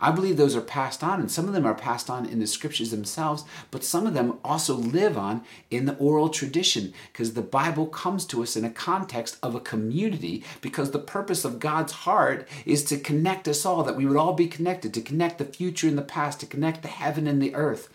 I 0.00 0.12
believe 0.12 0.36
those 0.36 0.54
are 0.54 0.60
passed 0.60 1.02
on, 1.02 1.20
and 1.20 1.30
some 1.30 1.46
of 1.48 1.54
them 1.54 1.66
are 1.66 1.74
passed 1.74 2.08
on 2.08 2.26
in 2.26 2.38
the 2.38 2.46
scriptures 2.46 2.90
themselves, 2.90 3.44
but 3.70 3.82
some 3.82 4.06
of 4.06 4.14
them 4.14 4.38
also 4.44 4.74
live 4.74 5.18
on 5.18 5.42
in 5.70 5.86
the 5.86 5.96
oral 5.96 6.28
tradition 6.28 6.92
because 7.12 7.34
the 7.34 7.42
Bible 7.42 7.86
comes 7.86 8.24
to 8.26 8.42
us 8.42 8.56
in 8.56 8.64
a 8.64 8.70
context 8.70 9.38
of 9.42 9.54
a 9.54 9.60
community 9.60 10.44
because 10.60 10.92
the 10.92 10.98
purpose 10.98 11.44
of 11.44 11.58
God's 11.58 11.92
heart 11.92 12.46
is 12.64 12.84
to 12.84 12.98
connect 12.98 13.48
us 13.48 13.66
all, 13.66 13.82
that 13.82 13.96
we 13.96 14.06
would 14.06 14.16
all 14.16 14.34
be 14.34 14.46
connected, 14.46 14.94
to 14.94 15.00
connect 15.00 15.38
the 15.38 15.44
future 15.44 15.88
and 15.88 15.98
the 15.98 16.02
past, 16.02 16.40
to 16.40 16.46
connect 16.46 16.82
the 16.82 16.88
heaven 16.88 17.26
and 17.26 17.42
the 17.42 17.54
earth 17.54 17.88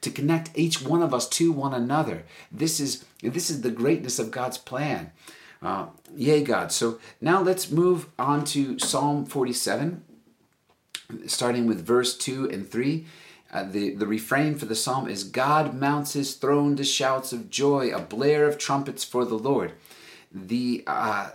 to 0.00 0.10
connect 0.10 0.56
each 0.58 0.80
one 0.80 1.02
of 1.02 1.12
us 1.12 1.28
to 1.28 1.52
one 1.52 1.74
another. 1.74 2.24
This 2.50 2.80
is 2.80 3.04
this 3.22 3.50
is 3.50 3.60
the 3.60 3.70
greatness 3.70 4.18
of 4.18 4.30
God's 4.30 4.56
plan. 4.56 5.12
Uh, 5.62 5.88
yay, 6.16 6.42
God. 6.42 6.72
So 6.72 6.98
now 7.20 7.42
let's 7.42 7.70
move 7.70 8.08
on 8.18 8.44
to 8.46 8.78
Psalm 8.78 9.26
47 9.26 10.02
starting 11.26 11.66
with 11.66 11.84
verse 11.84 12.16
2 12.16 12.50
and 12.50 12.68
3. 12.68 13.06
Uh, 13.52 13.64
the, 13.64 13.94
the 13.94 14.06
refrain 14.06 14.54
for 14.54 14.66
the 14.66 14.76
psalm 14.76 15.08
is 15.08 15.24
God 15.24 15.74
mounts 15.74 16.12
his 16.12 16.34
throne 16.34 16.76
to 16.76 16.84
shouts 16.84 17.32
of 17.32 17.50
joy, 17.50 17.90
a 17.90 18.00
blare 18.00 18.46
of 18.46 18.58
trumpets 18.58 19.02
for 19.02 19.24
the 19.24 19.38
Lord. 19.38 19.72
The 20.32 20.84
uh, 20.86 21.30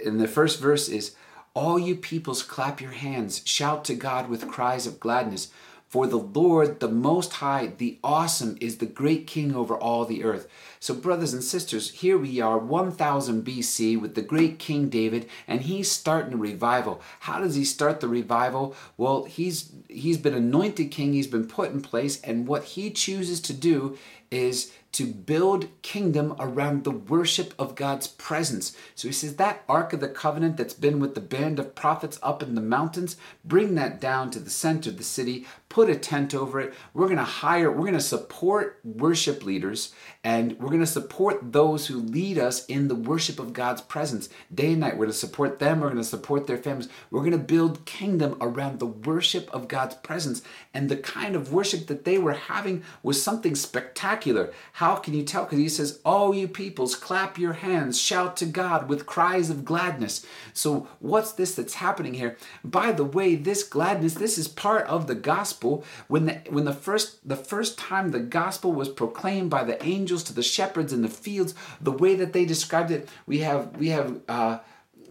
in 0.00 0.18
the 0.18 0.26
first 0.26 0.58
verse 0.58 0.88
is 0.88 1.14
all 1.54 1.78
you 1.78 1.94
peoples 1.94 2.42
clap 2.42 2.80
your 2.80 2.90
hands, 2.90 3.42
shout 3.44 3.84
to 3.84 3.94
God 3.94 4.28
with 4.28 4.48
cries 4.48 4.86
of 4.86 4.98
gladness. 4.98 5.52
For 5.86 6.08
the 6.08 6.18
Lord, 6.18 6.80
the 6.80 6.88
Most 6.88 7.34
High, 7.34 7.66
the 7.66 7.98
Awesome, 8.02 8.58
is 8.60 8.78
the 8.78 8.86
great 8.86 9.28
King 9.28 9.54
over 9.54 9.76
all 9.76 10.04
the 10.04 10.24
earth. 10.24 10.48
So, 10.84 10.92
brothers 10.92 11.32
and 11.32 11.42
sisters, 11.42 11.90
here 11.92 12.18
we 12.18 12.42
are, 12.42 12.58
1000 12.58 13.42
BC, 13.42 13.98
with 13.98 14.14
the 14.14 14.20
great 14.20 14.58
King 14.58 14.90
David, 14.90 15.30
and 15.48 15.62
he's 15.62 15.90
starting 15.90 16.34
a 16.34 16.36
revival. 16.36 17.00
How 17.20 17.40
does 17.40 17.54
he 17.54 17.64
start 17.64 18.00
the 18.00 18.08
revival? 18.08 18.76
Well, 18.98 19.24
he's 19.24 19.72
he's 19.88 20.18
been 20.18 20.34
anointed 20.34 20.90
king, 20.90 21.14
he's 21.14 21.26
been 21.26 21.48
put 21.48 21.70
in 21.70 21.80
place, 21.80 22.20
and 22.20 22.46
what 22.46 22.64
he 22.64 22.90
chooses 22.90 23.40
to 23.40 23.54
do 23.54 23.96
is 24.30 24.72
to 24.94 25.06
build 25.06 25.66
kingdom 25.82 26.36
around 26.38 26.84
the 26.84 26.90
worship 26.90 27.52
of 27.58 27.74
God's 27.74 28.06
presence. 28.06 28.76
So 28.94 29.08
he 29.08 29.12
says 29.12 29.36
that 29.36 29.64
Ark 29.68 29.92
of 29.92 29.98
the 29.98 30.08
Covenant 30.08 30.56
that's 30.56 30.74
been 30.74 31.00
with 31.00 31.16
the 31.16 31.20
band 31.20 31.58
of 31.58 31.74
prophets 31.74 32.18
up 32.22 32.44
in 32.44 32.54
the 32.54 32.60
mountains, 32.60 33.16
bring 33.44 33.74
that 33.74 34.00
down 34.00 34.30
to 34.30 34.38
the 34.38 34.50
center 34.50 34.90
of 34.90 34.96
the 34.96 35.04
city, 35.04 35.46
put 35.68 35.90
a 35.90 35.96
tent 35.96 36.32
over 36.32 36.60
it. 36.60 36.74
We're 36.92 37.06
going 37.06 37.16
to 37.16 37.24
hire, 37.24 37.72
we're 37.72 37.78
going 37.78 37.94
to 37.94 38.00
support 38.00 38.78
worship 38.84 39.44
leaders, 39.44 39.92
and 40.24 40.58
we're 40.58 40.68
going 40.68 40.80
to 40.80 40.86
support 40.86 41.52
those 41.52 41.86
who 41.86 42.00
lead 42.00 42.38
us 42.38 42.64
in 42.64 42.88
the 42.88 42.94
worship 42.94 43.38
of 43.38 43.52
God's 43.52 43.82
presence 43.82 44.30
day 44.52 44.72
and 44.72 44.80
night. 44.80 44.94
We're 44.94 45.04
going 45.04 45.10
to 45.10 45.14
support 45.14 45.58
them, 45.58 45.80
we're 45.80 45.88
going 45.88 45.98
to 45.98 46.04
support 46.04 46.46
their 46.46 46.56
families. 46.56 46.88
We're 47.10 47.20
going 47.20 47.32
to 47.32 47.38
build 47.38 47.84
kingdom 47.84 48.38
around 48.40 48.78
the 48.78 48.86
worship 48.86 49.52
of 49.52 49.68
God's 49.68 49.96
presence. 49.96 50.40
And 50.72 50.88
the 50.88 50.96
kind 50.96 51.36
of 51.36 51.52
worship 51.52 51.86
that 51.88 52.06
they 52.06 52.16
were 52.16 52.32
having 52.32 52.84
was 53.02 53.22
something 53.22 53.54
spectacular. 53.54 54.50
How 54.72 54.96
can 54.96 55.12
you 55.12 55.24
tell? 55.24 55.44
Because 55.44 55.58
he 55.58 55.68
says, 55.68 56.00
All 56.04 56.34
you 56.34 56.48
peoples, 56.48 56.96
clap 56.96 57.38
your 57.38 57.52
hands, 57.52 58.00
shout 58.00 58.36
to 58.38 58.46
God 58.46 58.88
with 58.88 59.04
cries 59.04 59.50
of 59.50 59.64
gladness. 59.64 60.24
So, 60.54 60.88
what's 61.00 61.32
this 61.32 61.54
that's 61.54 61.74
happening 61.74 62.14
here? 62.14 62.38
By 62.64 62.92
the 62.92 63.04
way, 63.04 63.34
this 63.34 63.62
gladness, 63.62 64.14
this 64.14 64.38
is 64.38 64.48
part 64.48 64.86
of 64.86 65.06
the 65.06 65.14
gospel. 65.14 65.84
When 66.08 66.24
the 66.24 66.40
when 66.48 66.64
the 66.64 66.72
first 66.72 67.28
the 67.28 67.36
first 67.36 67.78
time 67.78 68.10
the 68.10 68.20
gospel 68.20 68.72
was 68.72 68.88
proclaimed 68.88 69.50
by 69.50 69.64
the 69.64 69.82
angels 70.14 70.24
to 70.24 70.32
the 70.32 70.42
shepherds 70.42 70.92
in 70.92 71.02
the 71.02 71.08
fields, 71.08 71.54
the 71.80 71.90
way 71.90 72.14
that 72.14 72.32
they 72.32 72.44
described 72.44 72.92
it, 72.92 73.08
we 73.26 73.38
have 73.40 73.76
we 73.76 73.88
have 73.88 74.20
uh 74.28 74.58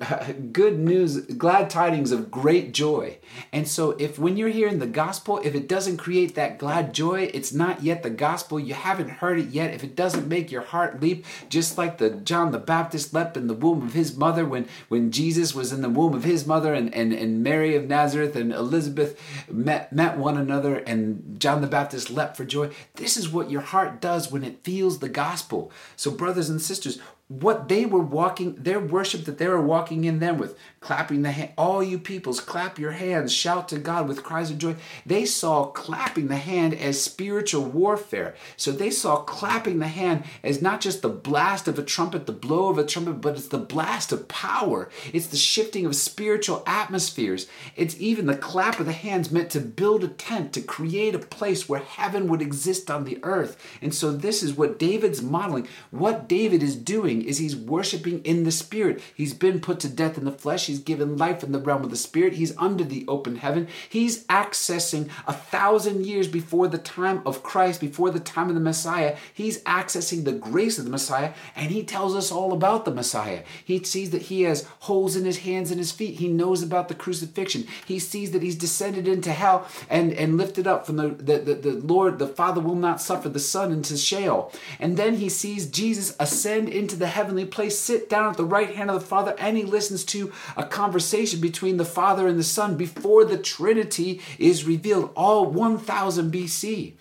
good 0.51 0.79
news, 0.79 1.21
glad 1.21 1.69
tidings 1.69 2.11
of 2.11 2.31
great 2.31 2.73
joy. 2.73 3.17
And 3.51 3.67
so, 3.67 3.91
if 3.91 4.17
when 4.17 4.37
you're 4.37 4.49
hearing 4.49 4.79
the 4.79 4.87
gospel, 4.87 5.39
if 5.43 5.55
it 5.55 5.67
doesn't 5.67 5.97
create 5.97 6.35
that 6.35 6.57
glad 6.57 6.93
joy, 6.93 7.29
it's 7.33 7.53
not 7.53 7.83
yet 7.83 8.03
the 8.03 8.09
gospel. 8.09 8.59
You 8.59 8.73
haven't 8.73 9.09
heard 9.09 9.39
it 9.39 9.49
yet. 9.49 9.73
If 9.73 9.83
it 9.83 9.95
doesn't 9.95 10.27
make 10.27 10.51
your 10.51 10.61
heart 10.61 11.01
leap, 11.01 11.25
just 11.49 11.77
like 11.77 11.97
the 11.97 12.09
John 12.09 12.51
the 12.51 12.59
Baptist 12.59 13.13
leapt 13.13 13.37
in 13.37 13.47
the 13.47 13.53
womb 13.53 13.83
of 13.83 13.93
his 13.93 14.15
mother 14.15 14.45
when, 14.45 14.67
when 14.89 15.11
Jesus 15.11 15.53
was 15.53 15.71
in 15.71 15.81
the 15.81 15.89
womb 15.89 16.13
of 16.13 16.23
his 16.23 16.45
mother, 16.45 16.73
and, 16.73 16.93
and, 16.93 17.13
and 17.13 17.43
Mary 17.43 17.75
of 17.75 17.87
Nazareth 17.87 18.35
and 18.35 18.51
Elizabeth 18.51 19.19
met, 19.49 19.93
met 19.93 20.17
one 20.17 20.37
another, 20.37 20.77
and 20.77 21.39
John 21.39 21.61
the 21.61 21.67
Baptist 21.67 22.09
leapt 22.09 22.37
for 22.37 22.45
joy. 22.45 22.71
This 22.95 23.17
is 23.17 23.29
what 23.29 23.51
your 23.51 23.61
heart 23.61 24.01
does 24.01 24.31
when 24.31 24.43
it 24.43 24.63
feels 24.63 24.99
the 24.99 25.09
gospel. 25.09 25.71
So, 25.95 26.11
brothers 26.11 26.49
and 26.49 26.61
sisters, 26.61 26.99
what 27.41 27.67
they 27.67 27.85
were 27.85 27.99
walking, 27.99 28.55
their 28.55 28.79
worship 28.79 29.25
that 29.25 29.37
they 29.37 29.47
were 29.47 29.61
walking 29.61 30.03
in 30.05 30.19
them 30.19 30.37
with, 30.37 30.57
clapping 30.83 31.21
the 31.21 31.31
hand, 31.31 31.51
all 31.57 31.81
you 31.81 31.97
peoples, 31.97 32.41
clap 32.41 32.77
your 32.77 32.91
hands, 32.91 33.33
shout 33.33 33.69
to 33.69 33.79
God 33.79 34.07
with 34.07 34.21
cries 34.21 34.51
of 34.51 34.57
joy. 34.57 34.75
They 35.05 35.23
saw 35.25 35.67
clapping 35.67 36.27
the 36.27 36.35
hand 36.35 36.73
as 36.73 37.01
spiritual 37.01 37.63
warfare. 37.63 38.35
So 38.57 38.71
they 38.71 38.89
saw 38.89 39.17
clapping 39.17 39.79
the 39.79 39.87
hand 39.87 40.25
as 40.43 40.61
not 40.61 40.81
just 40.81 41.01
the 41.01 41.09
blast 41.09 41.69
of 41.69 41.79
a 41.79 41.83
trumpet, 41.83 42.25
the 42.25 42.33
blow 42.33 42.67
of 42.67 42.77
a 42.77 42.85
trumpet, 42.85 43.21
but 43.21 43.37
it's 43.37 43.47
the 43.47 43.57
blast 43.57 44.11
of 44.11 44.27
power. 44.27 44.89
It's 45.13 45.27
the 45.27 45.37
shifting 45.37 45.85
of 45.85 45.95
spiritual 45.95 46.63
atmospheres. 46.67 47.47
It's 47.77 47.99
even 47.99 48.25
the 48.25 48.35
clap 48.35 48.79
of 48.79 48.85
the 48.85 48.91
hands 48.91 49.31
meant 49.31 49.51
to 49.51 49.61
build 49.61 50.03
a 50.03 50.09
tent, 50.09 50.51
to 50.53 50.61
create 50.61 51.15
a 51.15 51.19
place 51.19 51.69
where 51.69 51.79
heaven 51.79 52.27
would 52.27 52.41
exist 52.41 52.91
on 52.91 53.05
the 53.05 53.19
earth. 53.23 53.57
And 53.81 53.95
so 53.95 54.11
this 54.11 54.43
is 54.43 54.53
what 54.53 54.79
David's 54.79 55.21
modeling. 55.21 55.67
What 55.91 56.27
David 56.27 56.61
is 56.61 56.75
doing 56.75 57.21
is 57.21 57.37
he's 57.37 57.55
worshiping 57.55 58.21
in 58.25 58.43
the 58.43 58.51
spirit. 58.51 59.01
He's 59.15 59.33
been 59.33 59.61
put 59.61 59.79
to 59.79 59.87
death 59.87 60.17
in 60.17 60.25
the 60.25 60.31
flesh. 60.31 60.67
He's 60.72 60.72
given 60.79 61.17
life 61.17 61.43
in 61.43 61.51
the 61.51 61.59
realm 61.59 61.83
of 61.83 61.89
the 61.89 61.95
spirit. 61.95 62.33
He's 62.33 62.57
under 62.57 62.83
the 62.83 63.05
open 63.07 63.37
heaven. 63.37 63.67
He's 63.89 64.25
accessing 64.25 65.09
a 65.27 65.33
thousand 65.33 66.05
years 66.05 66.27
before 66.27 66.67
the 66.67 66.77
time 66.77 67.21
of 67.25 67.43
Christ, 67.43 67.81
before 67.81 68.09
the 68.09 68.19
time 68.19 68.49
of 68.49 68.55
the 68.55 68.61
Messiah. 68.61 69.15
He's 69.33 69.61
accessing 69.63 70.23
the 70.23 70.33
grace 70.33 70.77
of 70.77 70.85
the 70.85 70.91
Messiah, 70.91 71.33
and 71.55 71.71
he 71.71 71.83
tells 71.83 72.15
us 72.15 72.31
all 72.31 72.53
about 72.53 72.85
the 72.85 72.91
Messiah. 72.91 73.43
He 73.63 73.83
sees 73.83 74.11
that 74.11 74.23
he 74.23 74.43
has 74.43 74.67
holes 74.79 75.15
in 75.15 75.25
his 75.25 75.39
hands 75.39 75.71
and 75.71 75.79
his 75.79 75.91
feet. 75.91 76.19
He 76.19 76.27
knows 76.27 76.63
about 76.63 76.87
the 76.87 76.95
crucifixion. 76.95 77.67
He 77.85 77.99
sees 77.99 78.31
that 78.31 78.43
he's 78.43 78.55
descended 78.55 79.07
into 79.07 79.31
hell 79.31 79.67
and, 79.89 80.13
and 80.13 80.37
lifted 80.37 80.67
up 80.67 80.85
from 80.85 80.97
the, 80.97 81.09
the, 81.09 81.39
the, 81.39 81.53
the 81.55 81.71
Lord, 81.73 82.19
the 82.19 82.27
Father 82.27 82.61
will 82.61 82.75
not 82.75 83.01
suffer 83.01 83.29
the 83.29 83.39
Son 83.39 83.71
into 83.71 83.97
Sheol. 83.97 84.51
And 84.79 84.97
then 84.97 85.15
he 85.17 85.29
sees 85.29 85.69
Jesus 85.69 86.15
ascend 86.19 86.69
into 86.69 86.95
the 86.95 87.07
heavenly 87.07 87.45
place, 87.45 87.79
sit 87.79 88.09
down 88.09 88.29
at 88.29 88.37
the 88.37 88.45
right 88.45 88.75
hand 88.75 88.89
of 88.89 88.99
the 88.99 89.05
Father, 89.05 89.35
and 89.37 89.57
he 89.57 89.63
listens 89.63 90.03
to 90.05 90.31
a 90.55 90.62
conversation 90.65 91.39
between 91.39 91.77
the 91.77 91.85
Father 91.85 92.27
and 92.27 92.39
the 92.39 92.43
Son 92.43 92.75
before 92.75 93.25
the 93.25 93.37
Trinity 93.37 94.21
is 94.37 94.65
revealed, 94.65 95.11
all 95.15 95.45
1000 95.45 96.31
BC. 96.31 96.93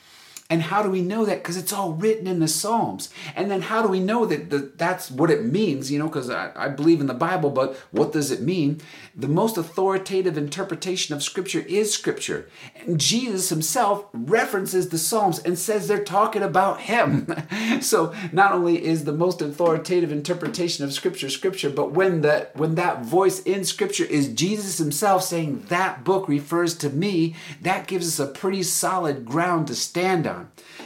And 0.53 0.61
how 0.61 0.83
do 0.83 0.91
we 0.91 1.01
know 1.01 1.25
that? 1.25 1.39
Because 1.39 1.57
it's 1.57 1.73
all 1.73 1.93
written 1.95 2.27
in 2.27 2.39
the 2.39 2.47
Psalms. 2.47 3.09
And 3.35 3.51
then 3.51 3.63
how 3.63 3.81
do 3.81 3.89
we 3.89 4.01
know 4.01 4.27
that 4.27 4.51
the, 4.51 4.71
that's 4.77 5.11
what 5.11 5.31
it 5.31 5.47
means? 5.47 5.91
You 5.91 5.99
know, 5.99 6.09
because 6.09 6.29
I, 6.29 6.53
I 6.55 6.69
believe 6.69 7.01
in 7.01 7.07
the 7.07 7.15
Bible, 7.15 7.49
but 7.49 7.75
what 7.91 8.13
does 8.13 8.31
it 8.31 8.43
mean? 8.43 8.83
The 9.17 9.29
most 9.29 9.57
authoritative 9.57 10.37
interpretation 10.37 11.15
of 11.15 11.23
Scripture 11.23 11.61
is 11.61 11.95
Scripture. 11.95 12.51
And 12.77 13.01
Jesus 13.01 13.49
himself 13.49 14.05
references 14.13 14.91
the 14.91 14.99
Psalms 14.99 15.39
and 15.39 15.59
says 15.59 15.89
they're 15.89 16.05
talking 16.05 16.43
about 16.43 16.83
him. 16.83 17.35
so 17.81 18.15
not 18.31 18.53
only 18.53 18.85
is 18.85 19.05
the 19.05 19.13
most 19.13 19.41
authoritative 19.41 20.13
interpretation 20.13 20.85
of 20.85 20.93
Scripture 20.93 21.31
Scripture, 21.31 21.71
but 21.71 21.93
when 21.93 22.21
that 22.21 22.55
when 22.55 22.75
that 22.75 23.07
voice 23.07 23.41
in 23.45 23.65
Scripture 23.65 24.05
is 24.05 24.29
Jesus 24.29 24.77
himself 24.77 25.23
saying 25.23 25.65
that 25.69 26.05
book 26.05 26.29
refers 26.29 26.77
to 26.77 26.91
me, 26.91 27.37
that 27.63 27.87
gives 27.87 28.07
us 28.07 28.19
a 28.19 28.31
pretty 28.31 28.63
solid 28.63 29.25
ground 29.25 29.67
to 29.69 29.75
stand 29.75 30.27
on. 30.27 30.42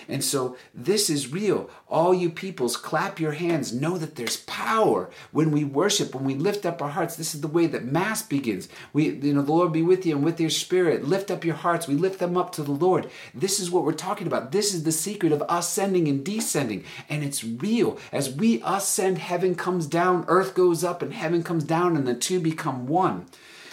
And 0.09 0.23
so 0.23 0.57
this 0.75 1.11
is 1.11 1.33
real. 1.33 1.71
All 1.88 2.14
you 2.14 2.31
peoples, 2.31 2.77
clap 2.77 3.19
your 3.21 3.33
hands. 3.33 3.73
Know 3.73 3.99
that 3.99 4.16
there's 4.16 4.38
power 4.38 5.11
when 5.33 5.51
we 5.51 5.64
worship, 5.64 6.14
when 6.14 6.25
we 6.25 6.35
lift 6.35 6.66
up 6.66 6.81
our 6.81 6.90
hearts. 6.90 7.16
This 7.16 7.35
is 7.35 7.40
the 7.40 7.49
way 7.49 7.66
that 7.66 7.85
Mass 7.85 8.23
begins. 8.23 8.69
We, 8.92 9.11
you 9.11 9.35
know, 9.35 9.42
the 9.42 9.53
Lord 9.53 9.73
be 9.73 9.83
with 9.83 10.07
you 10.07 10.16
and 10.16 10.25
with 10.25 10.40
your 10.40 10.51
spirit. 10.51 11.05
Lift 11.05 11.31
up 11.31 11.45
your 11.45 11.55
hearts. 11.55 11.88
We 11.88 11.95
lift 11.95 12.19
them 12.19 12.37
up 12.37 12.53
to 12.53 12.62
the 12.62 12.73
Lord. 12.73 13.11
This 13.35 13.61
is 13.61 13.71
what 13.71 13.85
we're 13.85 13.92
talking 13.92 14.27
about. 14.27 14.53
This 14.53 14.75
is 14.75 14.85
the 14.85 14.92
secret 14.92 15.33
of 15.33 15.42
ascending 15.49 16.09
and 16.09 16.25
descending. 16.25 16.85
And 17.09 17.23
it's 17.25 17.45
real. 17.45 17.99
As 18.12 18.31
we 18.31 18.62
ascend, 18.64 19.19
heaven 19.19 19.55
comes 19.55 19.87
down, 19.87 20.25
earth 20.29 20.55
goes 20.55 20.85
up, 20.85 21.03
and 21.03 21.12
heaven 21.12 21.42
comes 21.42 21.64
down, 21.64 21.97
and 21.97 22.07
the 22.07 22.14
two 22.14 22.40
become 22.40 22.87
one. 22.87 23.27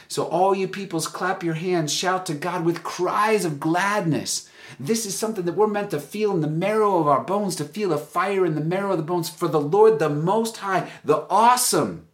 So, 0.08 0.26
all 0.26 0.54
you 0.54 0.68
peoples, 0.68 1.08
clap 1.08 1.44
your 1.44 1.56
hands, 1.56 1.92
shout 1.92 2.28
to 2.28 2.36
God 2.36 2.64
with 2.66 2.84
cries 2.84 3.46
of 3.46 3.60
gladness. 3.60 4.48
This 4.84 5.06
is 5.06 5.18
something 5.18 5.46
that 5.46 5.56
we're 5.56 5.68
meant 5.68 5.92
to 5.92 6.00
feel 6.00 6.34
in 6.34 6.42
the 6.42 6.48
marrow 6.48 7.00
of 7.00 7.08
our 7.08 7.24
bones, 7.24 7.56
to 7.56 7.64
feel 7.64 7.94
a 7.94 7.98
fire 7.98 8.46
in 8.46 8.56
the 8.56 8.62
marrow 8.62 8.92
of 8.92 8.98
the 8.98 9.04
bones 9.04 9.30
for 9.30 9.48
the 9.48 9.62
Lord, 9.62 9.98
the 9.98 10.10
Most 10.10 10.58
High, 10.58 10.92
the 11.06 11.26
awesome. 11.30 12.08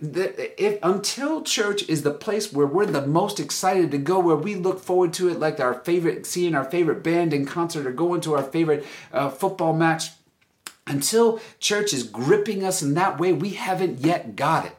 The, 0.00 0.64
if 0.64 0.78
until 0.82 1.42
church 1.42 1.86
is 1.86 2.02
the 2.02 2.12
place 2.12 2.50
where 2.50 2.66
we're 2.66 2.86
the 2.86 3.06
most 3.06 3.38
excited 3.38 3.90
to 3.90 3.98
go, 3.98 4.20
where 4.20 4.36
we 4.36 4.54
look 4.54 4.80
forward 4.80 5.12
to 5.14 5.28
it 5.28 5.38
like 5.38 5.60
our 5.60 5.74
favorite, 5.74 6.24
seeing 6.24 6.54
our 6.54 6.64
favorite 6.64 7.02
band 7.02 7.34
in 7.34 7.44
concert 7.44 7.86
or 7.86 7.92
going 7.92 8.22
to 8.22 8.34
our 8.34 8.42
favorite 8.42 8.86
uh, 9.12 9.28
football 9.28 9.74
match, 9.74 10.12
until 10.86 11.40
church 11.58 11.92
is 11.92 12.04
gripping 12.04 12.64
us 12.64 12.80
in 12.80 12.94
that 12.94 13.20
way, 13.20 13.34
we 13.34 13.50
haven't 13.50 13.98
yet 13.98 14.34
got 14.34 14.64
it. 14.64 14.72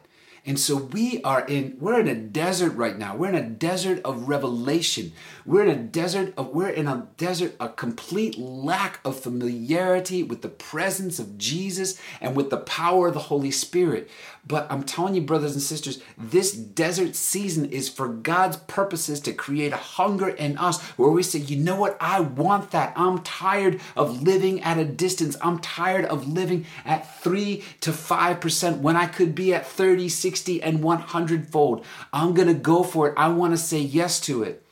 And 0.46 0.58
so 0.58 0.76
we 0.76 1.22
are 1.22 1.46
in, 1.46 1.76
we're 1.78 2.00
in 2.00 2.08
a 2.08 2.14
desert 2.14 2.70
right 2.70 2.96
now. 2.96 3.14
We're 3.14 3.28
in 3.28 3.34
a 3.34 3.48
desert 3.48 4.00
of 4.04 4.26
revelation. 4.26 5.12
We're 5.46 5.64
in 5.64 5.70
a 5.70 5.82
desert 5.82 6.34
of, 6.36 6.48
we're 6.48 6.68
in 6.68 6.86
a 6.86 7.08
desert, 7.16 7.54
a 7.58 7.68
complete 7.68 8.38
lack 8.38 9.00
of 9.04 9.18
familiarity 9.18 10.22
with 10.22 10.42
the 10.42 10.48
presence 10.48 11.18
of 11.18 11.38
Jesus 11.38 12.00
and 12.20 12.36
with 12.36 12.50
the 12.50 12.58
power 12.58 13.08
of 13.08 13.14
the 13.14 13.20
Holy 13.20 13.50
Spirit. 13.50 14.10
But 14.46 14.66
I'm 14.70 14.82
telling 14.82 15.14
you, 15.14 15.20
brothers 15.20 15.52
and 15.52 15.62
sisters, 15.62 16.02
this 16.16 16.52
desert 16.52 17.14
season 17.14 17.66
is 17.66 17.88
for 17.88 18.08
God's 18.08 18.56
purposes 18.56 19.20
to 19.20 19.32
create 19.32 19.72
a 19.72 19.76
hunger 19.76 20.28
in 20.28 20.58
us 20.58 20.80
where 20.92 21.10
we 21.10 21.22
say, 21.22 21.38
you 21.38 21.56
know 21.56 21.76
what? 21.76 21.96
I 22.00 22.20
want 22.20 22.70
that. 22.70 22.92
I'm 22.96 23.18
tired 23.22 23.80
of 23.96 24.22
living 24.22 24.62
at 24.62 24.78
a 24.78 24.84
distance. 24.84 25.36
I'm 25.42 25.58
tired 25.58 26.04
of 26.06 26.26
living 26.26 26.66
at 26.84 27.20
three 27.22 27.64
to 27.80 27.90
5% 27.90 28.78
when 28.78 28.96
I 28.96 29.06
could 29.06 29.34
be 29.34 29.54
at 29.54 29.66
30, 29.66 30.08
60, 30.08 30.62
and 30.62 30.82
100 30.82 31.48
fold. 31.48 31.84
I'm 32.12 32.34
going 32.34 32.48
to 32.48 32.54
go 32.54 32.82
for 32.82 33.08
it. 33.08 33.14
I 33.16 33.28
want 33.28 33.52
to 33.52 33.58
say 33.58 33.78
yes 33.78 34.20
to 34.20 34.42
it. 34.42 34.64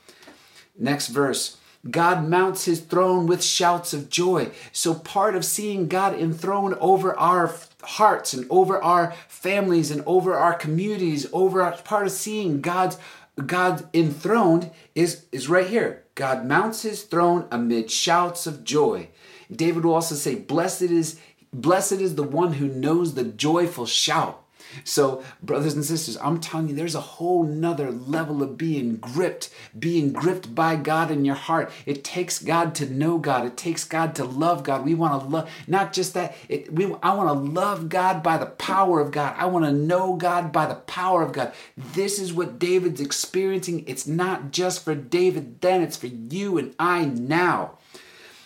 Next 0.79 1.07
verse. 1.07 1.57
God 1.89 2.27
mounts 2.27 2.65
his 2.65 2.81
throne 2.81 3.25
with 3.25 3.43
shouts 3.43 3.93
of 3.93 4.09
joy. 4.09 4.51
So, 4.71 4.93
part 4.93 5.35
of 5.35 5.45
seeing 5.45 5.87
God 5.87 6.13
enthroned 6.13 6.75
over 6.81 7.17
our 7.17 7.55
hearts 7.81 8.33
and 8.33 8.45
over 8.49 8.83
our 8.83 9.13
families 9.29 9.89
and 9.89 10.03
over 10.05 10.35
our 10.35 10.53
communities, 10.53 11.25
over 11.31 11.61
our, 11.61 11.77
part 11.77 12.05
of 12.05 12.11
seeing 12.11 12.59
God's 12.59 12.97
God 13.45 13.87
enthroned 13.93 14.71
is, 14.95 15.25
is 15.31 15.47
right 15.47 15.67
here. 15.67 16.03
God 16.15 16.45
mounts 16.45 16.81
his 16.81 17.03
throne 17.03 17.47
amid 17.51 17.89
shouts 17.89 18.45
of 18.45 18.65
joy. 18.65 19.07
David 19.49 19.85
will 19.85 19.93
also 19.93 20.15
say, 20.15 20.35
Blessed 20.35 20.81
is 20.83 21.19
blessed 21.53 21.93
is 21.93 22.15
the 22.15 22.23
one 22.23 22.53
who 22.53 22.67
knows 22.67 23.13
the 23.13 23.23
joyful 23.23 23.85
shout. 23.85 24.43
So, 24.83 25.23
brothers 25.41 25.73
and 25.73 25.83
sisters, 25.83 26.17
I'm 26.17 26.39
telling 26.39 26.69
you, 26.69 26.75
there's 26.75 26.95
a 26.95 27.01
whole 27.01 27.43
nother 27.43 27.91
level 27.91 28.43
of 28.43 28.57
being 28.57 28.97
gripped, 28.97 29.49
being 29.77 30.13
gripped 30.13 30.53
by 30.53 30.75
God 30.75 31.11
in 31.11 31.25
your 31.25 31.35
heart. 31.35 31.71
It 31.85 32.03
takes 32.03 32.39
God 32.39 32.75
to 32.75 32.85
know 32.85 33.17
God. 33.17 33.45
It 33.45 33.57
takes 33.57 33.83
God 33.83 34.15
to 34.15 34.25
love 34.25 34.63
God. 34.63 34.85
We 34.85 34.95
want 34.95 35.21
to 35.21 35.27
love, 35.27 35.49
not 35.67 35.93
just 35.93 36.13
that. 36.13 36.35
It, 36.47 36.71
we, 36.73 36.85
I 37.01 37.13
want 37.13 37.29
to 37.29 37.51
love 37.51 37.89
God 37.89 38.23
by 38.23 38.37
the 38.37 38.45
power 38.45 38.99
of 38.99 39.11
God. 39.11 39.35
I 39.37 39.45
want 39.45 39.65
to 39.65 39.71
know 39.71 40.15
God 40.15 40.51
by 40.51 40.65
the 40.65 40.75
power 40.75 41.23
of 41.23 41.31
God. 41.31 41.53
This 41.77 42.19
is 42.19 42.33
what 42.33 42.59
David's 42.59 43.01
experiencing. 43.01 43.83
It's 43.87 44.07
not 44.07 44.51
just 44.51 44.83
for 44.83 44.95
David 44.95 45.61
then, 45.61 45.81
it's 45.81 45.97
for 45.97 46.07
you 46.07 46.57
and 46.57 46.75
I 46.79 47.05
now. 47.05 47.77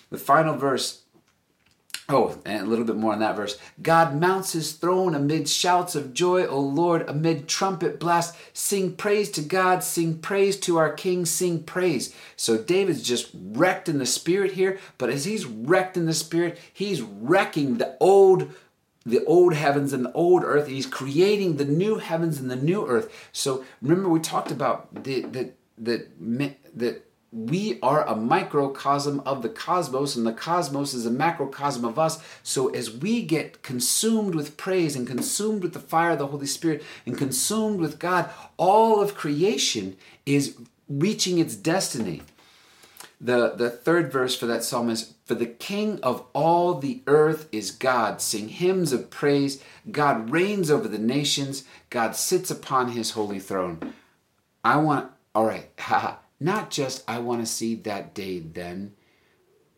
The 0.09 0.17
final 0.17 0.55
verse 0.55 1.02
Oh, 2.13 2.37
and 2.45 2.61
a 2.61 2.69
little 2.69 2.85
bit 2.85 2.95
more 2.95 3.11
on 3.11 3.19
that 3.21 3.35
verse. 3.35 3.57
God 3.81 4.15
mounts 4.15 4.53
his 4.53 4.73
throne 4.73 5.15
amid 5.15 5.49
shouts 5.49 5.95
of 5.95 6.13
joy, 6.13 6.45
O 6.45 6.59
Lord, 6.59 7.09
amid 7.09 7.47
trumpet 7.47 7.99
blasts. 7.99 8.37
Sing 8.53 8.95
praise 8.95 9.31
to 9.31 9.41
God, 9.41 9.83
sing 9.83 10.19
praise 10.19 10.59
to 10.59 10.77
our 10.77 10.93
King, 10.93 11.25
sing 11.25 11.63
praise. 11.63 12.13
So 12.35 12.55
David's 12.55 13.01
just 13.01 13.31
wrecked 13.33 13.89
in 13.89 13.97
the 13.97 14.05
spirit 14.05 14.51
here, 14.51 14.77
but 14.99 15.09
as 15.09 15.25
he's 15.25 15.47
wrecked 15.47 15.97
in 15.97 16.05
the 16.05 16.13
spirit, 16.13 16.59
he's 16.71 17.01
wrecking 17.01 17.79
the 17.79 17.97
old 17.99 18.53
the 19.05 19.25
old 19.25 19.55
heavens 19.55 19.91
and 19.91 20.05
the 20.05 20.13
old 20.13 20.43
earth. 20.43 20.67
He's 20.67 20.85
creating 20.85 21.57
the 21.57 21.65
new 21.65 21.97
heavens 21.97 22.39
and 22.39 22.49
the 22.49 22.55
new 22.55 22.87
earth. 22.87 23.29
So 23.31 23.65
remember 23.81 24.07
we 24.07 24.19
talked 24.19 24.51
about 24.51 25.03
the 25.03 25.21
the 25.21 25.51
the 25.79 26.05
that 26.75 27.07
we 27.33 27.79
are 27.81 28.07
a 28.07 28.15
microcosm 28.15 29.19
of 29.25 29.41
the 29.41 29.49
cosmos, 29.49 30.15
and 30.15 30.25
the 30.25 30.33
cosmos 30.33 30.93
is 30.93 31.07
a 31.07 31.11
macrocosm 31.11 31.83
of 31.83 31.97
us. 31.97 32.23
So, 32.43 32.69
as 32.69 32.91
we 32.91 33.23
get 33.23 33.63
consumed 33.63 34.35
with 34.35 34.55
praise 34.55 34.95
and 34.95 35.07
consumed 35.07 35.63
with 35.63 35.73
the 35.73 35.79
fire 35.79 36.11
of 36.11 36.19
the 36.19 36.27
Holy 36.27 36.45
Spirit 36.45 36.83
and 37.07 37.17
consumed 37.17 37.79
with 37.79 37.97
God, 37.97 38.29
all 38.55 39.01
of 39.01 39.15
creation 39.15 39.97
is 40.27 40.55
reaching 40.87 41.39
its 41.39 41.55
destiny. 41.55 42.21
The, 43.19 43.55
the 43.55 43.69
third 43.71 44.11
verse 44.11 44.35
for 44.35 44.45
that 44.45 44.63
psalm 44.63 44.89
is 44.89 45.15
For 45.25 45.33
the 45.33 45.47
King 45.47 45.99
of 46.03 46.23
all 46.33 46.75
the 46.75 47.01
earth 47.07 47.47
is 47.51 47.71
God. 47.71 48.21
Sing 48.21 48.49
hymns 48.49 48.93
of 48.93 49.09
praise. 49.09 49.63
God 49.89 50.29
reigns 50.29 50.69
over 50.69 50.87
the 50.87 50.99
nations. 50.99 51.63
God 51.89 52.15
sits 52.15 52.51
upon 52.51 52.91
his 52.91 53.11
holy 53.11 53.39
throne. 53.39 53.93
I 54.63 54.77
want, 54.77 55.09
all 55.33 55.45
right, 55.45 55.69
haha. 55.79 56.17
Not 56.43 56.71
just, 56.71 57.05
I 57.07 57.19
want 57.19 57.39
to 57.39 57.45
see 57.45 57.73
that 57.73 58.13
day 58.13 58.39
then. 58.39 58.95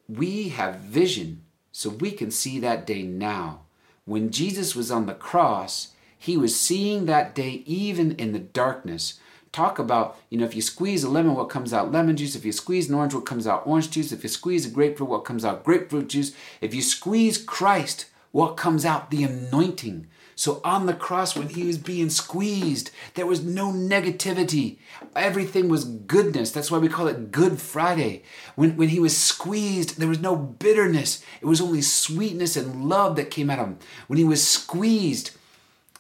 We 0.10 0.50
have 0.50 0.78
vision 0.78 1.44
so 1.72 1.92
we 1.92 2.10
can 2.10 2.32
see 2.32 2.58
that 2.60 2.88
day 2.88 3.04
now. 3.04 3.62
When 4.06 4.32
Jesus 4.32 4.76
was 4.76 4.90
on 4.90 5.06
the 5.06 5.14
cross, 5.14 5.94
he 6.18 6.38
was 6.38 6.60
seeing 6.60 7.06
that 7.06 7.36
day 7.36 7.62
even 7.68 8.14
in 8.14 8.34
the 8.34 8.40
darkness. 8.40 9.20
Talk 9.52 9.78
about, 9.78 10.18
you 10.32 10.40
know, 10.40 10.46
if 10.46 10.56
you 10.56 10.62
squeeze 10.64 11.04
a 11.04 11.10
lemon, 11.10 11.36
what 11.36 11.50
comes 11.50 11.72
out? 11.72 11.92
Lemon 11.92 12.18
juice. 12.18 12.36
If 12.36 12.44
you 12.44 12.52
squeeze 12.52 12.90
an 12.90 12.96
orange, 12.96 13.14
what 13.14 13.28
comes 13.28 13.46
out? 13.46 13.68
Orange 13.68 13.92
juice. 13.92 14.12
If 14.12 14.24
you 14.24 14.30
squeeze 14.30 14.66
a 14.66 14.70
grapefruit, 14.72 15.08
what 15.08 15.24
comes 15.24 15.46
out? 15.46 15.64
Grapefruit 15.64 16.10
juice. 16.10 16.32
If 16.62 16.74
you 16.74 16.82
squeeze 16.82 17.38
Christ, 17.38 18.08
what 18.32 18.58
comes 18.58 18.86
out? 18.86 19.12
The 19.12 19.24
anointing. 19.24 20.08
So 20.36 20.60
on 20.66 20.86
the 20.86 20.94
cross, 20.94 21.36
when 21.36 21.48
he 21.48 21.64
was 21.64 21.78
being 21.78 22.10
squeezed, 22.10 22.92
there 23.14 23.26
was 23.26 23.44
no 23.44 23.72
negativity. 23.72 24.78
Everything 25.16 25.70
was 25.70 25.86
goodness. 25.86 26.52
That's 26.52 26.70
why 26.70 26.78
we 26.78 26.90
call 26.90 27.08
it 27.08 27.32
Good 27.32 27.62
Friday. 27.62 28.24
When, 28.56 28.76
when 28.76 28.90
he 28.90 29.00
was 29.00 29.16
squeezed, 29.16 29.98
there 29.98 30.10
was 30.10 30.20
no 30.20 30.36
bitterness. 30.36 31.24
It 31.42 31.46
was 31.46 31.62
only 31.62 31.82
sweetness 31.82 32.58
and 32.58 32.90
love 32.90 33.16
that 33.16 33.32
came 33.32 33.50
of 33.50 33.60
him. 33.60 33.78
When 34.08 34.18
he 34.18 34.26
was 34.26 34.46
squeezed, 34.46 35.32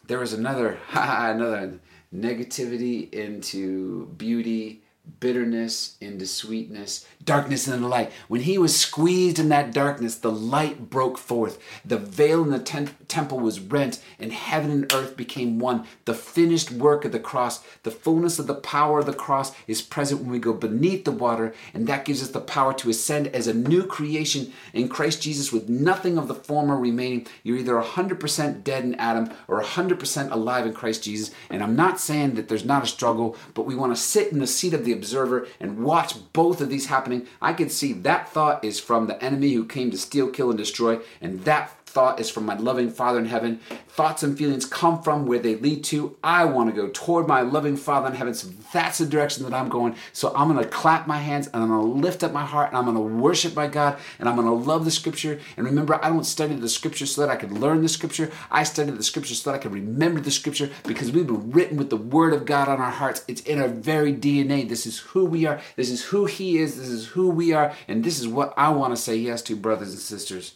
there 0.05 0.19
was 0.19 0.33
another, 0.33 0.79
another 0.93 1.79
negativity 2.13 3.11
into 3.13 4.07
beauty, 4.17 4.81
bitterness 5.19 5.97
into 6.01 6.25
sweetness, 6.25 7.07
darkness 7.23 7.67
into 7.67 7.87
light. 7.87 8.11
When 8.27 8.41
he 8.41 8.57
was 8.57 8.75
squeezed 8.75 9.39
in 9.39 9.49
that 9.49 9.73
darkness, 9.73 10.15
the 10.15 10.31
light 10.31 10.89
broke 10.89 11.17
forth. 11.17 11.59
The 11.83 11.97
veil 11.97 12.43
in 12.43 12.51
the 12.51 12.59
ten- 12.59 12.95
temple 13.07 13.39
was 13.39 13.59
rent, 13.59 14.01
and 14.19 14.31
heaven 14.31 14.71
and 14.71 14.93
earth 14.93 15.17
became 15.17 15.59
one. 15.59 15.85
The 16.05 16.13
finished 16.13 16.71
work 16.71 17.05
of 17.05 17.11
the 17.11 17.19
cross, 17.19 17.63
the 17.83 17.91
fullness 17.91 18.39
of 18.39 18.47
the 18.47 18.55
power 18.55 18.99
of 18.99 19.05
the 19.05 19.13
cross 19.13 19.53
is 19.67 19.81
present 19.81 20.21
when 20.21 20.31
we 20.31 20.39
go 20.39 20.53
beneath 20.53 21.05
the 21.05 21.11
water, 21.11 21.53
and 21.73 21.87
that 21.87 22.05
gives 22.05 22.21
us 22.21 22.29
the 22.29 22.41
power 22.41 22.73
to 22.73 22.89
ascend 22.89 23.27
as 23.27 23.47
a 23.47 23.53
new 23.53 23.83
creation 23.83 24.51
in 24.73 24.89
Christ 24.89 25.21
Jesus 25.21 25.51
with 25.51 25.69
nothing 25.69 26.17
of 26.17 26.27
the 26.27 26.35
former 26.35 26.77
remaining. 26.77 27.25
You're 27.43 27.57
either 27.57 27.81
100% 27.81 28.63
dead 28.63 28.83
in 28.83 28.95
Adam 28.95 29.29
or 29.47 29.61
100% 29.61 30.31
alive 30.31 30.65
in 30.65 30.73
Christ 30.73 31.03
Jesus. 31.03 31.31
And 31.49 31.63
I'm 31.63 31.75
not 31.75 31.99
saying 31.99 32.35
that 32.35 32.47
there's 32.47 32.65
not 32.65 32.83
a 32.83 32.87
struggle, 32.87 33.35
but 33.53 33.65
we 33.65 33.75
want 33.75 33.95
to 33.95 34.01
sit 34.01 34.31
in 34.31 34.39
the 34.39 34.47
seat 34.47 34.73
of 34.73 34.85
the 34.85 34.91
observer 34.95 35.47
and 35.59 35.83
watch 35.83 36.15
both 36.33 36.61
of 36.61 36.69
these 36.69 36.87
happening, 36.87 37.27
I 37.41 37.53
can 37.53 37.69
see 37.69 37.93
that 37.93 38.29
thought 38.29 38.63
is 38.63 38.79
from 38.79 39.07
the 39.07 39.23
enemy 39.23 39.53
who 39.53 39.65
came 39.65 39.91
to 39.91 39.97
steal, 39.97 40.29
kill, 40.29 40.49
and 40.49 40.57
destroy, 40.57 40.99
and 41.21 41.41
that 41.45 41.84
thought 41.95 42.19
is 42.19 42.29
from 42.29 42.45
my 42.45 42.57
loving 42.57 42.89
Father 42.89 43.19
in 43.19 43.25
heaven. 43.25 43.61
Thoughts 43.87 44.21
and 44.21 44.37
feelings 44.37 44.65
come 44.65 45.01
from 45.01 45.25
where 45.25 45.39
they 45.39 45.55
lead 45.55 45.85
to. 45.85 46.17
I 46.21 46.43
want 46.43 46.69
to 46.69 46.75
go 46.75 46.89
toward 46.89 47.25
my 47.25 47.39
loving 47.39 47.77
Father 47.77 48.07
in 48.07 48.15
heaven. 48.15 48.33
So 48.33 48.49
that's 48.73 48.97
the 48.97 49.05
direction 49.05 49.45
that 49.45 49.53
I'm 49.53 49.69
going. 49.69 49.95
So 50.11 50.35
I'm 50.35 50.51
going 50.51 50.61
to 50.61 50.69
clap 50.69 51.07
my 51.07 51.19
hands 51.19 51.47
and 51.47 51.63
I'm 51.63 51.69
going 51.69 51.79
to 51.79 52.05
lift 52.05 52.21
up 52.21 52.33
my 52.33 52.43
heart 52.43 52.67
and 52.67 52.77
I'm 52.77 52.83
going 52.83 52.97
to 52.97 53.01
worship 53.01 53.55
my 53.55 53.67
God 53.67 53.97
and 54.19 54.27
I'm 54.27 54.35
going 54.35 54.45
to 54.45 54.53
love 54.53 54.83
the 54.83 54.91
scripture. 54.91 55.39
And 55.55 55.65
remember, 55.65 55.97
I 56.03 56.09
don't 56.09 56.25
study 56.25 56.55
the 56.55 56.67
scripture 56.67 57.05
so 57.05 57.21
that 57.21 57.29
I 57.29 57.37
could 57.37 57.53
learn 57.53 57.81
the 57.81 57.87
scripture. 57.87 58.29
I 58.51 58.63
study 58.63 58.91
the 58.91 59.01
scripture 59.01 59.33
so 59.33 59.49
that 59.49 59.55
I 59.55 59.59
can 59.59 59.71
remember 59.71 60.19
the 60.19 60.31
scripture 60.31 60.69
because 60.85 61.13
we've 61.13 61.25
been 61.25 61.51
written 61.51 61.77
with 61.77 61.89
the 61.89 61.95
word 61.95 62.33
of 62.33 62.45
God 62.45 62.67
on 62.67 62.81
our 62.81 62.91
hearts. 62.91 63.23
It's 63.29 63.39
in 63.43 63.61
our 63.61 63.69
very 63.69 64.13
DNA. 64.13 64.67
This 64.67 64.85
is 64.85 64.99
who 64.99 65.23
we 65.23 65.45
are. 65.45 65.61
This 65.77 65.89
is 65.89 66.03
who 66.03 66.25
He 66.25 66.57
is. 66.57 66.75
This 66.75 66.89
is 66.89 67.07
who 67.07 67.29
we 67.29 67.53
are. 67.53 67.73
And 67.87 68.03
this 68.03 68.19
is 68.19 68.27
what 68.27 68.53
I 68.57 68.67
want 68.67 68.93
to 68.93 69.01
say 69.01 69.15
yes 69.15 69.41
to, 69.43 69.55
brothers 69.55 69.91
and 69.91 69.99
sisters. 69.99 70.55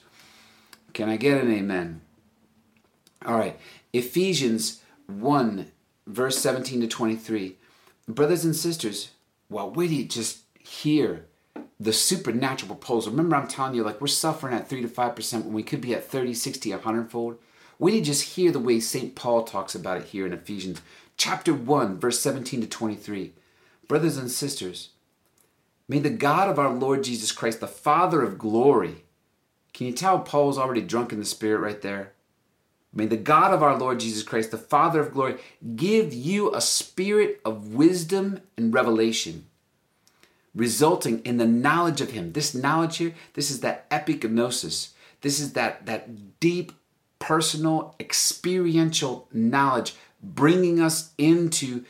Can 0.99 1.07
I 1.07 1.15
get 1.15 1.41
an 1.41 1.49
amen? 1.49 2.01
All 3.25 3.37
right. 3.37 3.57
Ephesians 3.93 4.81
1, 5.07 5.71
verse 6.05 6.37
17 6.39 6.81
to 6.81 6.87
23. 6.87 7.55
Brothers 8.09 8.43
and 8.43 8.53
sisters, 8.53 9.11
well, 9.49 9.71
till 9.71 9.83
you 9.83 10.03
just 10.03 10.39
hear 10.59 11.25
the 11.79 11.93
supernatural 11.93 12.75
proposal. 12.75 13.11
Remember, 13.11 13.37
I'm 13.37 13.47
telling 13.47 13.75
you, 13.75 13.83
like, 13.85 14.01
we're 14.01 14.07
suffering 14.07 14.53
at 14.53 14.67
3 14.67 14.81
to 14.81 14.89
5% 14.89 15.45
when 15.45 15.53
we 15.53 15.63
could 15.63 15.79
be 15.79 15.95
at 15.95 16.03
30, 16.03 16.33
60, 16.33 16.71
100 16.71 17.09
fold. 17.09 17.37
Till 17.79 17.89
you 17.91 18.01
just 18.01 18.35
hear 18.35 18.51
the 18.51 18.59
way 18.59 18.81
St. 18.81 19.15
Paul 19.15 19.43
talks 19.43 19.73
about 19.73 20.01
it 20.01 20.07
here 20.07 20.25
in 20.25 20.33
Ephesians 20.33 20.81
chapter 21.15 21.53
1, 21.53 21.97
verse 21.97 22.19
17 22.19 22.59
to 22.59 22.67
23. 22.67 23.31
Brothers 23.87 24.17
and 24.17 24.29
sisters, 24.29 24.89
may 25.87 25.99
the 25.99 26.09
God 26.09 26.49
of 26.49 26.59
our 26.59 26.73
Lord 26.73 27.05
Jesus 27.05 27.31
Christ, 27.31 27.61
the 27.61 27.67
Father 27.67 28.21
of 28.21 28.37
glory, 28.37 29.05
can 29.73 29.87
you 29.87 29.93
tell 29.93 30.19
Paul's 30.19 30.57
already 30.57 30.81
drunk 30.81 31.11
in 31.11 31.19
the 31.19 31.25
spirit 31.25 31.59
right 31.59 31.81
there? 31.81 32.13
May 32.93 33.05
the 33.05 33.17
God 33.17 33.53
of 33.53 33.61
our 33.61 33.77
Lord 33.77 33.99
Jesus 33.99 34.23
Christ, 34.23 34.51
the 34.51 34.57
Father 34.57 34.99
of 34.99 35.13
glory, 35.13 35.37
give 35.75 36.13
you 36.13 36.53
a 36.53 36.61
spirit 36.61 37.39
of 37.45 37.73
wisdom 37.73 38.41
and 38.57 38.73
revelation, 38.73 39.45
resulting 40.55 41.19
in 41.19 41.37
the 41.37 41.45
knowledge 41.45 42.01
of 42.01 42.11
Him. 42.11 42.33
This 42.33 42.55
knowledge 42.55 42.97
here, 42.97 43.13
this 43.33 43.51
is 43.51 43.59
that 43.61 43.87
epignosis. 43.91 44.89
This 45.21 45.39
is 45.39 45.53
that, 45.53 45.85
that 45.85 46.39
deep, 46.39 46.71
personal, 47.19 47.95
experiential 47.99 49.27
knowledge 49.31 49.93
bringing 50.21 50.81
us 50.81 51.11
into 51.17 51.83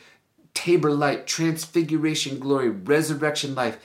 Tabor 0.54 0.92
light, 0.92 1.26
transfiguration 1.26 2.38
glory, 2.38 2.68
resurrection 2.68 3.54
life. 3.54 3.78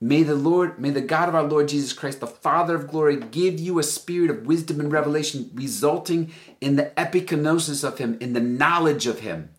May 0.00 0.22
the 0.22 0.36
Lord, 0.36 0.78
may 0.78 0.90
the 0.90 1.00
God 1.00 1.28
of 1.28 1.34
our 1.34 1.42
Lord 1.42 1.68
Jesus 1.68 1.92
Christ, 1.92 2.20
the 2.20 2.26
Father 2.26 2.76
of 2.76 2.88
glory, 2.88 3.16
give 3.16 3.58
you 3.58 3.78
a 3.78 3.82
spirit 3.82 4.30
of 4.30 4.46
wisdom 4.46 4.78
and 4.78 4.92
revelation, 4.92 5.50
resulting 5.52 6.32
in 6.60 6.76
the 6.76 6.92
epignosis 6.96 7.82
of 7.82 7.98
Him, 7.98 8.16
in 8.20 8.32
the 8.32 8.40
knowledge 8.40 9.08
of 9.08 9.20
Him. 9.20 9.50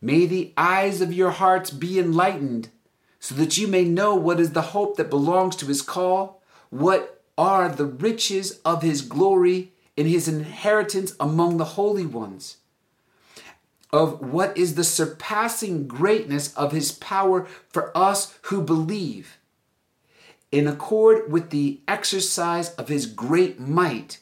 May 0.00 0.26
the 0.26 0.52
eyes 0.56 1.00
of 1.00 1.12
your 1.12 1.30
hearts 1.30 1.70
be 1.70 2.00
enlightened, 2.00 2.68
so 3.20 3.34
that 3.36 3.56
you 3.56 3.68
may 3.68 3.84
know 3.84 4.14
what 4.14 4.40
is 4.40 4.52
the 4.52 4.62
hope 4.62 4.96
that 4.96 5.10
belongs 5.10 5.54
to 5.56 5.66
His 5.66 5.82
call, 5.82 6.42
what 6.70 7.22
are 7.36 7.68
the 7.68 7.86
riches 7.86 8.58
of 8.64 8.82
His 8.82 9.02
glory 9.02 9.72
in 9.96 10.06
His 10.06 10.26
inheritance 10.26 11.14
among 11.20 11.58
the 11.58 11.64
holy 11.64 12.06
ones 12.06 12.56
of 13.92 14.20
what 14.20 14.56
is 14.56 14.74
the 14.74 14.84
surpassing 14.84 15.86
greatness 15.86 16.54
of 16.54 16.72
his 16.72 16.92
power 16.92 17.46
for 17.70 17.96
us 17.96 18.38
who 18.42 18.62
believe. 18.62 19.38
In 20.52 20.66
accord 20.66 21.30
with 21.30 21.50
the 21.50 21.80
exercise 21.86 22.74
of 22.74 22.88
his 22.88 23.06
great 23.06 23.60
might, 23.60 24.18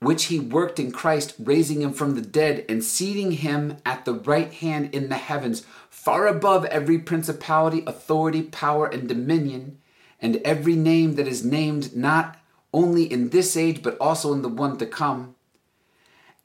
which 0.00 0.24
he 0.26 0.38
worked 0.38 0.78
in 0.78 0.92
Christ, 0.92 1.34
raising 1.38 1.80
him 1.80 1.92
from 1.92 2.14
the 2.14 2.22
dead 2.22 2.64
and 2.68 2.84
seating 2.84 3.32
him 3.32 3.78
at 3.84 4.04
the 4.04 4.14
right 4.14 4.52
hand 4.52 4.94
in 4.94 5.08
the 5.08 5.16
heavens, 5.16 5.64
far 5.88 6.26
above 6.26 6.64
every 6.66 6.98
principality, 6.98 7.82
authority, 7.86 8.42
power, 8.42 8.86
and 8.86 9.08
dominion, 9.08 9.78
and 10.20 10.36
every 10.44 10.76
name 10.76 11.14
that 11.14 11.26
is 11.26 11.44
named 11.44 11.96
not 11.96 12.38
only 12.72 13.10
in 13.10 13.30
this 13.30 13.56
age, 13.56 13.82
but 13.82 13.96
also 13.98 14.32
in 14.32 14.42
the 14.42 14.48
one 14.48 14.76
to 14.76 14.86
come 14.86 15.35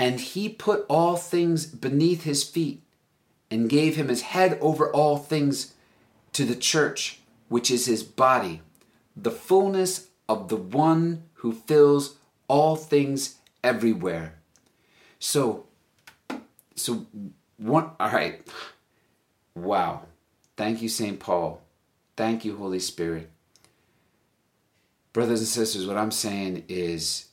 and 0.01 0.19
he 0.19 0.49
put 0.49 0.83
all 0.89 1.15
things 1.15 1.67
beneath 1.67 2.23
his 2.23 2.43
feet 2.43 2.81
and 3.51 3.69
gave 3.69 3.95
him 3.95 4.07
his 4.07 4.21
head 4.21 4.57
over 4.59 4.91
all 4.91 5.15
things 5.15 5.75
to 6.33 6.43
the 6.43 6.55
church, 6.55 7.19
which 7.49 7.69
is 7.69 7.85
his 7.85 8.01
body, 8.01 8.63
the 9.15 9.29
fullness 9.29 10.07
of 10.27 10.49
the 10.49 10.55
one 10.55 11.21
who 11.35 11.53
fills 11.53 12.15
all 12.47 12.75
things 12.75 13.35
everywhere. 13.63 14.39
So, 15.19 15.67
so 16.75 17.05
one, 17.57 17.91
all 17.99 18.09
right. 18.09 18.41
Wow. 19.53 20.07
Thank 20.57 20.81
you, 20.81 20.89
St. 20.89 21.19
Paul. 21.19 21.61
Thank 22.17 22.43
you, 22.43 22.57
Holy 22.57 22.79
Spirit. 22.79 23.29
Brothers 25.13 25.41
and 25.41 25.47
sisters, 25.47 25.85
what 25.85 25.97
I'm 25.97 26.09
saying 26.09 26.63
is 26.67 27.27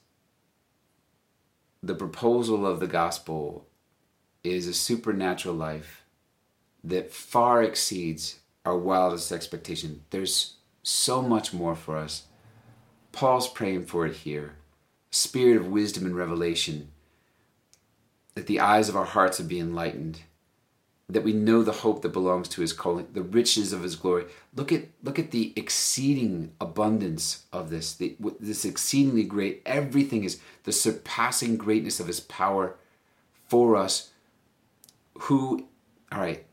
the 1.83 1.95
proposal 1.95 2.66
of 2.66 2.81
the 2.81 2.87
gospel 2.87 3.66
is 4.43 4.66
a 4.66 4.74
supernatural 4.74 5.55
life 5.55 6.05
that 6.83 7.12
far 7.12 7.62
exceeds 7.62 8.41
our 8.64 8.76
wildest 8.76 9.33
expectation. 9.33 10.03
There's 10.11 10.55
so 10.83 11.22
much 11.22 11.53
more 11.53 11.74
for 11.74 11.97
us. 11.97 12.24
Paul's 13.12 13.49
praying 13.49 13.87
for 13.87 14.07
it 14.07 14.16
here. 14.16 14.57
Spirit 15.11 15.57
of 15.57 15.68
wisdom 15.68 16.05
and 16.05 16.16
revelation, 16.16 16.91
that 18.35 18.47
the 18.47 18.61
eyes 18.61 18.89
of 18.89 18.97
our 18.97 19.07
hearts 19.07 19.39
would 19.39 19.49
be 19.49 19.59
enlightened, 19.59 20.20
that 21.11 21.25
we 21.25 21.33
know 21.33 21.63
the 21.63 21.73
hope 21.73 22.03
that 22.03 22.11
belongs 22.11 22.49
to 22.49 22.61
his 22.61 22.75
calling, 22.75 23.07
the 23.13 23.23
riches 23.23 23.73
of 23.73 23.83
his 23.83 23.97
glory. 23.97 24.27
Look 24.55 24.73
at 24.73 24.89
look 25.03 25.19
at 25.19 25.31
the 25.31 25.55
exceeding 25.57 26.53
abundance 26.61 27.47
of 27.53 27.71
this, 27.71 27.95
the, 27.95 28.17
this 28.39 28.65
exceedingly 28.65 29.25
great. 29.25 29.63
Everything 29.65 30.25
is 30.25 30.39
the 30.65 30.73
surpassing 30.73 31.57
greatness 31.57 31.99
of 31.99 32.07
his 32.07 32.21
power 32.21 32.77
for 33.47 33.77
us. 33.77 34.11
Who, 35.23 35.67
all 36.13 36.21
right, 36.21 36.45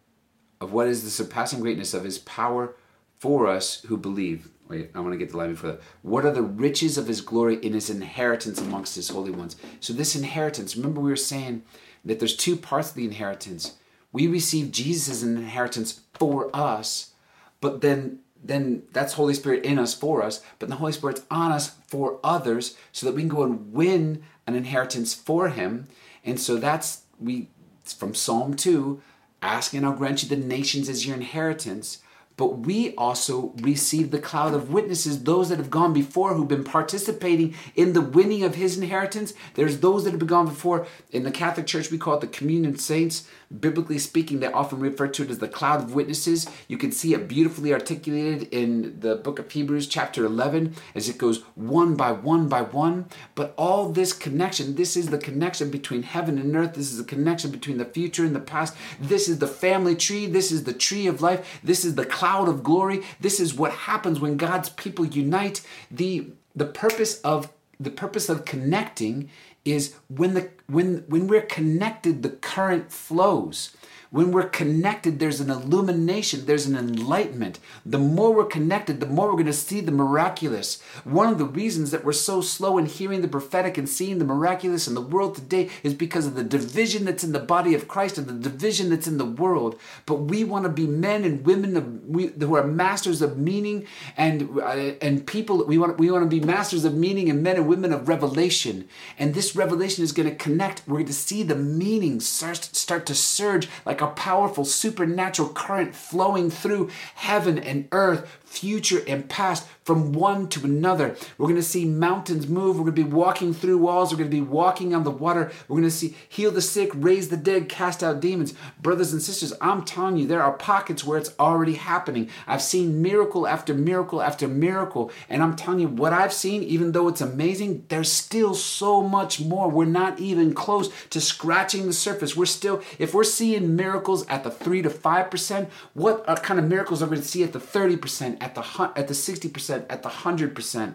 of 0.61 0.71
what 0.71 0.87
is 0.87 1.03
the 1.03 1.09
surpassing 1.09 1.59
greatness 1.59 1.93
of 1.93 2.03
his 2.03 2.17
power 2.19 2.75
for 3.19 3.47
us 3.47 3.81
who 3.81 3.97
believe. 3.97 4.49
Wait, 4.67 4.89
I 4.95 4.99
want 4.99 5.13
to 5.13 5.17
get 5.17 5.29
the 5.29 5.37
line 5.37 5.51
before 5.51 5.73
that. 5.73 5.81
What 6.01 6.25
are 6.25 6.31
the 6.31 6.41
riches 6.41 6.97
of 6.97 7.07
his 7.07 7.21
glory 7.21 7.57
in 7.57 7.73
his 7.73 7.89
inheritance 7.89 8.59
amongst 8.59 8.95
his 8.95 9.09
holy 9.09 9.29
ones? 9.29 9.57
So 9.79 9.93
this 9.93 10.15
inheritance, 10.15 10.75
remember 10.75 11.01
we 11.01 11.11
were 11.11 11.15
saying 11.15 11.61
that 12.03 12.17
there's 12.19 12.35
two 12.35 12.55
parts 12.55 12.89
of 12.89 12.95
the 12.95 13.05
inheritance 13.05 13.75
we 14.15 14.27
receive 14.27 14.71
Jesus 14.71 15.09
as 15.09 15.23
an 15.23 15.35
inheritance 15.35 15.99
for 16.13 16.49
us, 16.55 17.11
but 17.59 17.81
then 17.81 18.19
then 18.41 18.83
that's 18.93 19.13
Holy 19.13 19.33
Spirit 19.33 19.65
in 19.65 19.77
us 19.77 19.93
for 19.93 20.23
us, 20.23 20.41
but 20.59 20.69
the 20.69 20.75
Holy 20.75 20.93
Spirit's 20.93 21.23
on 21.29 21.51
us 21.51 21.75
for 21.87 22.19
others 22.23 22.77
so 22.93 23.05
that 23.05 23.15
we 23.15 23.23
can 23.23 23.29
go 23.29 23.43
and 23.43 23.73
win 23.73 24.23
an 24.47 24.55
inheritance 24.55 25.13
for 25.13 25.49
him. 25.49 25.87
And 26.23 26.39
so 26.39 26.55
that's 26.55 27.01
we 27.19 27.49
from 27.83 28.15
Psalm 28.15 28.53
2, 28.53 29.01
asking 29.41 29.83
I'll 29.83 29.93
grant 29.93 30.23
you 30.23 30.29
the 30.29 30.37
nations 30.37 30.87
as 30.87 31.05
your 31.05 31.15
inheritance 31.15 31.97
but 32.37 32.59
we 32.59 32.93
also 32.95 33.53
receive 33.61 34.11
the 34.11 34.19
cloud 34.19 34.53
of 34.53 34.71
witnesses, 34.71 35.23
those 35.23 35.49
that 35.49 35.57
have 35.57 35.69
gone 35.69 35.93
before 35.93 36.33
who've 36.33 36.47
been 36.47 36.63
participating 36.63 37.55
in 37.75 37.93
the 37.93 38.01
winning 38.01 38.43
of 38.43 38.55
his 38.55 38.77
inheritance. 38.77 39.33
There's 39.53 39.79
those 39.79 40.03
that 40.03 40.11
have 40.11 40.27
gone 40.27 40.45
before. 40.45 40.85
In 41.11 41.23
the 41.23 41.31
Catholic 41.31 41.65
Church, 41.65 41.91
we 41.91 41.97
call 41.97 42.15
it 42.15 42.21
the 42.21 42.27
communion 42.27 42.77
saints. 42.77 43.27
Biblically 43.59 43.99
speaking, 43.99 44.39
they 44.39 44.51
often 44.51 44.79
refer 44.79 45.07
to 45.07 45.23
it 45.23 45.29
as 45.29 45.39
the 45.39 45.47
cloud 45.47 45.81
of 45.81 45.95
witnesses. 45.95 46.49
You 46.67 46.77
can 46.77 46.91
see 46.91 47.13
it 47.13 47.27
beautifully 47.27 47.73
articulated 47.73 48.49
in 48.51 48.99
the 48.99 49.15
book 49.15 49.39
of 49.39 49.49
Hebrews, 49.49 49.87
chapter 49.87 50.25
11, 50.25 50.75
as 50.93 51.07
it 51.07 51.17
goes 51.17 51.43
one 51.53 51.95
by 51.95 52.11
one 52.11 52.49
by 52.49 52.63
one. 52.63 53.05
But 53.35 53.53
all 53.57 53.91
this 53.91 54.11
connection, 54.11 54.75
this 54.75 54.97
is 54.97 55.07
the 55.07 55.17
connection 55.17 55.69
between 55.69 56.03
heaven 56.03 56.37
and 56.37 56.55
earth. 56.55 56.73
This 56.73 56.91
is 56.91 56.97
the 56.97 57.03
connection 57.03 57.51
between 57.51 57.77
the 57.77 57.85
future 57.85 58.25
and 58.25 58.35
the 58.35 58.39
past. 58.39 58.75
This 58.99 59.29
is 59.29 59.39
the 59.39 59.47
family 59.47 59.95
tree. 59.95 60.25
This 60.25 60.51
is 60.51 60.65
the 60.65 60.73
tree 60.73 61.07
of 61.07 61.21
life. 61.21 61.59
This 61.63 61.85
is 61.85 61.95
the 61.95 62.05
cloud 62.05 62.24
cloud 62.25 62.49
of 62.49 62.63
glory. 62.63 63.03
This 63.19 63.39
is 63.39 63.53
what 63.53 63.71
happens 63.71 64.19
when 64.19 64.35
God's 64.35 64.69
people 64.69 65.05
unite. 65.05 65.61
The, 65.91 66.29
the 66.55 66.65
purpose 66.65 67.21
of 67.21 67.51
the 67.79 67.91
purpose 67.91 68.29
of 68.29 68.45
connecting 68.45 69.29
is 69.63 69.93
when 70.07 70.33
the 70.33 70.49
when 70.67 71.03
when 71.07 71.27
we're 71.27 71.41
connected 71.41 72.23
the 72.23 72.29
current 72.29 72.91
flows 72.91 73.75
when 74.15 74.31
we're 74.31 74.47
connected, 74.47 75.19
there's 75.19 75.41
an 75.41 75.49
illumination, 75.49 76.45
there's 76.45 76.65
an 76.65 76.77
enlightenment. 76.77 77.59
The 77.85 77.97
more 77.97 78.33
we're 78.33 78.45
connected, 78.45 79.01
the 79.01 79.07
more 79.07 79.27
we're 79.27 79.33
going 79.33 79.45
to 79.47 79.51
see 79.51 79.81
the 79.81 79.91
miraculous. 79.91 80.81
One 81.03 81.27
of 81.27 81.37
the 81.37 81.43
reasons 81.43 81.91
that 81.91 82.05
we're 82.05 82.13
so 82.13 82.39
slow 82.39 82.77
in 82.77 82.85
hearing 82.85 83.21
the 83.21 83.27
prophetic 83.27 83.77
and 83.77 83.89
seeing 83.89 84.19
the 84.19 84.23
miraculous 84.23 84.87
in 84.87 84.93
the 84.93 85.01
world 85.01 85.35
today 85.35 85.69
is 85.83 85.93
because 85.93 86.25
of 86.25 86.35
the 86.35 86.45
division 86.45 87.03
that's 87.03 87.25
in 87.25 87.33
the 87.33 87.39
body 87.41 87.75
of 87.75 87.89
Christ 87.89 88.17
and 88.17 88.25
the 88.25 88.49
division 88.49 88.89
that's 88.89 89.05
in 89.05 89.17
the 89.17 89.25
world. 89.25 89.77
But 90.05 90.21
we 90.21 90.45
want 90.45 90.63
to 90.63 90.69
be 90.69 90.87
men 90.87 91.25
and 91.25 91.45
women 91.45 91.75
of, 91.75 92.05
we, 92.07 92.27
who 92.27 92.55
are 92.55 92.65
masters 92.65 93.21
of 93.21 93.37
meaning 93.37 93.85
and 94.15 94.57
uh, 94.59 94.93
and 95.01 95.27
people. 95.27 95.65
We 95.65 95.77
want 95.77 95.97
we 95.97 96.09
want 96.09 96.23
to 96.23 96.39
be 96.39 96.39
masters 96.39 96.85
of 96.85 96.95
meaning 96.95 97.29
and 97.29 97.43
men 97.43 97.57
and 97.57 97.67
women 97.67 97.91
of 97.91 98.07
revelation. 98.07 98.87
And 99.19 99.33
this 99.33 99.57
revelation 99.57 100.05
is 100.05 100.13
going 100.13 100.29
to 100.29 100.35
connect. 100.35 100.54
We're 100.57 100.95
going 100.95 101.05
to 101.05 101.13
see 101.13 101.43
the 101.43 101.55
meaning 101.55 102.19
start 102.19 103.05
to 103.05 103.15
surge 103.15 103.67
like 103.85 104.01
a 104.01 104.07
powerful 104.07 104.65
supernatural 104.65 105.49
current 105.49 105.95
flowing 105.95 106.49
through 106.49 106.89
heaven 107.15 107.57
and 107.57 107.87
earth, 107.91 108.27
future 108.57 109.03
and 109.07 109.29
past, 109.29 109.67
from 109.85 110.13
one 110.13 110.49
to 110.49 110.65
another. 110.65 111.15
We're 111.37 111.45
going 111.45 111.55
to 111.57 111.63
see 111.63 111.85
mountains 111.85 112.47
move. 112.47 112.77
We're 112.77 112.85
going 112.85 112.95
to 112.95 113.03
be 113.03 113.09
walking 113.09 113.53
through 113.53 113.77
walls. 113.77 114.11
We're 114.11 114.17
going 114.17 114.31
to 114.31 114.35
be 114.35 114.41
walking 114.41 114.95
on 114.95 115.03
the 115.03 115.11
water. 115.11 115.51
We're 115.67 115.75
going 115.75 115.83
to 115.83 115.91
see 115.91 116.15
heal 116.27 116.49
the 116.49 116.61
sick, 116.61 116.89
raise 116.95 117.29
the 117.29 117.37
dead, 117.37 117.69
cast 117.69 118.03
out 118.03 118.19
demons. 118.19 118.55
Brothers 118.81 119.13
and 119.13 119.21
sisters, 119.21 119.53
I'm 119.61 119.85
telling 119.85 120.17
you, 120.17 120.25
there 120.25 120.41
are 120.41 120.53
pockets 120.53 121.03
where 121.03 121.19
it's 121.19 121.35
already 121.39 121.75
happening. 121.75 122.29
I've 122.47 122.63
seen 122.63 123.03
miracle 123.03 123.47
after 123.47 123.75
miracle 123.75 124.23
after 124.23 124.47
miracle. 124.47 125.11
And 125.29 125.43
I'm 125.43 125.55
telling 125.55 125.81
you, 125.81 125.87
what 125.87 126.13
I've 126.13 126.33
seen, 126.33 126.63
even 126.63 126.93
though 126.93 127.07
it's 127.07 127.21
amazing, 127.21 127.85
there's 127.89 128.11
still 128.11 128.55
so 128.55 129.03
much 129.03 129.39
more. 129.39 129.69
We're 129.69 129.85
not 129.85 130.19
even 130.19 130.55
close 130.55 130.89
to 131.11 131.21
scratching 131.21 131.85
the 131.85 131.93
surface. 131.93 132.35
We're 132.35 132.45
still, 132.45 132.81
if 132.97 133.13
we're 133.13 133.23
seeing 133.23 133.75
miracles 133.75 134.25
at 134.27 134.43
the 134.43 134.49
3 134.49 134.81
to 134.81 134.89
5%, 134.89 135.69
what 135.93 136.23
uh, 136.27 136.35
kind 136.37 136.59
of 136.59 136.67
miracles 136.67 137.03
are 137.03 137.05
we 137.05 137.17
going 137.17 137.21
to 137.21 137.27
see 137.27 137.43
at 137.43 137.53
the 137.53 137.59
30%, 137.59 138.41
at 138.45 138.53
the, 138.53 138.91
at 138.95 139.07
the 139.07 139.13
60%? 139.13 139.85
at 139.89 140.03
the 140.03 140.09
100%. 140.09 140.93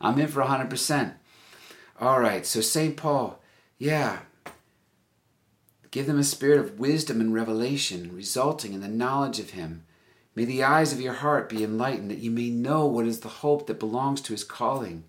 I'm 0.00 0.18
in 0.18 0.26
for 0.26 0.42
100%. 0.42 1.14
All 2.00 2.20
right, 2.20 2.44
so 2.44 2.60
St. 2.60 2.96
Paul, 2.96 3.40
yeah. 3.78 4.20
Give 5.90 6.06
them 6.06 6.18
a 6.18 6.24
spirit 6.24 6.58
of 6.58 6.78
wisdom 6.78 7.20
and 7.20 7.32
revelation, 7.32 8.14
resulting 8.14 8.72
in 8.72 8.80
the 8.80 8.88
knowledge 8.88 9.38
of 9.38 9.50
Him. 9.50 9.84
May 10.34 10.44
the 10.44 10.62
eyes 10.62 10.92
of 10.92 11.00
your 11.00 11.14
heart 11.14 11.48
be 11.48 11.62
enlightened, 11.62 12.10
that 12.10 12.18
you 12.18 12.30
may 12.30 12.50
know 12.50 12.86
what 12.86 13.06
is 13.06 13.20
the 13.20 13.28
hope 13.28 13.66
that 13.68 13.78
belongs 13.78 14.20
to 14.22 14.32
His 14.32 14.44
calling. 14.44 15.04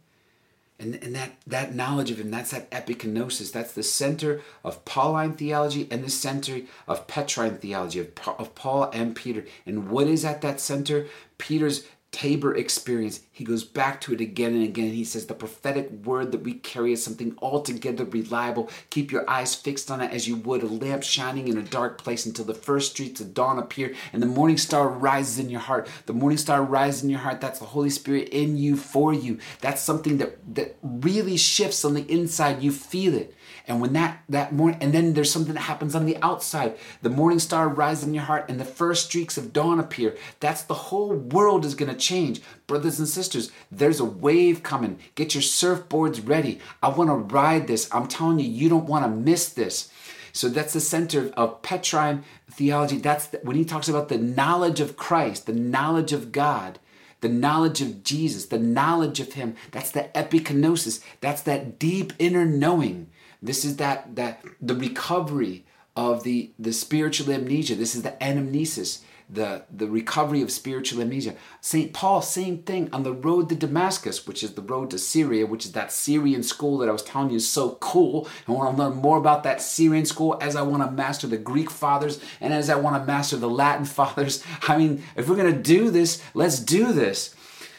And, 0.80 0.96
and 0.96 1.14
that, 1.14 1.34
that 1.46 1.76
knowledge 1.76 2.10
of 2.10 2.20
him, 2.20 2.32
that's 2.32 2.52
that 2.52 2.72
epignosis. 2.72 3.52
That's 3.52 3.74
the 3.74 3.84
center 3.84 4.42
of 4.64 4.86
Pauline 4.86 5.34
theology 5.34 5.88
and 5.92 6.04
the 6.04 6.10
center 6.10 6.62
of 6.88 7.06
Petrine 7.06 7.58
theology, 7.58 8.00
of, 8.00 8.08
of 8.38 8.56
Paul 8.56 8.90
and 8.94 9.16
Peter. 9.16 9.46
And 9.66 9.90
what 9.90 10.08
is 10.08 10.24
at 10.24 10.42
that 10.42 10.62
center? 10.62 11.08
Peter's 11.38 11.86
Tabor 12.12 12.56
experience, 12.56 13.22
he 13.32 13.44
goes 13.44 13.64
back 13.64 14.02
to 14.02 14.14
it 14.14 14.20
again 14.20 14.54
and 14.54 14.64
again. 14.64 14.92
He 14.92 15.04
says, 15.04 15.28
The 15.28 15.36
prophetic 15.36 15.92
word 15.92 16.32
that 16.32 16.42
we 16.42 16.56
carry 16.56 16.92
is 16.92 17.04
something 17.04 17.38
altogether 17.40 18.04
reliable. 18.04 18.70
Keep 18.90 19.12
your 19.12 19.30
eyes 19.30 19.54
fixed 19.54 19.92
on 19.92 20.02
it 20.02 20.12
as 20.12 20.28
you 20.28 20.36
would 20.36 20.64
a 20.64 20.68
lamp 20.68 21.04
shining 21.04 21.48
in 21.48 21.58
a 21.58 21.64
dark 21.64 22.00
place 22.00 22.26
until 22.26 22.46
the 22.46 22.56
first 22.56 22.92
streaks 22.92 23.22
of 23.22 23.36
dawn 23.36 23.60
appear 23.60 23.94
and 24.12 24.24
the 24.24 24.28
morning 24.28 24.58
star 24.58 24.90
rises 24.90 25.38
in 25.38 25.50
your 25.50 25.60
heart. 25.60 25.88
The 26.08 26.14
morning 26.14 26.40
star 26.40 26.64
rises 26.64 27.04
in 27.04 27.10
your 27.12 27.20
heart. 27.20 27.42
That's 27.42 27.60
the 27.60 27.66
Holy 27.66 27.92
Spirit 27.92 28.30
in 28.30 28.58
you 28.58 28.76
for 28.76 29.14
you. 29.14 29.38
That's 29.62 29.82
something 29.82 30.18
that, 30.18 30.56
that 30.56 30.78
really 30.82 31.38
shifts 31.38 31.86
on 31.86 31.94
the 31.94 32.12
inside. 32.12 32.64
You 32.64 32.72
feel 32.72 33.14
it. 33.14 33.36
And 33.68 33.82
when 33.82 33.94
that 33.94 34.24
that 34.30 34.52
morning, 34.52 34.80
and 34.82 34.92
then 34.92 35.14
there's 35.14 35.32
something 35.32 35.54
that 35.54 35.62
happens 35.62 35.94
on 35.94 36.08
the 36.08 36.18
outside. 36.24 36.76
The 37.04 37.10
morning 37.10 37.38
star 37.38 37.70
rises 37.70 38.04
in 38.04 38.16
your 38.16 38.24
heart, 38.24 38.50
and 38.50 38.60
the 38.60 38.66
first 38.66 39.06
streaks 39.06 39.38
of 39.38 39.54
dawn 39.54 39.80
appear. 39.80 40.18
That's 40.40 40.64
the 40.64 40.74
whole 40.74 41.14
world 41.14 41.66
is 41.66 41.76
going 41.76 41.94
to 41.94 41.99
change, 42.00 42.42
brothers 42.68 43.00
and 43.00 43.08
sisters. 43.08 43.52
There's 43.72 44.00
a 44.00 44.06
wave 44.06 44.64
coming. 44.64 45.00
Get 45.16 45.36
your 45.36 45.44
surfboards 45.44 46.28
ready. 46.28 46.60
I 46.82 46.90
want 46.90 47.10
to 47.10 47.16
ride 47.16 47.68
this. 47.68 47.90
I'm 47.94 48.08
telling 48.08 48.40
you, 48.40 48.50
you 48.50 48.70
don't 48.70 48.88
want 48.88 49.06
to 49.06 49.10
miss 49.10 49.50
this. 49.50 49.92
So 50.32 50.48
that's 50.48 50.74
the 50.74 50.80
center 50.80 51.32
of 51.36 51.62
Petrine 51.62 52.24
theology. 52.52 52.98
That's 52.98 53.28
the, 53.28 53.40
when 53.40 53.56
he 53.56 53.66
talks 53.66 53.90
about 53.90 54.10
the 54.10 54.18
knowledge 54.18 54.80
of 54.80 54.96
Christ, 54.96 55.46
the 55.46 55.54
knowledge 55.54 56.14
of 56.14 56.32
God 56.32 56.80
the 57.22 57.30
knowledge 57.30 57.82
of 57.82 58.04
Jesus, 58.04 58.46
the 58.46 58.60
knowledge 58.60 59.20
of 59.20 59.34
Him. 59.34 59.56
That's 59.72 59.92
the 59.92 60.10
epignosis. 60.16 61.04
That's 61.22 61.42
that 61.44 61.80
deep 61.80 62.14
inner 62.20 62.46
knowing. 62.46 63.10
This 63.42 63.66
is 63.66 63.78
that 63.78 64.16
that 64.16 64.44
the 64.62 64.76
recovery 64.76 65.66
of 65.96 66.24
the 66.24 66.52
the 66.58 66.74
spiritual 66.74 67.34
amnesia. 67.34 67.76
This 67.76 67.96
is 67.96 68.04
the 68.04 68.16
anamnesis, 68.22 69.02
the 69.30 69.64
the 69.72 69.88
recovery 69.88 70.42
of 70.42 70.52
spiritual 70.52 71.02
amnesia. 71.02 71.36
Saint 71.62 71.94
Paul, 71.94 72.22
same 72.22 72.60
thing 72.64 72.90
on 72.92 73.04
the 73.04 73.14
road 73.14 73.50
to 73.50 73.56
Damascus, 73.56 74.26
which 74.26 74.44
is 74.44 74.54
the 74.54 74.62
road 74.62 74.90
to 74.90 74.98
Syria, 74.98 75.46
which 75.46 75.66
is 75.66 75.74
that 75.74 75.92
Syrian 75.92 76.42
school 76.42 76.80
that 76.80 76.90
I 76.90 76.92
was 76.92 77.04
telling 77.04 77.30
you 77.30 77.36
is 77.36 77.48
so 77.48 77.78
cool. 77.80 78.28
I 78.48 78.52
want 78.52 78.76
to 78.76 78.84
learn 78.84 78.96
more 78.96 79.18
about 79.18 79.44
that 79.44 79.62
Syrian 79.62 80.06
school 80.06 80.38
as 80.42 80.56
I 80.56 80.64
want 80.64 80.84
to 80.84 80.92
master 80.92 81.28
the 81.28 81.38
Greek 81.38 81.70
fathers 81.70 82.20
and 82.42 82.54
as 82.54 82.70
I 82.70 82.76
want 82.76 82.96
to 83.02 83.06
master 83.06 83.38
the 83.38 83.50
Latin 83.50 83.86
fathers. 84.00 84.44
I 84.68 84.78
mean, 84.78 85.04
if 85.16 85.30
we're 85.30 85.38
gonna 85.38 85.54
do 85.54 85.92
this, 85.92 86.22
let's 86.34 86.60
do 86.60 86.92
this. 86.92 87.36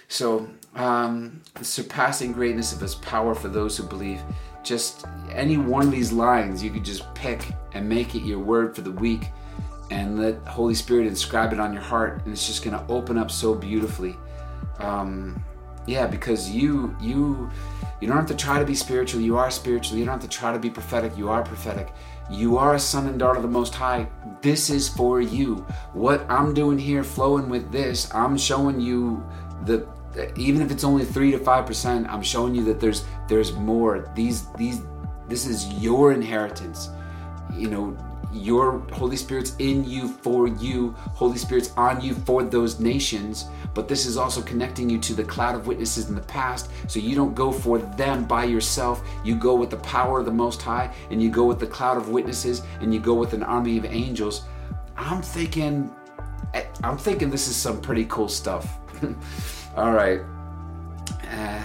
So, 0.09 0.49
um, 0.75 1.43
surpassing 1.63 2.33
greatness 2.33 2.73
of 2.73 2.81
His 2.81 2.95
power 2.95 3.35
for 3.35 3.49
those 3.49 3.77
who 3.77 3.83
believe 3.83 4.23
just 4.63 5.07
any 5.33 5.57
one 5.57 5.87
of 5.87 5.91
these 5.91 6.13
lines 6.13 6.63
you 6.63 6.71
could 6.71 6.85
just 6.85 7.13
pick 7.15 7.53
and 7.73 7.89
make 7.89 8.15
it 8.15 8.23
your 8.23 8.39
word 8.39 8.75
for 8.77 8.83
the 8.83 8.91
week 8.91 9.31
and 9.91 10.19
let 10.19 10.37
Holy 10.47 10.75
Spirit 10.75 11.07
inscribe 11.07 11.53
it 11.53 11.61
on 11.61 11.73
your 11.73 11.83
heart 11.83 12.23
and 12.25 12.33
it's 12.33 12.47
just 12.47 12.65
going 12.65 12.77
to 12.77 12.93
open 12.93 13.19
up 13.19 13.31
so 13.31 13.55
beautifully. 13.55 14.17
Um, 14.79 15.43
yeah, 15.87 16.07
because 16.07 16.51
you 16.51 16.97
you 17.01 17.51
you 18.01 18.09
don't 18.09 18.17
have 18.17 18.27
to 18.27 18.37
try 18.37 18.59
to 18.59 18.65
be 18.65 18.75
spiritual. 18.75 19.21
You 19.21 19.37
are 19.37 19.51
spiritual. 19.51 19.99
You 19.99 20.05
don't 20.05 20.21
have 20.21 20.31
to 20.31 20.39
try 20.39 20.53
to 20.53 20.59
be 20.59 20.71
prophetic. 20.71 21.17
You 21.17 21.29
are 21.29 21.43
prophetic. 21.43 21.93
You 22.31 22.57
are 22.59 22.75
a 22.75 22.79
son 22.79 23.09
and 23.09 23.19
daughter 23.19 23.37
of 23.37 23.43
the 23.43 23.49
Most 23.49 23.75
High. 23.75 24.09
This 24.41 24.71
is 24.71 24.89
for 24.89 25.21
you. 25.21 25.57
What 25.93 26.25
I'm 26.31 26.55
doing 26.55 26.79
here, 26.79 27.03
flowing 27.03 27.49
with 27.49 27.73
this, 27.73 28.13
I'm 28.15 28.39
showing 28.39 28.81
you 28.81 29.25
the 29.65 29.87
even 30.37 30.63
if 30.63 30.71
it's 30.71 30.85
only 30.85 31.05
three 31.05 31.31
to 31.33 31.39
five 31.39 31.67
percent, 31.67 32.09
I'm 32.09 32.23
showing 32.23 32.55
you 32.55 32.65
that 32.65 32.81
there's 32.81 33.05
there's 33.29 33.53
more. 33.53 34.11
These 34.15 34.47
these 34.53 34.83
this 35.29 35.47
is 35.47 35.73
your 35.75 36.13
inheritance. 36.13 36.91
You 37.53 37.69
know, 37.69 38.10
your 38.33 38.79
Holy 38.93 39.17
Spirit's 39.17 39.57
in 39.59 39.85
you 39.85 40.09
for 40.09 40.49
you. 40.49 40.93
Holy 40.93 41.39
Spirit's 41.39 41.73
on 41.77 42.01
you 42.01 42.15
for 42.15 42.43
those 42.43 42.81
nations. 42.81 43.47
But 43.75 43.89
this 43.89 44.07
is 44.07 44.17
also 44.17 44.43
connecting 44.43 44.89
you 44.89 44.99
to 45.01 45.15
the 45.15 45.25
cloud 45.25 45.55
of 45.55 45.67
witnesses 45.67 46.09
in 46.09 46.15
the 46.15 46.23
past. 46.23 46.71
So 46.89 46.99
you 46.99 47.15
don't 47.15 47.35
go 47.35 47.53
for 47.53 47.79
them 47.79 48.25
by 48.25 48.45
yourself. 48.45 49.03
You 49.25 49.37
go 49.37 49.55
with 49.55 49.71
the 49.71 49.79
power 49.79 50.21
of 50.21 50.27
the 50.27 50.33
Most 50.33 50.63
High, 50.63 50.95
and 51.11 51.23
you 51.23 51.31
go 51.31 51.45
with 51.45 51.61
the 51.61 51.67
cloud 51.67 51.97
of 51.97 52.09
witnesses, 52.09 52.63
and 52.81 52.93
you 52.93 53.01
go 53.01 53.15
with 53.15 53.33
an 53.33 53.43
army 53.43 53.79
of 53.79 53.85
angels. 53.85 54.43
I'm 54.97 55.23
thinking, 55.23 55.95
I'm 56.83 56.99
thinking 56.99 57.31
this 57.31 57.49
is 57.49 57.57
some 57.57 57.81
pretty 57.81 58.05
cool 58.07 58.29
stuff. 58.29 58.79
All 59.77 59.93
right. 59.93 60.21
Uh, 61.31 61.63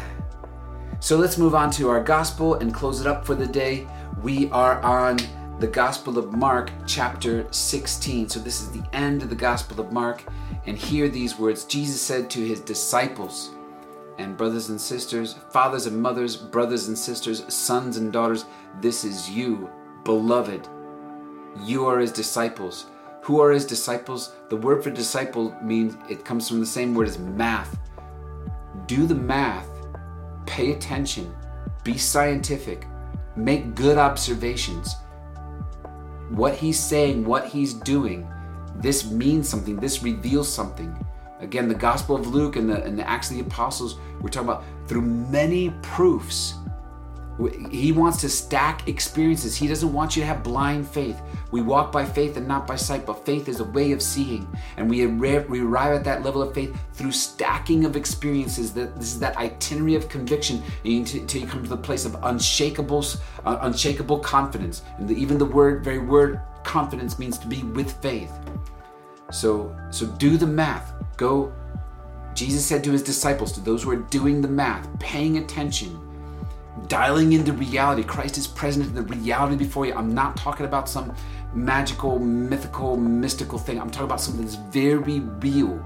so 1.00 1.18
let's 1.18 1.38
move 1.38 1.54
on 1.54 1.70
to 1.72 1.90
our 1.90 2.02
gospel 2.02 2.56
and 2.56 2.74
close 2.74 3.02
it 3.02 3.08
up 3.08 3.26
for 3.26 3.36
the 3.36 3.48
day. 3.48 3.88
We 4.24 4.50
are 4.52 4.82
on 4.82 5.20
the 5.60 5.68
Gospel 5.68 6.18
of 6.18 6.34
Mark, 6.34 6.72
chapter 6.86 7.48
16. 7.52 8.30
So 8.30 8.40
this 8.40 8.62
is 8.62 8.72
the 8.72 8.84
end 8.94 9.24
of 9.24 9.30
the 9.30 9.36
Gospel 9.36 9.80
of 9.80 9.92
Mark. 9.92 10.24
And 10.66 10.78
hear 10.78 11.08
these 11.10 11.38
words 11.38 11.66
Jesus 11.66 12.02
said 12.02 12.30
to 12.32 12.46
his 12.46 12.60
disciples, 12.60 13.52
and 14.18 14.38
brothers 14.38 14.70
and 14.70 14.80
sisters, 14.80 15.36
fathers 15.52 15.86
and 15.88 16.02
mothers, 16.02 16.36
brothers 16.36 16.88
and 16.88 16.98
sisters, 16.98 17.44
sons 17.54 17.98
and 17.98 18.14
daughters, 18.14 18.46
this 18.82 19.04
is 19.04 19.30
you, 19.30 19.70
beloved. 20.04 20.68
You 21.62 21.86
are 21.86 22.00
his 22.00 22.12
disciples. 22.12 22.88
Who 23.24 23.40
are 23.42 23.52
his 23.52 23.66
disciples? 23.66 24.34
The 24.50 24.58
word 24.58 24.84
for 24.84 24.92
disciple 24.92 25.56
means 25.62 25.98
it 26.10 26.24
comes 26.24 26.48
from 26.48 26.60
the 26.60 26.66
same 26.66 26.94
word 26.94 27.08
as 27.08 27.20
math 27.20 27.78
do 28.88 29.08
the 29.08 29.16
math, 29.16 29.68
pay 30.46 30.72
attention, 30.72 31.34
be 31.84 31.98
scientific, 31.98 32.86
make 33.36 33.74
good 33.74 33.98
observations. 33.98 34.96
What 36.30 36.56
he's 36.56 36.80
saying, 36.80 37.26
what 37.26 37.48
he's 37.48 37.74
doing, 37.74 38.28
this 38.78 39.10
means 39.10 39.48
something, 39.48 39.78
this 39.78 40.04
reveals 40.04 40.52
something. 40.52 40.96
Again, 41.40 41.68
the 41.68 41.76
Gospel 41.76 42.16
of 42.16 42.28
Luke 42.28 42.56
and 42.56 42.70
the, 42.70 42.84
and 42.84 42.98
the 42.98 43.08
Acts 43.08 43.30
of 43.30 43.38
the 43.38 43.44
Apostles, 43.44 43.98
we're 44.22 44.30
talking 44.30 44.50
about 44.50 44.64
through 44.88 45.02
many 45.02 45.72
proofs 45.82 46.56
he 47.70 47.92
wants 47.92 48.22
to 48.22 48.30
stack 48.30 48.88
experiences. 48.88 49.56
He 49.56 49.68
doesn't 49.68 49.92
want 49.92 50.16
you 50.16 50.22
to 50.22 50.28
have 50.28 50.42
blind 50.42 50.88
faith. 50.88 51.22
We 51.52 51.62
walk 51.62 51.92
by 51.92 52.06
faith 52.06 52.38
and 52.38 52.48
not 52.48 52.66
by 52.66 52.78
sight, 52.78 53.06
but 53.06 53.26
faith 53.26 53.50
is 53.50 53.60
a 53.60 53.66
way 53.66 53.92
of 53.92 54.02
seeing. 54.02 54.48
And 54.78 54.90
we, 54.90 55.04
arrive 55.04 55.96
at 55.96 56.04
that 56.06 56.24
level 56.24 56.42
of 56.42 56.54
faith 56.54 56.78
through 56.94 57.12
stacking 57.12 57.84
of 57.84 57.98
experiences. 57.98 58.74
That 58.74 58.96
This 58.96 59.14
is 59.14 59.20
that 59.20 59.36
itinerary 59.38 59.96
of 59.96 60.08
conviction 60.08 60.64
until 60.86 61.42
you 61.42 61.48
come 61.48 61.64
to 61.64 61.70
the 61.70 61.78
place 61.78 62.06
of 62.06 62.16
unshakable, 62.24 63.04
uh, 63.46 63.58
unshakable 63.62 64.20
confidence. 64.20 64.84
And 64.98 65.12
even 65.12 65.38
the 65.38 65.46
word, 65.46 65.84
very 65.84 66.00
word 66.00 66.40
confidence 66.64 67.20
means 67.20 67.38
to 67.40 67.48
be 67.48 67.64
with 67.64 67.92
faith. 68.02 68.32
So, 69.32 69.76
so 69.92 70.06
do 70.06 70.38
the 70.38 70.48
math. 70.48 70.94
Go. 71.18 71.54
Jesus 72.34 72.66
said 72.66 72.84
to 72.84 72.92
his 72.92 73.02
disciples, 73.02 73.52
to 73.54 73.62
those 73.62 73.84
who 73.84 73.92
are 73.92 73.96
doing 73.96 74.42
the 74.42 74.48
math, 74.48 74.88
paying 75.00 75.38
attention, 75.38 75.98
dialing 76.88 77.34
into 77.34 77.54
reality. 77.54 78.04
Christ 78.04 78.38
is 78.38 78.48
present 78.48 78.86
in 78.86 78.94
the 78.94 79.02
reality 79.02 79.56
before 79.56 79.86
you. 79.86 79.94
I'm 79.94 80.14
not 80.14 80.38
talking 80.38 80.66
about 80.66 80.90
some 80.90 81.14
magical, 81.54 82.20
mythical, 82.20 82.98
mystical 82.98 83.58
thing. 83.58 83.80
I'm 83.80 83.90
talking 83.90 84.06
about 84.06 84.22
something 84.22 84.44
that's 84.44 84.56
very 84.56 85.20
real. 85.20 85.84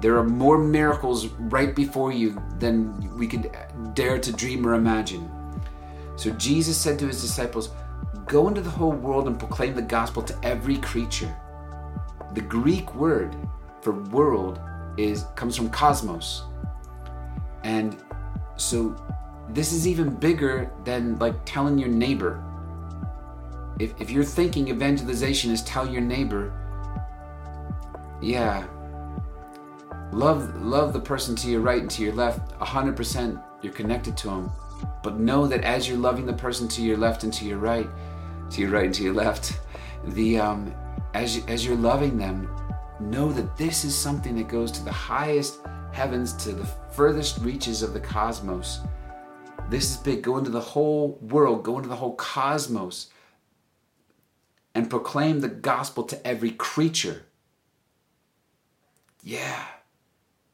There 0.00 0.16
are 0.18 0.24
more 0.24 0.58
miracles 0.58 1.26
right 1.26 1.74
before 1.74 2.12
you 2.12 2.40
than 2.58 3.16
we 3.16 3.26
could 3.26 3.50
dare 3.94 4.18
to 4.18 4.32
dream 4.32 4.66
or 4.66 4.74
imagine. 4.74 5.30
So 6.16 6.30
Jesus 6.30 6.76
said 6.76 6.98
to 6.98 7.06
his 7.06 7.20
disciples, 7.20 7.70
Go 8.26 8.48
into 8.48 8.60
the 8.60 8.70
whole 8.70 8.92
world 8.92 9.28
and 9.28 9.38
proclaim 9.38 9.74
the 9.74 9.82
gospel 9.82 10.22
to 10.22 10.36
every 10.42 10.78
creature. 10.78 11.34
The 12.34 12.40
Greek 12.40 12.94
word 12.94 13.36
for 13.82 13.92
world 13.92 14.60
is 14.96 15.24
comes 15.36 15.56
from 15.56 15.70
cosmos. 15.70 16.42
And 17.62 17.96
so 18.56 18.96
this 19.50 19.72
is 19.72 19.86
even 19.86 20.14
bigger 20.14 20.70
than 20.84 21.18
like 21.18 21.34
telling 21.44 21.78
your 21.78 21.88
neighbor. 21.88 22.42
If, 23.78 24.00
if 24.00 24.10
you're 24.10 24.24
thinking 24.24 24.68
evangelization 24.68 25.50
is 25.50 25.62
tell 25.62 25.88
your 25.88 26.00
neighbor, 26.00 26.52
yeah, 28.22 28.66
love 30.12 30.54
love 30.62 30.92
the 30.92 31.00
person 31.00 31.36
to 31.36 31.50
your 31.50 31.60
right 31.60 31.82
and 31.82 31.90
to 31.90 32.02
your 32.02 32.14
left. 32.14 32.58
100% 32.58 33.42
you're 33.62 33.72
connected 33.72 34.16
to 34.18 34.28
them 34.28 34.50
but 35.02 35.18
know 35.18 35.46
that 35.46 35.62
as 35.64 35.88
you're 35.88 35.98
loving 35.98 36.26
the 36.26 36.32
person 36.32 36.68
to 36.68 36.82
your 36.82 36.96
left 36.96 37.24
and 37.24 37.32
to 37.32 37.44
your 37.44 37.58
right 37.58 37.88
to 38.50 38.60
your 38.60 38.70
right 38.70 38.86
and 38.86 38.94
to 38.94 39.02
your 39.02 39.14
left 39.14 39.58
the 40.08 40.38
um 40.38 40.72
as 41.14 41.36
you, 41.36 41.42
as 41.48 41.64
you're 41.64 41.76
loving 41.76 42.16
them 42.16 42.48
know 43.00 43.32
that 43.32 43.56
this 43.56 43.84
is 43.84 43.94
something 43.94 44.36
that 44.36 44.48
goes 44.48 44.70
to 44.70 44.84
the 44.84 44.92
highest 44.92 45.60
heavens 45.92 46.32
to 46.32 46.52
the 46.52 46.64
furthest 46.92 47.38
reaches 47.38 47.82
of 47.82 47.92
the 47.92 48.00
cosmos 48.00 48.80
this 49.70 49.90
is 49.90 49.96
big. 49.96 50.22
Go 50.22 50.38
into 50.38 50.50
the 50.50 50.60
whole 50.60 51.18
world, 51.20 51.64
go 51.64 51.76
into 51.76 51.88
the 51.88 51.96
whole 51.96 52.14
cosmos, 52.14 53.08
and 54.74 54.90
proclaim 54.90 55.40
the 55.40 55.48
gospel 55.48 56.04
to 56.04 56.26
every 56.26 56.50
creature. 56.50 57.24
Yeah. 59.22 59.64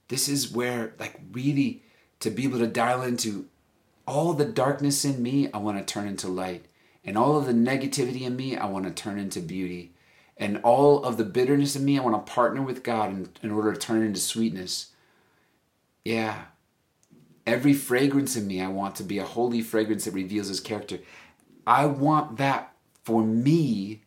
This 0.09 0.29
is 0.29 0.53
where, 0.53 0.95
like, 0.99 1.21
really 1.33 1.83
to 2.21 2.31
be 2.31 2.45
able 2.45 2.59
to 2.59 2.67
dial 2.67 3.03
into 3.03 3.47
all 4.07 4.33
the 4.33 4.45
darkness 4.45 5.05
in 5.05 5.23
me, 5.23 5.51
I 5.53 5.59
want 5.59 5.79
to 5.79 5.85
turn 5.85 6.07
into 6.07 6.29
light. 6.29 6.67
And 7.05 7.19
all 7.19 7.37
of 7.37 7.47
the 7.47 7.53
negativity 7.53 8.23
in 8.23 8.37
me, 8.37 8.57
I 8.57 8.67
want 8.67 8.85
to 8.85 8.91
turn 8.91 9.19
into 9.19 9.41
beauty. 9.41 9.93
And 10.37 10.61
all 10.63 11.05
of 11.05 11.17
the 11.17 11.25
bitterness 11.25 11.77
in 11.77 11.85
me, 11.85 11.99
I 11.99 12.03
want 12.03 12.25
to 12.25 12.33
partner 12.33 12.63
with 12.63 12.83
God 12.83 13.11
in, 13.11 13.29
in 13.43 13.51
order 13.51 13.73
to 13.73 13.79
turn 13.79 14.03
into 14.03 14.21
sweetness. 14.21 14.93
yeah, 16.05 16.45
every 17.47 17.73
fragrance 17.73 18.37
in 18.37 18.47
me, 18.47 18.61
I 18.61 18.69
want 18.69 18.97
to 18.97 19.05
be 19.05 19.19
a 19.19 19.25
holy 19.25 19.63
fragrance 19.63 20.05
that 20.05 20.15
reveals 20.15 20.49
his 20.49 20.61
character. 20.61 20.99
I 21.67 21.87
want 21.87 22.37
that 22.39 22.75
for 23.05 23.23
me 23.23 24.03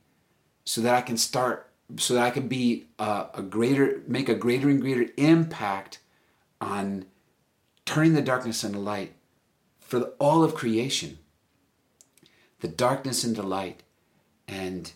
so 0.63 0.81
that 0.81 0.95
I 0.95 1.01
can 1.01 1.17
start, 1.17 1.69
so 1.97 2.15
that 2.15 2.23
I 2.23 2.31
can 2.31 2.47
be 2.47 2.88
a, 2.97 3.27
a 3.36 3.41
greater, 3.41 4.01
make 4.07 4.29
a 4.29 4.36
greater 4.36 4.69
and 4.69 4.81
greater 4.81 5.07
impact 5.17 5.99
on 6.59 7.05
turning 7.86 8.13
the 8.13 8.21
darkness 8.21 8.63
into 8.63 8.79
light 8.79 9.13
for 9.79 9.99
the, 9.99 10.05
all 10.19 10.43
of 10.43 10.55
creation. 10.55 11.19
The 12.61 12.67
darkness 12.67 13.23
into 13.23 13.43
light. 13.43 13.83
And 14.47 14.91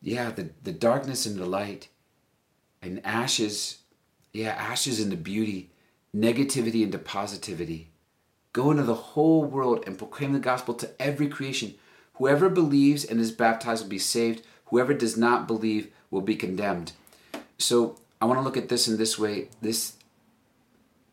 yeah, 0.00 0.30
the, 0.30 0.50
the 0.62 0.72
darkness 0.72 1.26
into 1.26 1.44
light 1.44 1.88
and 2.82 3.00
ashes, 3.04 3.78
yeah, 4.32 4.50
ashes 4.50 5.00
into 5.00 5.16
beauty, 5.16 5.70
negativity 6.16 6.82
into 6.82 6.98
positivity. 6.98 7.90
Go 8.52 8.70
into 8.70 8.84
the 8.84 8.94
whole 8.94 9.44
world 9.44 9.84
and 9.86 9.98
proclaim 9.98 10.32
the 10.32 10.38
gospel 10.38 10.74
to 10.74 10.90
every 10.98 11.28
creation. 11.28 11.74
Whoever 12.14 12.48
believes 12.48 13.04
and 13.04 13.20
is 13.20 13.32
baptized 13.32 13.82
will 13.82 13.90
be 13.90 13.98
saved. 13.98 14.42
Whoever 14.66 14.94
does 14.94 15.16
not 15.16 15.46
believe 15.46 15.88
will 16.10 16.22
be 16.22 16.36
condemned. 16.36 16.92
So 17.58 17.98
I 18.20 18.24
want 18.24 18.38
to 18.38 18.42
look 18.44 18.56
at 18.56 18.68
this 18.68 18.88
in 18.88 18.96
this 18.96 19.18
way. 19.18 19.48
This 19.60 19.94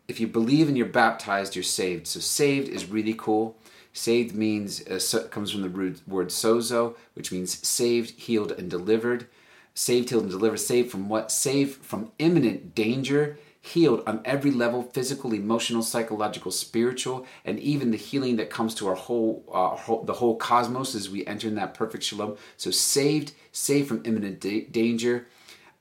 if 0.07 0.19
you 0.19 0.27
believe 0.27 0.67
and 0.67 0.77
you're 0.77 0.87
baptized, 0.87 1.55
you're 1.55 1.63
saved. 1.63 2.07
So 2.07 2.19
saved 2.19 2.69
is 2.69 2.89
really 2.89 3.13
cool. 3.13 3.57
Saved 3.93 4.33
means 4.35 4.85
uh, 4.87 4.99
so, 4.99 5.27
comes 5.27 5.51
from 5.51 5.61
the 5.61 5.69
root 5.69 6.01
word 6.07 6.29
sozo, 6.29 6.95
which 7.13 7.31
means 7.31 7.65
saved, 7.65 8.19
healed, 8.19 8.51
and 8.51 8.69
delivered. 8.69 9.27
Saved, 9.75 10.09
healed, 10.09 10.23
and 10.23 10.31
delivered. 10.31 10.57
Saved 10.57 10.91
from 10.91 11.09
what? 11.09 11.31
Saved 11.31 11.83
from 11.83 12.11
imminent 12.19 12.73
danger. 12.73 13.37
Healed 13.65 14.03
on 14.05 14.19
every 14.25 14.51
level 14.51 14.83
physical, 14.83 15.33
emotional, 15.33 15.83
psychological, 15.83 16.51
spiritual, 16.51 17.25
and 17.45 17.57
even 17.61 17.91
the 17.91 17.97
healing 17.97 18.35
that 18.35 18.49
comes 18.49 18.75
to 18.75 18.87
our 18.89 18.95
whole, 18.95 19.45
uh, 19.53 19.69
whole 19.77 20.03
the 20.03 20.11
whole 20.15 20.35
cosmos 20.35 20.93
as 20.95 21.09
we 21.09 21.25
enter 21.25 21.47
in 21.47 21.55
that 21.55 21.73
perfect 21.73 22.03
shalom. 22.03 22.35
So 22.57 22.71
saved, 22.71 23.31
saved 23.53 23.87
from 23.87 24.01
imminent 24.03 24.41
da- 24.41 24.65
danger, 24.65 25.27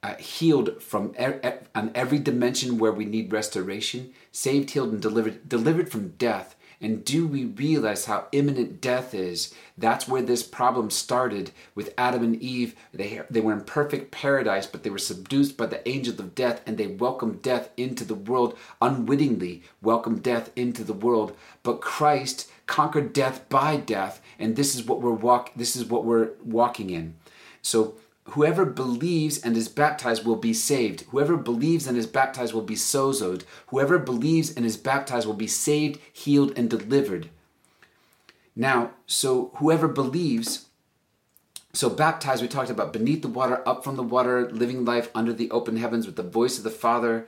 uh, 0.00 0.14
healed 0.14 0.80
from 0.80 1.12
er- 1.18 1.64
on 1.74 1.90
every 1.96 2.20
dimension 2.20 2.78
where 2.78 2.92
we 2.92 3.04
need 3.04 3.32
restoration, 3.32 4.12
saved, 4.30 4.70
healed, 4.70 4.92
and 4.92 5.02
delivered, 5.02 5.48
delivered 5.48 5.90
from 5.90 6.10
death. 6.18 6.54
And 6.82 7.04
do 7.04 7.28
we 7.28 7.44
realize 7.44 8.06
how 8.06 8.26
imminent 8.32 8.80
death 8.80 9.14
is? 9.14 9.54
That's 9.78 10.08
where 10.08 10.20
this 10.20 10.42
problem 10.42 10.90
started 10.90 11.52
with 11.76 11.94
Adam 11.96 12.24
and 12.24 12.42
Eve. 12.42 12.74
They, 12.92 13.20
they 13.30 13.40
were 13.40 13.52
in 13.52 13.62
perfect 13.62 14.10
paradise, 14.10 14.66
but 14.66 14.82
they 14.82 14.90
were 14.90 14.98
seduced 14.98 15.56
by 15.56 15.66
the 15.66 15.88
angel 15.88 16.14
of 16.18 16.34
death, 16.34 16.60
and 16.66 16.76
they 16.76 16.88
welcomed 16.88 17.40
death 17.40 17.70
into 17.76 18.04
the 18.04 18.16
world 18.16 18.58
unwittingly, 18.82 19.62
welcomed 19.80 20.24
death 20.24 20.50
into 20.56 20.82
the 20.82 20.92
world. 20.92 21.36
But 21.62 21.80
Christ 21.80 22.50
conquered 22.66 23.12
death 23.12 23.48
by 23.48 23.76
death, 23.76 24.20
and 24.40 24.56
this 24.56 24.74
is 24.74 24.84
what 24.84 25.00
we're 25.00 25.12
walk. 25.12 25.52
This 25.54 25.76
is 25.76 25.84
what 25.84 26.04
we're 26.04 26.30
walking 26.44 26.90
in. 26.90 27.14
So 27.62 27.94
whoever 28.24 28.64
believes 28.64 29.38
and 29.38 29.56
is 29.56 29.68
baptized 29.68 30.24
will 30.24 30.36
be 30.36 30.54
saved. 30.54 31.02
Whoever 31.10 31.36
believes 31.36 31.86
and 31.86 31.96
is 31.96 32.06
baptized 32.06 32.54
will 32.54 32.62
be 32.62 32.74
sozoed. 32.74 33.44
Whoever 33.68 33.98
believes 33.98 34.54
and 34.54 34.64
is 34.64 34.76
baptized 34.76 35.26
will 35.26 35.34
be 35.34 35.48
saved, 35.48 36.00
healed, 36.12 36.56
and 36.56 36.70
delivered. 36.70 37.30
Now, 38.54 38.92
so 39.06 39.50
whoever 39.56 39.88
believes, 39.88 40.66
so 41.72 41.88
baptized, 41.88 42.42
we 42.42 42.48
talked 42.48 42.70
about 42.70 42.92
beneath 42.92 43.22
the 43.22 43.28
water, 43.28 43.66
up 43.66 43.82
from 43.82 43.96
the 43.96 44.02
water, 44.02 44.50
living 44.50 44.84
life 44.84 45.10
under 45.14 45.32
the 45.32 45.50
open 45.50 45.76
heavens 45.76 46.06
with 46.06 46.16
the 46.16 46.22
voice 46.22 46.58
of 46.58 46.64
the 46.64 46.70
Father 46.70 47.26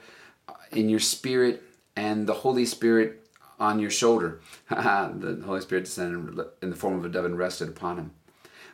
in 0.70 0.88
your 0.88 1.01
spirit 1.01 1.62
and 1.97 2.26
the 2.26 2.34
Holy 2.34 2.66
Spirit 2.66 3.26
on 3.59 3.78
your 3.78 3.90
shoulder. 3.90 4.40
the 4.68 5.42
Holy 5.45 5.61
Spirit 5.61 5.84
descended 5.84 6.47
in 6.62 6.70
the 6.70 6.76
form 6.76 6.99
of 6.99 7.05
a 7.05 7.09
dove 7.09 7.24
and 7.24 7.38
rested 7.38 7.68
upon 7.68 7.97
him. 7.97 8.11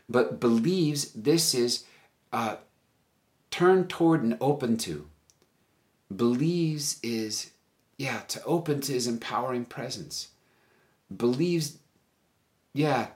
But 0.09 0.41
believes, 0.41 1.13
this 1.13 1.55
is 1.55 1.85
uh, 2.33 2.57
turn 3.51 3.87
toward 3.87 4.23
and 4.23 4.37
open 4.41 4.77
to. 4.79 5.09
Believes 6.15 6.99
is, 7.03 7.51
yeah, 7.97 8.21
to 8.29 8.43
open 8.45 8.81
to 8.83 8.93
his 8.93 9.07
empowering 9.07 9.65
presence. 9.65 10.29
Believes, 11.15 11.79
yeah, 12.73 13.09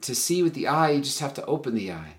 to 0.00 0.14
see 0.14 0.42
with 0.42 0.54
the 0.54 0.68
eye, 0.68 0.90
you 0.90 1.00
just 1.00 1.20
have 1.20 1.34
to 1.34 1.44
open 1.46 1.74
the 1.74 1.92
eye. 1.92 2.14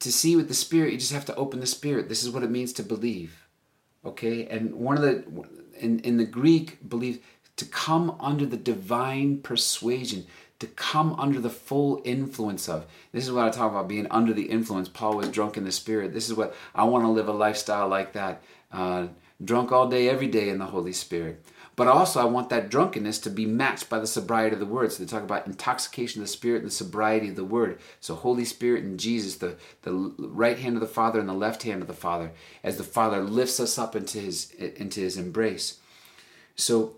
To 0.00 0.12
see 0.12 0.36
with 0.36 0.48
the 0.48 0.54
spirit, 0.54 0.92
you 0.92 0.98
just 0.98 1.12
have 1.12 1.24
to 1.26 1.34
open 1.36 1.60
the 1.60 1.66
spirit. 1.66 2.08
This 2.08 2.24
is 2.24 2.30
what 2.30 2.42
it 2.42 2.50
means 2.50 2.72
to 2.74 2.82
believe. 2.82 3.46
Okay? 4.04 4.46
And 4.46 4.74
one 4.74 4.96
of 4.96 5.02
the, 5.02 5.24
in, 5.78 6.00
in 6.00 6.16
the 6.16 6.26
Greek, 6.26 6.88
believe, 6.88 7.20
to 7.56 7.64
come 7.64 8.16
under 8.20 8.44
the 8.44 8.56
divine 8.56 9.38
persuasion 9.38 10.26
to 10.60 10.66
come 10.66 11.14
under 11.14 11.40
the 11.40 11.50
full 11.50 12.00
influence 12.04 12.68
of. 12.68 12.86
This 13.12 13.24
is 13.24 13.32
what 13.32 13.44
I 13.44 13.50
talk 13.50 13.70
about 13.70 13.88
being 13.88 14.06
under 14.10 14.32
the 14.32 14.44
influence. 14.44 14.88
Paul 14.88 15.16
was 15.16 15.28
drunk 15.28 15.56
in 15.56 15.64
the 15.64 15.72
spirit. 15.72 16.14
This 16.14 16.28
is 16.28 16.34
what 16.34 16.54
I 16.74 16.84
want 16.84 17.04
to 17.04 17.08
live 17.08 17.28
a 17.28 17.32
lifestyle 17.32 17.88
like 17.88 18.12
that. 18.12 18.42
Uh, 18.72 19.08
drunk 19.44 19.72
all 19.72 19.88
day, 19.88 20.08
every 20.08 20.28
day 20.28 20.48
in 20.48 20.58
the 20.58 20.66
Holy 20.66 20.92
Spirit. 20.92 21.44
But 21.76 21.88
also, 21.88 22.20
I 22.20 22.24
want 22.24 22.50
that 22.50 22.70
drunkenness 22.70 23.18
to 23.20 23.30
be 23.30 23.46
matched 23.46 23.88
by 23.88 23.98
the 23.98 24.06
sobriety 24.06 24.54
of 24.54 24.60
the 24.60 24.66
Word. 24.66 24.92
So 24.92 25.02
they 25.02 25.08
talk 25.08 25.24
about 25.24 25.46
intoxication 25.46 26.22
of 26.22 26.28
the 26.28 26.32
Spirit 26.32 26.62
and 26.62 26.70
the 26.70 26.74
sobriety 26.74 27.30
of 27.30 27.36
the 27.36 27.44
Word. 27.44 27.80
So 28.00 28.14
Holy 28.14 28.44
Spirit 28.44 28.84
and 28.84 28.98
Jesus, 28.98 29.36
the, 29.36 29.56
the 29.82 29.92
right 30.18 30.58
hand 30.58 30.76
of 30.76 30.80
the 30.80 30.86
Father 30.86 31.18
and 31.18 31.28
the 31.28 31.34
left 31.34 31.64
hand 31.64 31.82
of 31.82 31.88
the 31.88 31.94
Father, 31.94 32.30
as 32.62 32.76
the 32.76 32.84
Father 32.84 33.20
lifts 33.20 33.58
us 33.58 33.76
up 33.76 33.96
into 33.96 34.18
His 34.18 34.52
into 34.52 35.00
His 35.00 35.16
embrace. 35.16 35.80
So 36.54 36.94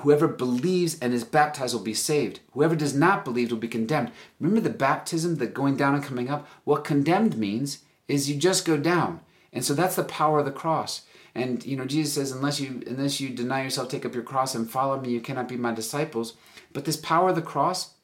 Whoever 0.00 0.28
believes 0.28 0.98
and 1.00 1.14
is 1.14 1.24
baptized 1.24 1.74
will 1.74 1.82
be 1.82 1.94
saved. 1.94 2.40
Whoever 2.52 2.76
does 2.76 2.94
not 2.94 3.24
believe 3.24 3.50
will 3.50 3.58
be 3.58 3.68
condemned. 3.68 4.10
Remember 4.38 4.60
the 4.60 4.74
baptism, 4.74 5.36
the 5.36 5.46
going 5.46 5.76
down 5.76 5.94
and 5.94 6.04
coming 6.04 6.28
up? 6.28 6.46
What 6.64 6.84
condemned 6.84 7.38
means 7.38 7.78
is 8.06 8.28
you 8.28 8.36
just 8.36 8.66
go 8.66 8.76
down. 8.76 9.20
And 9.52 9.64
so 9.64 9.72
that's 9.72 9.96
the 9.96 10.04
power 10.04 10.40
of 10.40 10.44
the 10.44 10.52
cross. 10.52 11.02
And 11.34 11.64
you 11.64 11.76
know, 11.76 11.86
Jesus 11.86 12.14
says, 12.14 12.30
unless 12.30 12.60
you 12.60 12.82
unless 12.86 13.20
you 13.20 13.30
deny 13.30 13.62
yourself, 13.62 13.88
take 13.88 14.04
up 14.04 14.14
your 14.14 14.22
cross 14.22 14.54
and 14.54 14.70
follow 14.70 15.00
me, 15.00 15.10
you 15.10 15.20
cannot 15.20 15.48
be 15.48 15.56
my 15.56 15.72
disciples. 15.72 16.34
But 16.72 16.84
this 16.84 16.96
power 16.96 17.30
of 17.30 17.36
the 17.36 17.42
cross, 17.42 17.94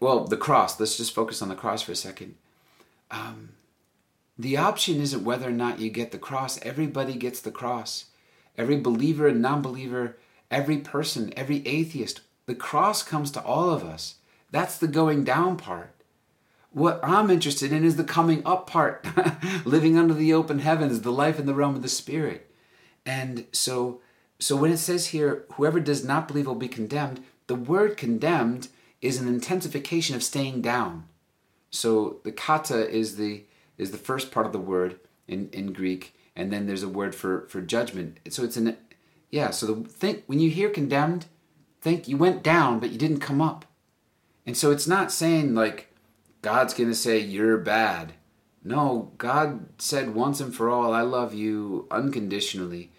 well, 0.00 0.24
the 0.24 0.36
cross, 0.36 0.78
let's 0.78 0.96
just 0.96 1.14
focus 1.14 1.42
on 1.42 1.48
the 1.48 1.54
cross 1.56 1.82
for 1.82 1.92
a 1.92 1.96
second. 1.96 2.36
Um, 3.10 3.50
the 4.38 4.56
option 4.56 5.00
isn't 5.00 5.24
whether 5.24 5.48
or 5.48 5.52
not 5.52 5.80
you 5.80 5.90
get 5.90 6.12
the 6.12 6.18
cross. 6.18 6.58
Everybody 6.62 7.14
gets 7.14 7.40
the 7.40 7.50
cross. 7.50 8.06
Every 8.56 8.78
believer 8.78 9.28
and 9.28 9.42
non 9.42 9.62
believer 9.62 10.16
every 10.52 10.78
person, 10.78 11.32
every 11.36 11.66
atheist. 11.66 12.20
The 12.46 12.54
cross 12.54 13.02
comes 13.02 13.30
to 13.32 13.42
all 13.42 13.70
of 13.70 13.82
us. 13.82 14.16
That's 14.50 14.76
the 14.78 14.88
going 14.88 15.24
down 15.24 15.56
part. 15.56 15.94
What 16.70 17.00
I'm 17.02 17.30
interested 17.30 17.72
in 17.72 17.84
is 17.84 17.96
the 17.96 18.04
coming 18.04 18.42
up 18.46 18.66
part, 18.66 19.06
living 19.64 19.98
under 19.98 20.14
the 20.14 20.32
open 20.32 20.60
heavens, 20.60 21.00
the 21.00 21.12
life 21.12 21.38
in 21.38 21.46
the 21.46 21.54
realm 21.54 21.74
of 21.74 21.82
the 21.82 21.88
spirit. 21.88 22.50
And 23.04 23.46
so 23.52 24.00
so 24.38 24.56
when 24.56 24.72
it 24.72 24.78
says 24.78 25.08
here 25.08 25.44
whoever 25.52 25.78
does 25.78 26.04
not 26.04 26.26
believe 26.26 26.46
will 26.46 26.54
be 26.54 26.68
condemned, 26.68 27.22
the 27.46 27.54
word 27.54 27.96
condemned 27.96 28.68
is 29.00 29.20
an 29.20 29.28
intensification 29.28 30.16
of 30.16 30.22
staying 30.22 30.62
down. 30.62 31.04
So 31.70 32.20
the 32.24 32.32
kata 32.32 32.88
is 32.88 33.16
the 33.16 33.44
is 33.78 33.90
the 33.90 33.98
first 33.98 34.30
part 34.30 34.46
of 34.46 34.52
the 34.52 34.58
word 34.58 34.98
in, 35.26 35.48
in 35.50 35.72
Greek, 35.72 36.14
and 36.36 36.52
then 36.52 36.66
there's 36.66 36.82
a 36.82 36.88
word 36.88 37.14
for, 37.14 37.46
for 37.48 37.60
judgment. 37.60 38.18
So 38.30 38.44
it's 38.44 38.56
an 38.56 38.76
yeah, 39.32 39.50
so 39.50 39.66
the 39.66 39.88
think 39.88 40.22
when 40.26 40.38
you 40.38 40.50
hear 40.50 40.70
condemned, 40.70 41.26
think 41.80 42.06
you 42.06 42.16
went 42.16 42.44
down 42.44 42.78
but 42.78 42.90
you 42.90 42.98
didn't 42.98 43.18
come 43.18 43.40
up. 43.40 43.64
And 44.46 44.56
so 44.56 44.70
it's 44.70 44.86
not 44.86 45.10
saying 45.10 45.54
like 45.54 45.92
God's 46.42 46.74
going 46.74 46.90
to 46.90 46.94
say 46.94 47.18
you're 47.18 47.56
bad. 47.56 48.12
No, 48.62 49.10
God 49.18 49.66
said 49.78 50.14
once 50.14 50.40
and 50.40 50.54
for 50.54 50.68
all, 50.68 50.92
I 50.92 51.00
love 51.00 51.34
you 51.34 51.88
unconditionally. 51.90 52.92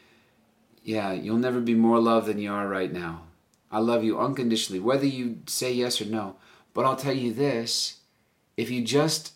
Yeah, 0.83 1.13
you'll 1.13 1.37
never 1.37 1.61
be 1.61 1.75
more 1.75 1.99
loved 1.99 2.27
than 2.27 2.39
you 2.39 2.51
are 2.51 2.67
right 2.67 2.91
now. 2.91 3.23
I 3.71 3.79
love 3.79 4.03
you 4.03 4.19
unconditionally, 4.19 4.79
whether 4.79 5.05
you 5.05 5.39
say 5.45 5.71
yes 5.71 6.01
or 6.01 6.05
no. 6.05 6.35
But 6.73 6.85
I'll 6.85 6.95
tell 6.95 7.13
you 7.13 7.31
this 7.31 7.99
if 8.57 8.69
you 8.69 8.83
just 8.83 9.33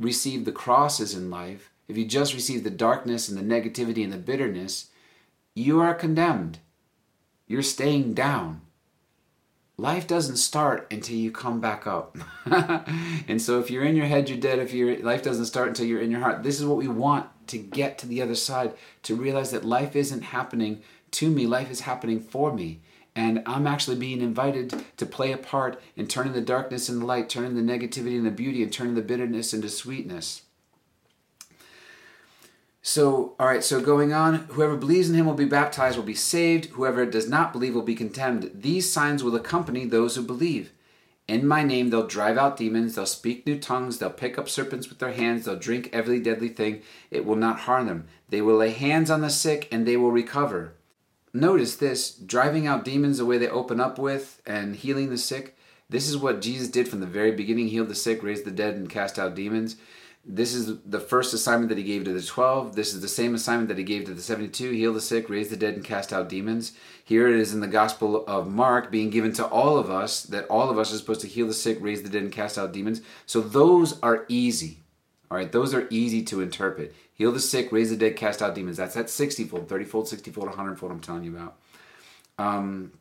receive 0.00 0.44
the 0.44 0.52
crosses 0.52 1.14
in 1.14 1.30
life, 1.30 1.70
if 1.88 1.96
you 1.96 2.04
just 2.06 2.34
receive 2.34 2.64
the 2.64 2.70
darkness 2.70 3.28
and 3.28 3.38
the 3.38 3.42
negativity 3.42 4.02
and 4.02 4.12
the 4.12 4.18
bitterness, 4.18 4.87
you 5.58 5.80
are 5.80 5.94
condemned. 5.94 6.58
You're 7.46 7.62
staying 7.62 8.14
down. 8.14 8.60
Life 9.76 10.06
doesn't 10.06 10.36
start 10.36 10.86
until 10.90 11.16
you 11.16 11.30
come 11.30 11.60
back 11.60 11.86
up. 11.86 12.16
and 13.28 13.40
so 13.40 13.58
if 13.60 13.70
you're 13.70 13.84
in 13.84 13.96
your 13.96 14.06
head, 14.06 14.28
you're 14.28 14.38
dead. 14.38 14.58
If 14.58 14.72
your 14.72 14.98
life 14.98 15.22
doesn't 15.22 15.46
start 15.46 15.68
until 15.68 15.86
you're 15.86 16.00
in 16.00 16.10
your 16.10 16.20
heart, 16.20 16.42
this 16.42 16.58
is 16.60 16.66
what 16.66 16.78
we 16.78 16.88
want 16.88 17.26
to 17.48 17.58
get 17.58 17.98
to 17.98 18.06
the 18.06 18.20
other 18.22 18.34
side, 18.34 18.74
to 19.04 19.14
realize 19.14 19.50
that 19.52 19.64
life 19.64 19.96
isn't 19.96 20.22
happening 20.22 20.82
to 21.12 21.30
me, 21.30 21.46
life 21.46 21.70
is 21.70 21.80
happening 21.80 22.20
for 22.20 22.52
me. 22.52 22.80
And 23.16 23.42
I'm 23.46 23.66
actually 23.66 23.96
being 23.96 24.20
invited 24.20 24.84
to 24.96 25.06
play 25.06 25.32
a 25.32 25.38
part 25.38 25.80
in 25.96 26.06
turning 26.06 26.34
the 26.34 26.40
darkness 26.40 26.88
into 26.88 27.06
light, 27.06 27.28
turning 27.28 27.54
the 27.54 27.72
negativity 27.72 28.16
into 28.16 28.30
beauty, 28.30 28.62
and 28.62 28.72
turning 28.72 28.94
the 28.94 29.02
bitterness 29.02 29.54
into 29.54 29.68
sweetness. 29.68 30.42
So, 32.88 33.34
all 33.38 33.46
right, 33.46 33.62
so 33.62 33.82
going 33.82 34.14
on, 34.14 34.46
whoever 34.52 34.74
believes 34.74 35.10
in 35.10 35.14
him 35.14 35.26
will 35.26 35.34
be 35.34 35.44
baptized, 35.44 35.98
will 35.98 36.04
be 36.04 36.14
saved. 36.14 36.70
Whoever 36.70 37.04
does 37.04 37.28
not 37.28 37.52
believe 37.52 37.74
will 37.74 37.82
be 37.82 37.94
condemned. 37.94 38.50
These 38.54 38.90
signs 38.90 39.22
will 39.22 39.36
accompany 39.36 39.84
those 39.84 40.16
who 40.16 40.22
believe. 40.22 40.72
In 41.28 41.46
my 41.46 41.62
name, 41.62 41.90
they'll 41.90 42.06
drive 42.06 42.38
out 42.38 42.56
demons, 42.56 42.94
they'll 42.94 43.04
speak 43.04 43.46
new 43.46 43.58
tongues, 43.58 43.98
they'll 43.98 44.08
pick 44.08 44.38
up 44.38 44.48
serpents 44.48 44.88
with 44.88 45.00
their 45.00 45.12
hands, 45.12 45.44
they'll 45.44 45.58
drink 45.58 45.90
every 45.92 46.18
deadly 46.18 46.48
thing. 46.48 46.80
It 47.10 47.26
will 47.26 47.36
not 47.36 47.60
harm 47.60 47.88
them. 47.88 48.08
They 48.30 48.40
will 48.40 48.56
lay 48.56 48.70
hands 48.70 49.10
on 49.10 49.20
the 49.20 49.28
sick 49.28 49.68
and 49.70 49.86
they 49.86 49.98
will 49.98 50.10
recover. 50.10 50.72
Notice 51.34 51.76
this 51.76 52.10
driving 52.12 52.66
out 52.66 52.86
demons 52.86 53.18
the 53.18 53.26
way 53.26 53.36
they 53.36 53.48
open 53.48 53.80
up 53.80 53.98
with 53.98 54.40
and 54.46 54.74
healing 54.74 55.10
the 55.10 55.18
sick. 55.18 55.58
This 55.90 56.08
is 56.08 56.16
what 56.16 56.40
Jesus 56.40 56.68
did 56.68 56.88
from 56.88 57.00
the 57.00 57.06
very 57.06 57.32
beginning 57.32 57.68
healed 57.68 57.88
the 57.88 57.94
sick, 57.94 58.22
raised 58.22 58.46
the 58.46 58.50
dead, 58.50 58.76
and 58.76 58.88
cast 58.88 59.18
out 59.18 59.34
demons. 59.34 59.76
This 60.24 60.52
is 60.52 60.78
the 60.84 61.00
first 61.00 61.32
assignment 61.32 61.70
that 61.70 61.78
he 61.78 61.84
gave 61.84 62.04
to 62.04 62.12
the 62.12 62.22
12. 62.22 62.76
This 62.76 62.92
is 62.92 63.00
the 63.00 63.08
same 63.08 63.34
assignment 63.34 63.68
that 63.68 63.78
he 63.78 63.84
gave 63.84 64.04
to 64.04 64.14
the 64.14 64.20
72 64.20 64.72
heal 64.72 64.92
the 64.92 65.00
sick, 65.00 65.30
raise 65.30 65.48
the 65.48 65.56
dead, 65.56 65.74
and 65.74 65.84
cast 65.84 66.12
out 66.12 66.28
demons. 66.28 66.72
Here 67.02 67.28
it 67.28 67.36
is 67.36 67.54
in 67.54 67.60
the 67.60 67.66
Gospel 67.66 68.26
of 68.26 68.46
Mark 68.46 68.90
being 68.90 69.08
given 69.08 69.32
to 69.34 69.46
all 69.46 69.78
of 69.78 69.90
us 69.90 70.22
that 70.24 70.46
all 70.48 70.68
of 70.68 70.78
us 70.78 70.92
are 70.92 70.98
supposed 70.98 71.22
to 71.22 71.28
heal 71.28 71.46
the 71.46 71.54
sick, 71.54 71.78
raise 71.80 72.02
the 72.02 72.10
dead, 72.10 72.22
and 72.22 72.32
cast 72.32 72.58
out 72.58 72.72
demons. 72.72 73.00
So 73.24 73.40
those 73.40 73.98
are 74.00 74.26
easy. 74.28 74.80
All 75.30 75.36
right, 75.38 75.50
those 75.50 75.72
are 75.72 75.86
easy 75.90 76.22
to 76.24 76.40
interpret. 76.40 76.94
Heal 77.14 77.32
the 77.32 77.40
sick, 77.40 77.72
raise 77.72 77.90
the 77.90 77.96
dead, 77.96 78.16
cast 78.16 78.42
out 78.42 78.54
demons. 78.54 78.76
That's 78.76 78.94
that 78.94 79.10
60 79.10 79.44
fold, 79.44 79.68
30 79.68 79.84
fold, 79.84 80.08
60 80.08 80.30
fold, 80.30 80.48
100 80.48 80.78
fold 80.78 80.92
I'm 80.92 81.00
telling 81.00 81.24
you 81.24 81.36
about. 81.36 81.56
Um, 82.38 82.92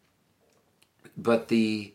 but 1.17 1.49
the 1.49 1.93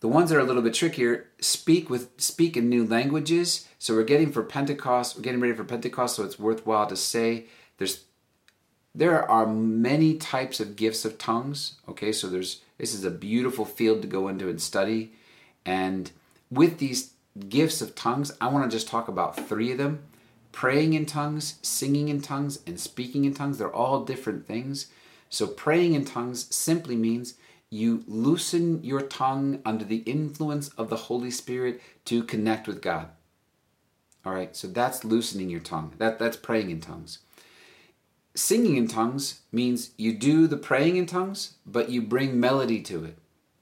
the 0.00 0.08
ones 0.08 0.30
that 0.30 0.36
are 0.36 0.40
a 0.40 0.44
little 0.44 0.62
bit 0.62 0.74
trickier 0.74 1.28
speak 1.40 1.88
with 1.88 2.10
speak 2.20 2.56
in 2.56 2.68
new 2.68 2.86
languages. 2.86 3.68
So 3.78 3.94
we're 3.94 4.04
getting 4.04 4.32
for 4.32 4.42
Pentecost, 4.42 5.16
we're 5.16 5.22
getting 5.22 5.40
ready 5.40 5.54
for 5.54 5.64
Pentecost, 5.64 6.16
so 6.16 6.24
it's 6.24 6.38
worthwhile 6.38 6.86
to 6.86 6.96
say 6.96 7.46
there's 7.78 8.04
there 8.94 9.30
are 9.30 9.46
many 9.46 10.16
types 10.16 10.58
of 10.58 10.74
gifts 10.74 11.04
of 11.04 11.18
tongues. 11.18 11.74
Okay, 11.88 12.12
so 12.12 12.28
there's 12.28 12.62
this 12.78 12.94
is 12.94 13.04
a 13.04 13.10
beautiful 13.10 13.64
field 13.64 14.02
to 14.02 14.08
go 14.08 14.28
into 14.28 14.48
and 14.48 14.60
study. 14.60 15.12
And 15.66 16.10
with 16.50 16.78
these 16.78 17.12
gifts 17.48 17.82
of 17.82 17.94
tongues, 17.94 18.32
I 18.40 18.48
want 18.48 18.68
to 18.68 18.74
just 18.74 18.88
talk 18.88 19.08
about 19.08 19.36
three 19.48 19.72
of 19.72 19.78
them. 19.78 20.02
Praying 20.52 20.94
in 20.94 21.06
tongues, 21.06 21.58
singing 21.62 22.08
in 22.08 22.22
tongues, 22.22 22.58
and 22.66 22.80
speaking 22.80 23.24
in 23.24 23.34
tongues, 23.34 23.58
they're 23.58 23.72
all 23.72 24.04
different 24.04 24.46
things. 24.46 24.86
So 25.28 25.46
praying 25.46 25.94
in 25.94 26.04
tongues 26.04 26.52
simply 26.52 26.96
means 26.96 27.34
you 27.70 28.02
loosen 28.08 28.82
your 28.82 29.00
tongue 29.00 29.60
under 29.64 29.84
the 29.84 29.98
influence 29.98 30.70
of 30.70 30.90
the 30.90 30.96
Holy 30.96 31.30
Spirit 31.30 31.80
to 32.04 32.24
connect 32.24 32.66
with 32.66 32.82
God. 32.82 33.10
All 34.24 34.34
right, 34.34 34.54
so 34.54 34.66
that's 34.66 35.04
loosening 35.04 35.48
your 35.48 35.60
tongue. 35.60 35.94
That, 35.98 36.18
that's 36.18 36.36
praying 36.36 36.70
in 36.70 36.80
tongues. 36.80 37.20
Singing 38.34 38.76
in 38.76 38.88
tongues 38.88 39.40
means 39.52 39.92
you 39.96 40.12
do 40.12 40.46
the 40.46 40.56
praying 40.56 40.96
in 40.96 41.06
tongues, 41.06 41.54
but 41.64 41.90
you 41.90 42.02
bring 42.02 42.38
melody 42.38 42.82
to 42.82 43.04
it. 43.04 43.16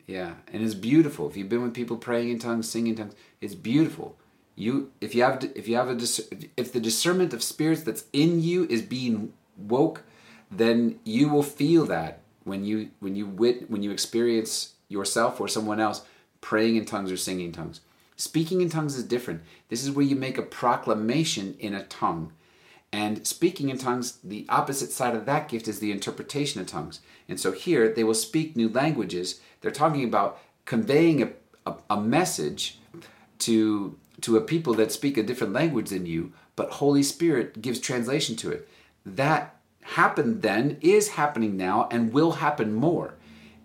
Yeah, 0.06 0.34
and 0.52 0.62
it's 0.62 0.74
beautiful. 0.74 1.28
If 1.28 1.36
you've 1.36 1.50
been 1.50 1.62
with 1.62 1.74
people 1.74 1.98
praying 1.98 2.30
in 2.30 2.38
tongues, 2.38 2.68
singing 2.68 2.92
in 2.92 2.96
tongues, 2.96 3.14
it's 3.40 3.54
beautiful. 3.54 4.16
You, 4.56 4.90
if 5.00 5.14
you 5.14 5.22
have, 5.22 5.44
if 5.54 5.68
you 5.68 5.76
have 5.76 5.88
a, 5.88 5.98
if 6.56 6.72
the 6.72 6.80
discernment 6.80 7.34
of 7.34 7.42
spirits 7.42 7.82
that's 7.82 8.04
in 8.12 8.42
you 8.42 8.66
is 8.70 8.82
being 8.82 9.34
woke, 9.56 10.02
then 10.50 10.98
you 11.04 11.28
will 11.28 11.42
feel 11.42 11.84
that 11.86 12.22
when 12.44 12.64
you 12.64 12.90
when 13.00 13.14
you 13.14 13.26
wit 13.26 13.70
when 13.70 13.82
you 13.82 13.90
experience 13.90 14.74
yourself 14.88 15.40
or 15.40 15.48
someone 15.48 15.80
else 15.80 16.02
praying 16.40 16.76
in 16.76 16.84
tongues 16.84 17.12
or 17.12 17.16
singing 17.16 17.52
tongues. 17.52 17.80
Speaking 18.16 18.60
in 18.60 18.68
tongues 18.68 18.96
is 18.96 19.04
different. 19.04 19.42
This 19.68 19.84
is 19.84 19.90
where 19.90 20.04
you 20.04 20.16
make 20.16 20.38
a 20.38 20.42
proclamation 20.42 21.56
in 21.58 21.74
a 21.74 21.84
tongue. 21.84 22.32
And 22.92 23.26
speaking 23.26 23.68
in 23.68 23.78
tongues, 23.78 24.18
the 24.24 24.46
opposite 24.48 24.90
side 24.90 25.14
of 25.14 25.26
that 25.26 25.48
gift 25.48 25.68
is 25.68 25.78
the 25.78 25.92
interpretation 25.92 26.60
of 26.60 26.66
tongues. 26.66 27.00
And 27.28 27.38
so 27.38 27.52
here 27.52 27.92
they 27.92 28.02
will 28.02 28.14
speak 28.14 28.56
new 28.56 28.68
languages. 28.68 29.40
They're 29.60 29.70
talking 29.70 30.04
about 30.04 30.40
conveying 30.64 31.22
a, 31.22 31.30
a, 31.66 31.74
a 31.90 32.00
message 32.00 32.78
to 33.40 33.96
to 34.20 34.36
a 34.36 34.40
people 34.40 34.74
that 34.74 34.90
speak 34.90 35.16
a 35.16 35.22
different 35.22 35.52
language 35.52 35.90
than 35.90 36.06
you, 36.06 36.32
but 36.56 36.72
Holy 36.72 37.04
Spirit 37.04 37.62
gives 37.62 37.78
translation 37.78 38.34
to 38.36 38.50
it. 38.50 38.68
That 39.06 39.57
happened 39.92 40.42
then, 40.42 40.76
is 40.80 41.10
happening 41.10 41.56
now, 41.56 41.88
and 41.90 42.12
will 42.12 42.32
happen 42.32 42.74
more. 42.74 43.14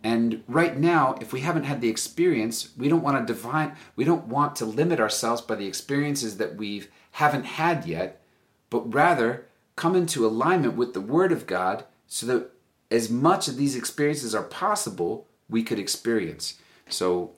And 0.04 0.44
right 0.48 0.78
now, 0.78 1.16
if 1.22 1.32
we 1.32 1.42
haven't 1.42 1.64
had 1.64 1.82
the 1.82 1.90
experience, 1.90 2.70
we 2.78 2.90
don't 2.90 3.04
want 3.04 3.26
to 3.26 3.34
define, 3.34 3.76
we 3.96 4.04
don't 4.04 4.28
want 4.28 4.56
to 4.58 4.66
limit 4.66 5.00
ourselves 5.00 5.42
by 5.42 5.56
the 5.56 5.68
experiences 5.68 6.38
that 6.38 6.56
we 6.56 6.88
haven't 7.12 7.46
had 7.46 7.86
yet, 7.86 8.22
but 8.70 8.94
rather 8.94 9.46
come 9.76 9.96
into 9.96 10.26
alignment 10.26 10.76
with 10.76 10.94
the 10.94 11.02
Word 11.02 11.32
of 11.32 11.48
God 11.48 11.86
so 12.08 12.26
that 12.26 12.50
as 12.92 13.10
much 13.10 13.48
of 13.48 13.58
these 13.58 13.76
experiences 13.76 14.36
are 14.36 14.44
possible, 14.44 15.28
we 15.50 15.64
could 15.64 15.80
experience. 15.80 16.60
So 16.90 17.32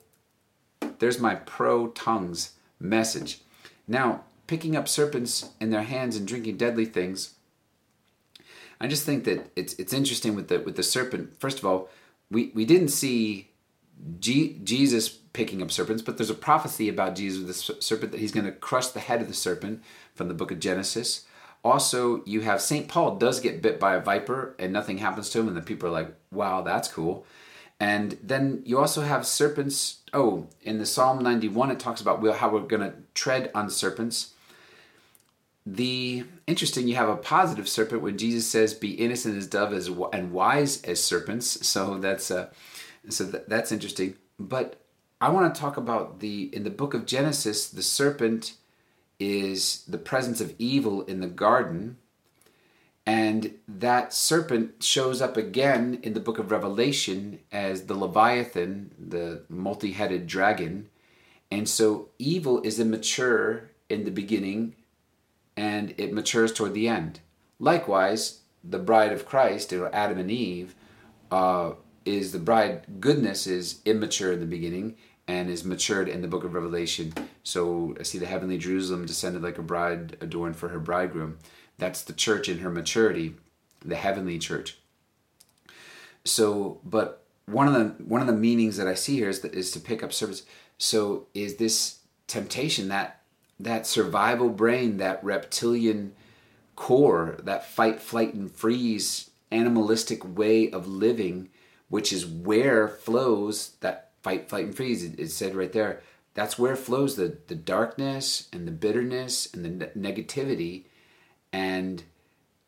there's 0.98 1.20
my 1.20 1.36
pro 1.36 1.88
tongues 1.88 2.52
message. 2.80 3.40
Now, 3.86 4.24
picking 4.46 4.76
up 4.76 4.88
serpents 4.88 5.50
in 5.60 5.70
their 5.70 5.82
hands 5.82 6.16
and 6.16 6.26
drinking 6.26 6.56
deadly 6.56 6.84
things 6.84 7.35
I 8.80 8.86
just 8.86 9.04
think 9.04 9.24
that 9.24 9.50
it's 9.56 9.74
it's 9.74 9.92
interesting 9.92 10.34
with 10.34 10.48
the 10.48 10.60
with 10.60 10.76
the 10.76 10.82
serpent. 10.82 11.38
First 11.38 11.58
of 11.58 11.64
all, 11.64 11.88
we 12.30 12.50
we 12.54 12.64
didn't 12.64 12.88
see 12.88 13.50
G- 14.20 14.60
Jesus 14.62 15.08
picking 15.08 15.62
up 15.62 15.70
serpents, 15.70 16.02
but 16.02 16.16
there's 16.16 16.30
a 16.30 16.34
prophecy 16.34 16.88
about 16.88 17.14
Jesus 17.14 17.38
with 17.38 17.76
the 17.76 17.82
serpent 17.82 18.12
that 18.12 18.20
he's 18.20 18.32
going 18.32 18.46
to 18.46 18.52
crush 18.52 18.88
the 18.88 19.00
head 19.00 19.20
of 19.20 19.28
the 19.28 19.34
serpent 19.34 19.82
from 20.14 20.28
the 20.28 20.34
book 20.34 20.50
of 20.50 20.60
Genesis. 20.60 21.24
Also, 21.64 22.22
you 22.24 22.42
have 22.42 22.60
St. 22.60 22.88
Paul 22.88 23.16
does 23.16 23.40
get 23.40 23.60
bit 23.60 23.80
by 23.80 23.94
a 23.94 24.00
viper 24.00 24.54
and 24.58 24.72
nothing 24.72 24.98
happens 24.98 25.30
to 25.30 25.40
him, 25.40 25.48
and 25.48 25.56
the 25.56 25.62
people 25.62 25.88
are 25.88 25.92
like, 25.92 26.14
wow, 26.30 26.62
that's 26.62 26.88
cool. 26.88 27.26
And 27.78 28.18
then 28.22 28.62
you 28.64 28.78
also 28.78 29.02
have 29.02 29.26
serpents. 29.26 29.98
Oh, 30.12 30.46
in 30.62 30.78
the 30.78 30.86
Psalm 30.86 31.22
91, 31.22 31.70
it 31.70 31.80
talks 31.80 32.00
about 32.00 32.24
how 32.36 32.50
we're 32.50 32.60
going 32.60 32.82
to 32.82 32.94
tread 33.14 33.50
on 33.54 33.68
serpents 33.68 34.32
the 35.66 36.24
interesting 36.46 36.86
you 36.86 36.94
have 36.94 37.08
a 37.08 37.16
positive 37.16 37.68
serpent 37.68 38.00
when 38.00 38.16
jesus 38.16 38.46
says 38.46 38.72
be 38.72 38.92
innocent 38.92 39.36
as 39.36 39.48
dove 39.48 39.72
as 39.72 39.90
and 40.12 40.32
wise 40.32 40.80
as 40.84 41.02
serpents. 41.02 41.66
So 41.66 41.98
that's 41.98 42.30
uh 42.30 42.50
so 43.08 43.24
that, 43.24 43.48
that's 43.48 43.72
interesting. 43.72 44.14
But 44.38 44.80
i 45.20 45.28
want 45.28 45.52
to 45.52 45.60
talk 45.60 45.76
about 45.76 46.20
the 46.20 46.54
in 46.54 46.62
the 46.62 46.70
book 46.70 46.94
of 46.94 47.06
genesis 47.06 47.68
the 47.68 47.82
serpent 47.82 48.54
is 49.18 49.82
the 49.88 49.98
presence 49.98 50.42
of 50.42 50.54
evil 50.58 51.02
in 51.02 51.20
the 51.20 51.26
garden 51.26 51.96
and 53.06 53.54
that 53.66 54.12
serpent 54.12 54.82
shows 54.82 55.22
up 55.22 55.36
again 55.36 56.00
in 56.02 56.12
the 56.12 56.20
book 56.20 56.38
of 56.38 56.50
revelation 56.50 57.38
as 57.50 57.86
the 57.86 57.94
leviathan 57.94 58.90
the 58.98 59.42
multi-headed 59.48 60.26
dragon. 60.26 60.88
And 61.48 61.68
so 61.68 62.08
evil 62.18 62.60
is 62.62 62.80
immature 62.80 63.70
in 63.88 64.04
the 64.04 64.10
beginning 64.10 64.74
and 65.56 65.94
it 65.96 66.12
matures 66.12 66.52
toward 66.52 66.74
the 66.74 66.88
end. 66.88 67.20
Likewise, 67.58 68.40
the 68.62 68.78
bride 68.78 69.12
of 69.12 69.26
Christ, 69.26 69.72
or 69.72 69.94
Adam 69.94 70.18
and 70.18 70.30
Eve, 70.30 70.74
uh, 71.30 71.72
is 72.04 72.32
the 72.32 72.38
bride. 72.38 73.00
Goodness 73.00 73.46
is 73.46 73.80
immature 73.84 74.32
in 74.32 74.40
the 74.40 74.46
beginning 74.46 74.96
and 75.28 75.50
is 75.50 75.64
matured 75.64 76.08
in 76.08 76.22
the 76.22 76.28
book 76.28 76.44
of 76.44 76.54
Revelation. 76.54 77.12
So 77.42 77.96
I 77.98 78.04
see 78.04 78.18
the 78.18 78.26
heavenly 78.26 78.58
Jerusalem 78.58 79.06
descended 79.06 79.42
like 79.42 79.58
a 79.58 79.62
bride 79.62 80.16
adorned 80.20 80.56
for 80.56 80.68
her 80.68 80.78
bridegroom. 80.78 81.38
That's 81.78 82.02
the 82.02 82.12
church 82.12 82.48
in 82.48 82.58
her 82.58 82.70
maturity, 82.70 83.34
the 83.84 83.96
heavenly 83.96 84.38
church. 84.38 84.78
So, 86.24 86.80
but 86.84 87.24
one 87.46 87.68
of 87.68 87.74
the 87.74 88.04
one 88.04 88.20
of 88.20 88.26
the 88.26 88.32
meanings 88.32 88.76
that 88.76 88.88
I 88.88 88.94
see 88.94 89.16
here 89.16 89.28
is, 89.28 89.40
that, 89.40 89.54
is 89.54 89.70
to 89.72 89.80
pick 89.80 90.02
up 90.02 90.12
service. 90.12 90.42
So, 90.78 91.26
is 91.34 91.56
this 91.56 91.98
temptation 92.26 92.88
that 92.88 93.15
that 93.58 93.86
survival 93.86 94.48
brain, 94.48 94.98
that 94.98 95.22
reptilian 95.24 96.12
core, 96.74 97.38
that 97.42 97.66
fight, 97.66 98.00
flight, 98.00 98.34
and 98.34 98.50
freeze 98.50 99.30
animalistic 99.50 100.36
way 100.36 100.70
of 100.70 100.86
living, 100.86 101.48
which 101.88 102.12
is 102.12 102.26
where 102.26 102.88
flows 102.88 103.72
that 103.80 104.10
fight, 104.22 104.48
flight, 104.48 104.66
and 104.66 104.76
freeze. 104.76 105.04
It, 105.04 105.18
it 105.18 105.30
said 105.30 105.54
right 105.54 105.72
there. 105.72 106.02
That's 106.34 106.58
where 106.58 106.76
flows 106.76 107.16
the, 107.16 107.38
the 107.46 107.54
darkness 107.54 108.48
and 108.52 108.66
the 108.66 108.72
bitterness 108.72 109.52
and 109.54 109.64
the 109.64 109.70
ne- 109.70 110.12
negativity 110.12 110.84
and 111.52 112.02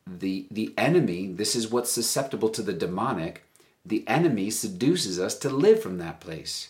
the 0.07 0.47
the 0.49 0.73
enemy. 0.77 1.27
This 1.27 1.55
is 1.55 1.69
what's 1.69 1.91
susceptible 1.91 2.49
to 2.49 2.63
the 2.63 2.73
demonic. 2.73 3.43
The 3.85 4.07
enemy 4.07 4.49
seduces 4.49 5.19
us 5.19 5.37
to 5.39 5.49
live 5.49 5.81
from 5.81 5.97
that 5.99 6.19
place. 6.19 6.69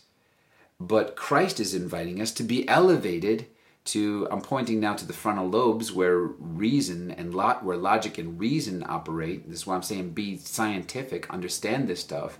But 0.80 1.16
Christ 1.16 1.60
is 1.60 1.74
inviting 1.74 2.22
us 2.22 2.32
to 2.34 2.44
be 2.44 2.68
elevated 2.68 3.48
to 3.94 4.28
I'm 4.32 4.42
pointing 4.42 4.80
now 4.80 4.94
to 4.94 5.06
the 5.06 5.14
frontal 5.14 5.50
lobes 5.50 5.92
where 5.92 6.18
reason 6.20 7.12
and 7.12 7.34
lot 7.34 7.64
where 7.64 7.78
logic 7.78 8.18
and 8.18 8.40
reason 8.40 8.84
operate. 8.88 9.50
This 9.50 9.60
is 9.60 9.68
why 9.68 9.76
I'm 9.76 9.84
saying 9.84 10.12
be 10.12 10.38
scientific, 10.38 11.30
understand 11.30 11.88
this 11.88 12.02
stuff. 12.02 12.40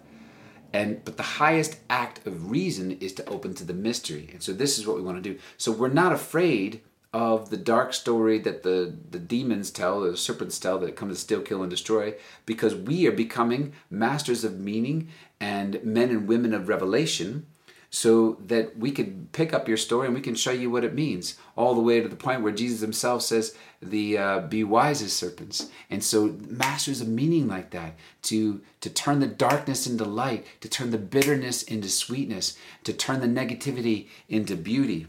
And 0.72 1.04
but 1.04 1.18
the 1.18 1.24
highest 1.24 1.78
act 1.90 2.26
of 2.28 2.52
reason 2.52 2.92
is 2.92 3.14
to 3.14 3.30
open 3.30 3.54
to 3.56 3.64
the 3.64 3.74
mystery. 3.74 4.30
And 4.32 4.44
so 4.44 4.54
this 4.54 4.78
is 4.78 4.86
what 4.86 4.96
we 4.96 5.02
want 5.02 5.22
to 5.22 5.30
do. 5.34 5.40
So 5.58 5.72
we're 5.72 5.88
not 5.90 6.12
afraid 6.12 6.82
of 7.12 7.50
the 7.50 7.58
dark 7.58 7.94
story 7.94 8.38
that 8.38 8.62
the, 8.62 8.96
the 9.10 9.18
demons 9.18 9.72
tell, 9.72 10.02
the 10.02 10.16
serpents 10.16 10.60
tell, 10.60 10.78
that 10.78 10.96
come 10.96 11.10
to 11.10 11.16
steal, 11.16 11.42
kill, 11.42 11.64
and 11.64 11.70
destroy, 11.70 12.14
because 12.46 12.76
we 12.76 13.08
are 13.08 13.12
becoming 13.12 13.74
masters 13.90 14.44
of 14.44 14.60
meaning 14.60 15.10
and 15.40 15.84
men 15.84 16.10
and 16.10 16.28
women 16.28 16.54
of 16.54 16.70
revelation 16.70 17.48
so 17.90 18.38
that 18.46 18.78
we 18.78 18.92
could 18.92 19.32
pick 19.32 19.54
up 19.54 19.68
your 19.68 19.78
story 19.78 20.06
and 20.06 20.16
we 20.16 20.22
can 20.22 20.36
show 20.36 20.52
you 20.52 20.70
what 20.70 20.84
it 20.84 20.94
means 20.94 21.38
all 21.56 21.74
the 21.74 21.82
way 21.82 22.00
to 22.00 22.08
the 22.08 22.16
point 22.16 22.42
where 22.42 22.52
jesus 22.52 22.82
himself 22.82 23.22
says 23.22 23.56
the 23.82 24.18
uh, 24.18 24.40
be 24.42 24.64
wise 24.64 25.02
as 25.02 25.14
serpents 25.14 25.70
and 25.90 26.04
so 26.04 26.36
masters 26.48 27.02
of 27.02 27.08
meaning 27.08 27.48
like 27.48 27.72
that 27.72 27.96
to 28.22 28.62
to 28.82 28.90
turn 28.90 29.20
the 29.20 29.28
darkness 29.28 29.88
into 29.88 30.06
light 30.06 30.46
to 30.62 30.70
turn 30.70 30.92
the 30.92 30.98
bitterness 30.98 31.64
into 31.64 31.90
sweetness 31.90 32.58
to 32.84 32.94
turn 32.94 33.22
the 33.22 33.42
negativity 33.42 34.08
into 34.28 34.56
beauty 34.56 35.08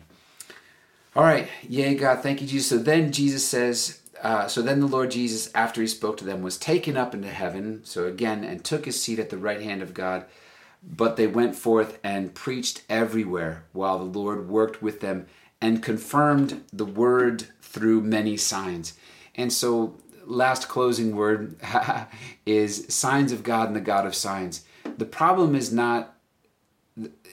all 1.15 1.25
right 1.25 1.49
yay 1.69 1.95
god 1.95 2.23
thank 2.23 2.41
you 2.41 2.47
jesus 2.47 2.69
so 2.69 2.79
then 2.79 3.13
jesus 3.13 3.47
says 3.47 4.01
uh, 4.23 4.47
so 4.47 4.61
then 4.61 4.81
the 4.81 4.87
Lord 4.87 5.11
Jesus, 5.11 5.51
after 5.55 5.81
he 5.81 5.87
spoke 5.87 6.19
to 6.19 6.25
them, 6.25 6.43
was 6.43 6.59
taken 6.59 6.97
up 6.97 7.15
into 7.15 7.29
heaven. 7.29 7.81
So 7.85 8.05
again, 8.05 8.45
and 8.45 8.63
took 8.63 8.85
his 8.85 9.01
seat 9.01 9.19
at 9.19 9.31
the 9.31 9.39
right 9.39 9.63
hand 9.63 9.81
of 9.81 9.95
God. 9.95 10.27
But 10.83 11.17
they 11.17 11.27
went 11.27 11.57
forth 11.57 11.99
and 12.03 12.35
preached 12.35 12.83
everywhere 12.89 13.65
while 13.73 13.99
the 13.99 14.19
Lord 14.19 14.49
worked 14.49 14.83
with 14.83 15.01
them 15.01 15.27
and 15.61 15.83
confirmed 15.83 16.65
the 16.73 16.85
word 16.85 17.47
through 17.61 18.01
many 18.01 18.37
signs. 18.37 18.95
And 19.35 19.53
so, 19.53 19.97
last 20.25 20.69
closing 20.69 21.15
word 21.15 21.57
is 22.47 22.87
signs 22.89 23.33
of 23.33 23.43
God 23.43 23.69
and 23.69 23.77
the 23.77 23.81
God 23.81 24.07
of 24.07 24.15
signs. 24.15 24.65
The 24.97 25.05
problem 25.05 25.55
is 25.55 25.73
not, 25.73 26.15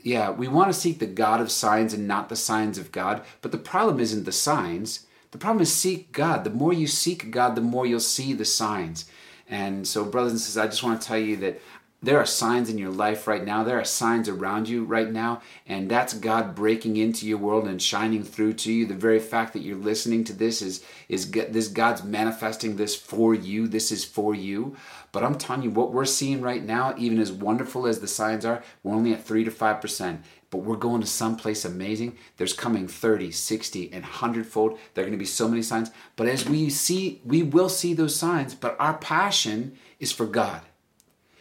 yeah, 0.03 0.29
we 0.29 0.47
want 0.47 0.71
to 0.71 0.79
seek 0.79 0.99
the 0.99 1.05
God 1.05 1.39
of 1.39 1.51
signs 1.51 1.93
and 1.93 2.07
not 2.07 2.29
the 2.29 2.35
signs 2.35 2.77
of 2.77 2.91
God, 2.91 3.23
but 3.41 3.51
the 3.51 3.57
problem 3.57 3.99
isn't 3.99 4.25
the 4.25 4.31
signs. 4.31 5.05
The 5.31 5.37
problem 5.37 5.61
is 5.61 5.73
seek 5.73 6.11
God. 6.11 6.43
The 6.43 6.49
more 6.49 6.73
you 6.73 6.87
seek 6.87 7.31
God, 7.31 7.55
the 7.55 7.61
more 7.61 7.85
you'll 7.85 7.99
see 7.99 8.33
the 8.33 8.45
signs. 8.45 9.05
And 9.49 9.87
so, 9.87 10.03
brothers 10.03 10.33
and 10.33 10.41
sisters, 10.41 10.57
I 10.57 10.67
just 10.67 10.83
want 10.83 11.01
to 11.01 11.07
tell 11.07 11.17
you 11.17 11.37
that 11.37 11.61
there 11.99 12.19
are 12.19 12.27
signs 12.27 12.69
in 12.69 12.77
your 12.77 12.91
life 12.91 13.25
right 13.25 13.43
now. 13.43 13.63
There 13.63 13.79
are 13.79 13.85
signs 13.85 14.29
around 14.29 14.69
you 14.69 14.85
right 14.85 15.11
now, 15.11 15.41
and 15.65 15.89
that's 15.89 16.13
God 16.13 16.53
breaking 16.53 16.95
into 16.95 17.25
your 17.25 17.39
world 17.39 17.67
and 17.67 17.81
shining 17.81 18.23
through 18.23 18.53
to 18.53 18.71
you. 18.71 18.85
The 18.85 18.93
very 18.93 19.19
fact 19.19 19.53
that 19.53 19.63
you're 19.63 19.77
listening 19.77 20.23
to 20.25 20.33
this 20.33 20.61
is 20.61 20.83
is 21.09 21.31
this 21.31 21.67
God's 21.67 22.03
manifesting 22.03 22.75
this 22.75 22.95
for 22.95 23.33
you. 23.33 23.67
This 23.67 23.91
is 23.91 24.05
for 24.05 24.35
you. 24.35 24.77
But 25.11 25.23
I'm 25.23 25.39
telling 25.39 25.63
you, 25.63 25.71
what 25.71 25.91
we're 25.91 26.05
seeing 26.05 26.39
right 26.39 26.63
now, 26.63 26.93
even 26.99 27.17
as 27.17 27.31
wonderful 27.31 27.87
as 27.87 27.99
the 27.99 28.07
signs 28.07 28.45
are, 28.45 28.63
we're 28.83 28.93
only 28.93 29.13
at 29.13 29.23
three 29.23 29.43
to 29.43 29.51
five 29.51 29.81
percent. 29.81 30.23
But 30.51 30.59
we're 30.59 30.75
going 30.75 31.01
to 31.01 31.07
someplace 31.07 31.65
amazing. 31.65 32.15
There's 32.37 32.53
coming 32.53 32.87
30, 32.87 33.31
60, 33.31 33.91
and 33.91 34.03
100 34.03 34.45
fold. 34.45 34.79
There 34.93 35.03
are 35.03 35.07
going 35.07 35.17
to 35.17 35.21
be 35.21 35.25
so 35.25 35.47
many 35.47 35.61
signs. 35.61 35.91
But 36.15 36.27
as 36.27 36.47
we 36.47 36.69
see, 36.69 37.21
we 37.25 37.43
will 37.43 37.67
see 37.67 37.93
those 37.93 38.15
signs. 38.15 38.55
But 38.55 38.77
our 38.79 38.93
passion 38.93 39.77
is 39.99 40.13
for 40.13 40.25
God. 40.25 40.61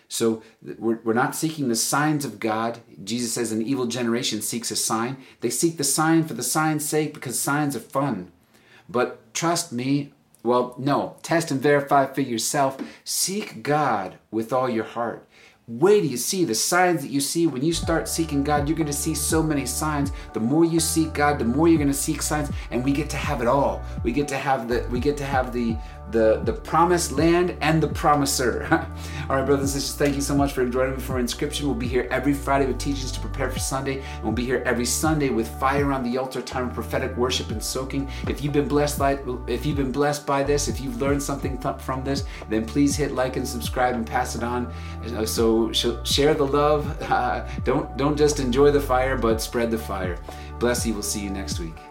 So 0.08 0.42
we're, 0.78 1.00
we're 1.02 1.12
not 1.12 1.34
seeking 1.34 1.68
the 1.68 1.76
signs 1.76 2.24
of 2.24 2.38
God. 2.38 2.78
Jesus 3.02 3.32
says 3.32 3.52
an 3.52 3.62
evil 3.62 3.86
generation 3.86 4.40
seeks 4.40 4.70
a 4.70 4.76
sign. 4.76 5.16
They 5.40 5.50
seek 5.50 5.76
the 5.76 5.84
sign 5.84 6.24
for 6.24 6.34
the 6.34 6.42
sign's 6.42 6.84
sake 6.84 7.12
because 7.14 7.38
signs 7.38 7.74
are 7.74 7.80
fun. 7.80 8.30
But 8.88 9.34
trust 9.34 9.72
me, 9.72 10.12
well, 10.42 10.74
no, 10.78 11.16
test 11.22 11.50
and 11.50 11.60
verify 11.60 12.06
for 12.06 12.20
yourself. 12.20 12.78
Seek 13.04 13.62
God 13.62 14.16
with 14.30 14.52
all 14.52 14.68
your 14.68 14.84
heart. 14.84 15.26
Wait 15.68 16.02
till 16.02 16.10
you 16.10 16.16
see 16.16 16.44
the 16.44 16.54
signs 16.54 17.02
that 17.02 17.10
you 17.10 17.20
see 17.20 17.48
when 17.48 17.64
you 17.64 17.72
start 17.72 18.06
seeking 18.06 18.44
God. 18.44 18.68
You're 18.68 18.76
going 18.76 18.86
to 18.86 18.92
see 18.92 19.16
so 19.16 19.42
many 19.42 19.66
signs. 19.66 20.12
The 20.32 20.38
more 20.38 20.64
you 20.64 20.78
seek 20.78 21.12
God, 21.12 21.40
the 21.40 21.44
more 21.44 21.66
you're 21.66 21.78
going 21.78 21.88
to 21.88 21.94
seek 21.94 22.22
signs, 22.22 22.52
and 22.70 22.84
we 22.84 22.92
get 22.92 23.10
to 23.10 23.16
have 23.16 23.42
it 23.42 23.48
all. 23.48 23.82
We 24.04 24.12
get 24.12 24.28
to 24.28 24.38
have 24.38 24.68
the 24.68 24.86
we 24.92 25.00
get 25.00 25.16
to 25.16 25.24
have 25.24 25.52
the 25.52 25.76
the 26.10 26.40
the 26.44 26.52
promised 26.52 27.12
land 27.12 27.56
and 27.60 27.82
the 27.82 27.88
promiser. 27.88 28.66
all 29.28 29.36
right, 29.36 29.46
brothers 29.46 29.74
and 29.74 29.82
sisters, 29.82 29.96
thank 29.96 30.14
you 30.14 30.20
so 30.20 30.34
much 30.34 30.52
for 30.52 30.66
joining 30.68 30.96
me 30.96 31.00
for 31.00 31.18
Inscription. 31.18 31.66
We'll 31.66 31.74
be 31.74 31.88
here 31.88 32.06
every 32.10 32.34
Friday 32.34 32.66
with 32.66 32.78
teachings 32.78 33.12
to 33.12 33.20
prepare 33.20 33.50
for 33.50 33.58
Sunday, 33.58 34.00
and 34.00 34.22
we'll 34.22 34.32
be 34.32 34.44
here 34.44 34.62
every 34.64 34.86
Sunday 34.86 35.30
with 35.30 35.48
fire 35.58 35.92
on 35.92 36.02
the 36.02 36.16
altar, 36.18 36.40
time 36.42 36.68
of 36.68 36.74
prophetic 36.74 37.16
worship 37.16 37.50
and 37.50 37.62
soaking. 37.62 38.08
If 38.28 38.42
you've 38.42 38.52
been 38.52 38.68
blessed 38.68 38.98
by 38.98 39.18
if 39.46 39.66
you've 39.66 39.76
been 39.76 39.92
blessed 39.92 40.26
by 40.26 40.42
this, 40.42 40.68
if 40.68 40.80
you've 40.80 41.00
learned 41.00 41.22
something 41.22 41.58
from 41.58 42.04
this, 42.04 42.24
then 42.48 42.64
please 42.64 42.96
hit 42.96 43.12
like 43.12 43.36
and 43.36 43.46
subscribe 43.46 43.94
and 43.94 44.06
pass 44.06 44.36
it 44.36 44.42
on. 44.42 44.72
So 45.26 45.72
share 45.72 46.34
the 46.34 46.46
love. 46.46 47.02
Uh, 47.02 47.46
don't 47.64 47.96
don't 47.96 48.16
just 48.16 48.40
enjoy 48.40 48.70
the 48.70 48.80
fire, 48.80 49.16
but 49.16 49.40
spread 49.40 49.70
the 49.70 49.78
fire. 49.78 50.18
Bless 50.58 50.86
you. 50.86 50.94
We'll 50.94 51.02
see 51.02 51.20
you 51.20 51.30
next 51.30 51.58
week. 51.58 51.85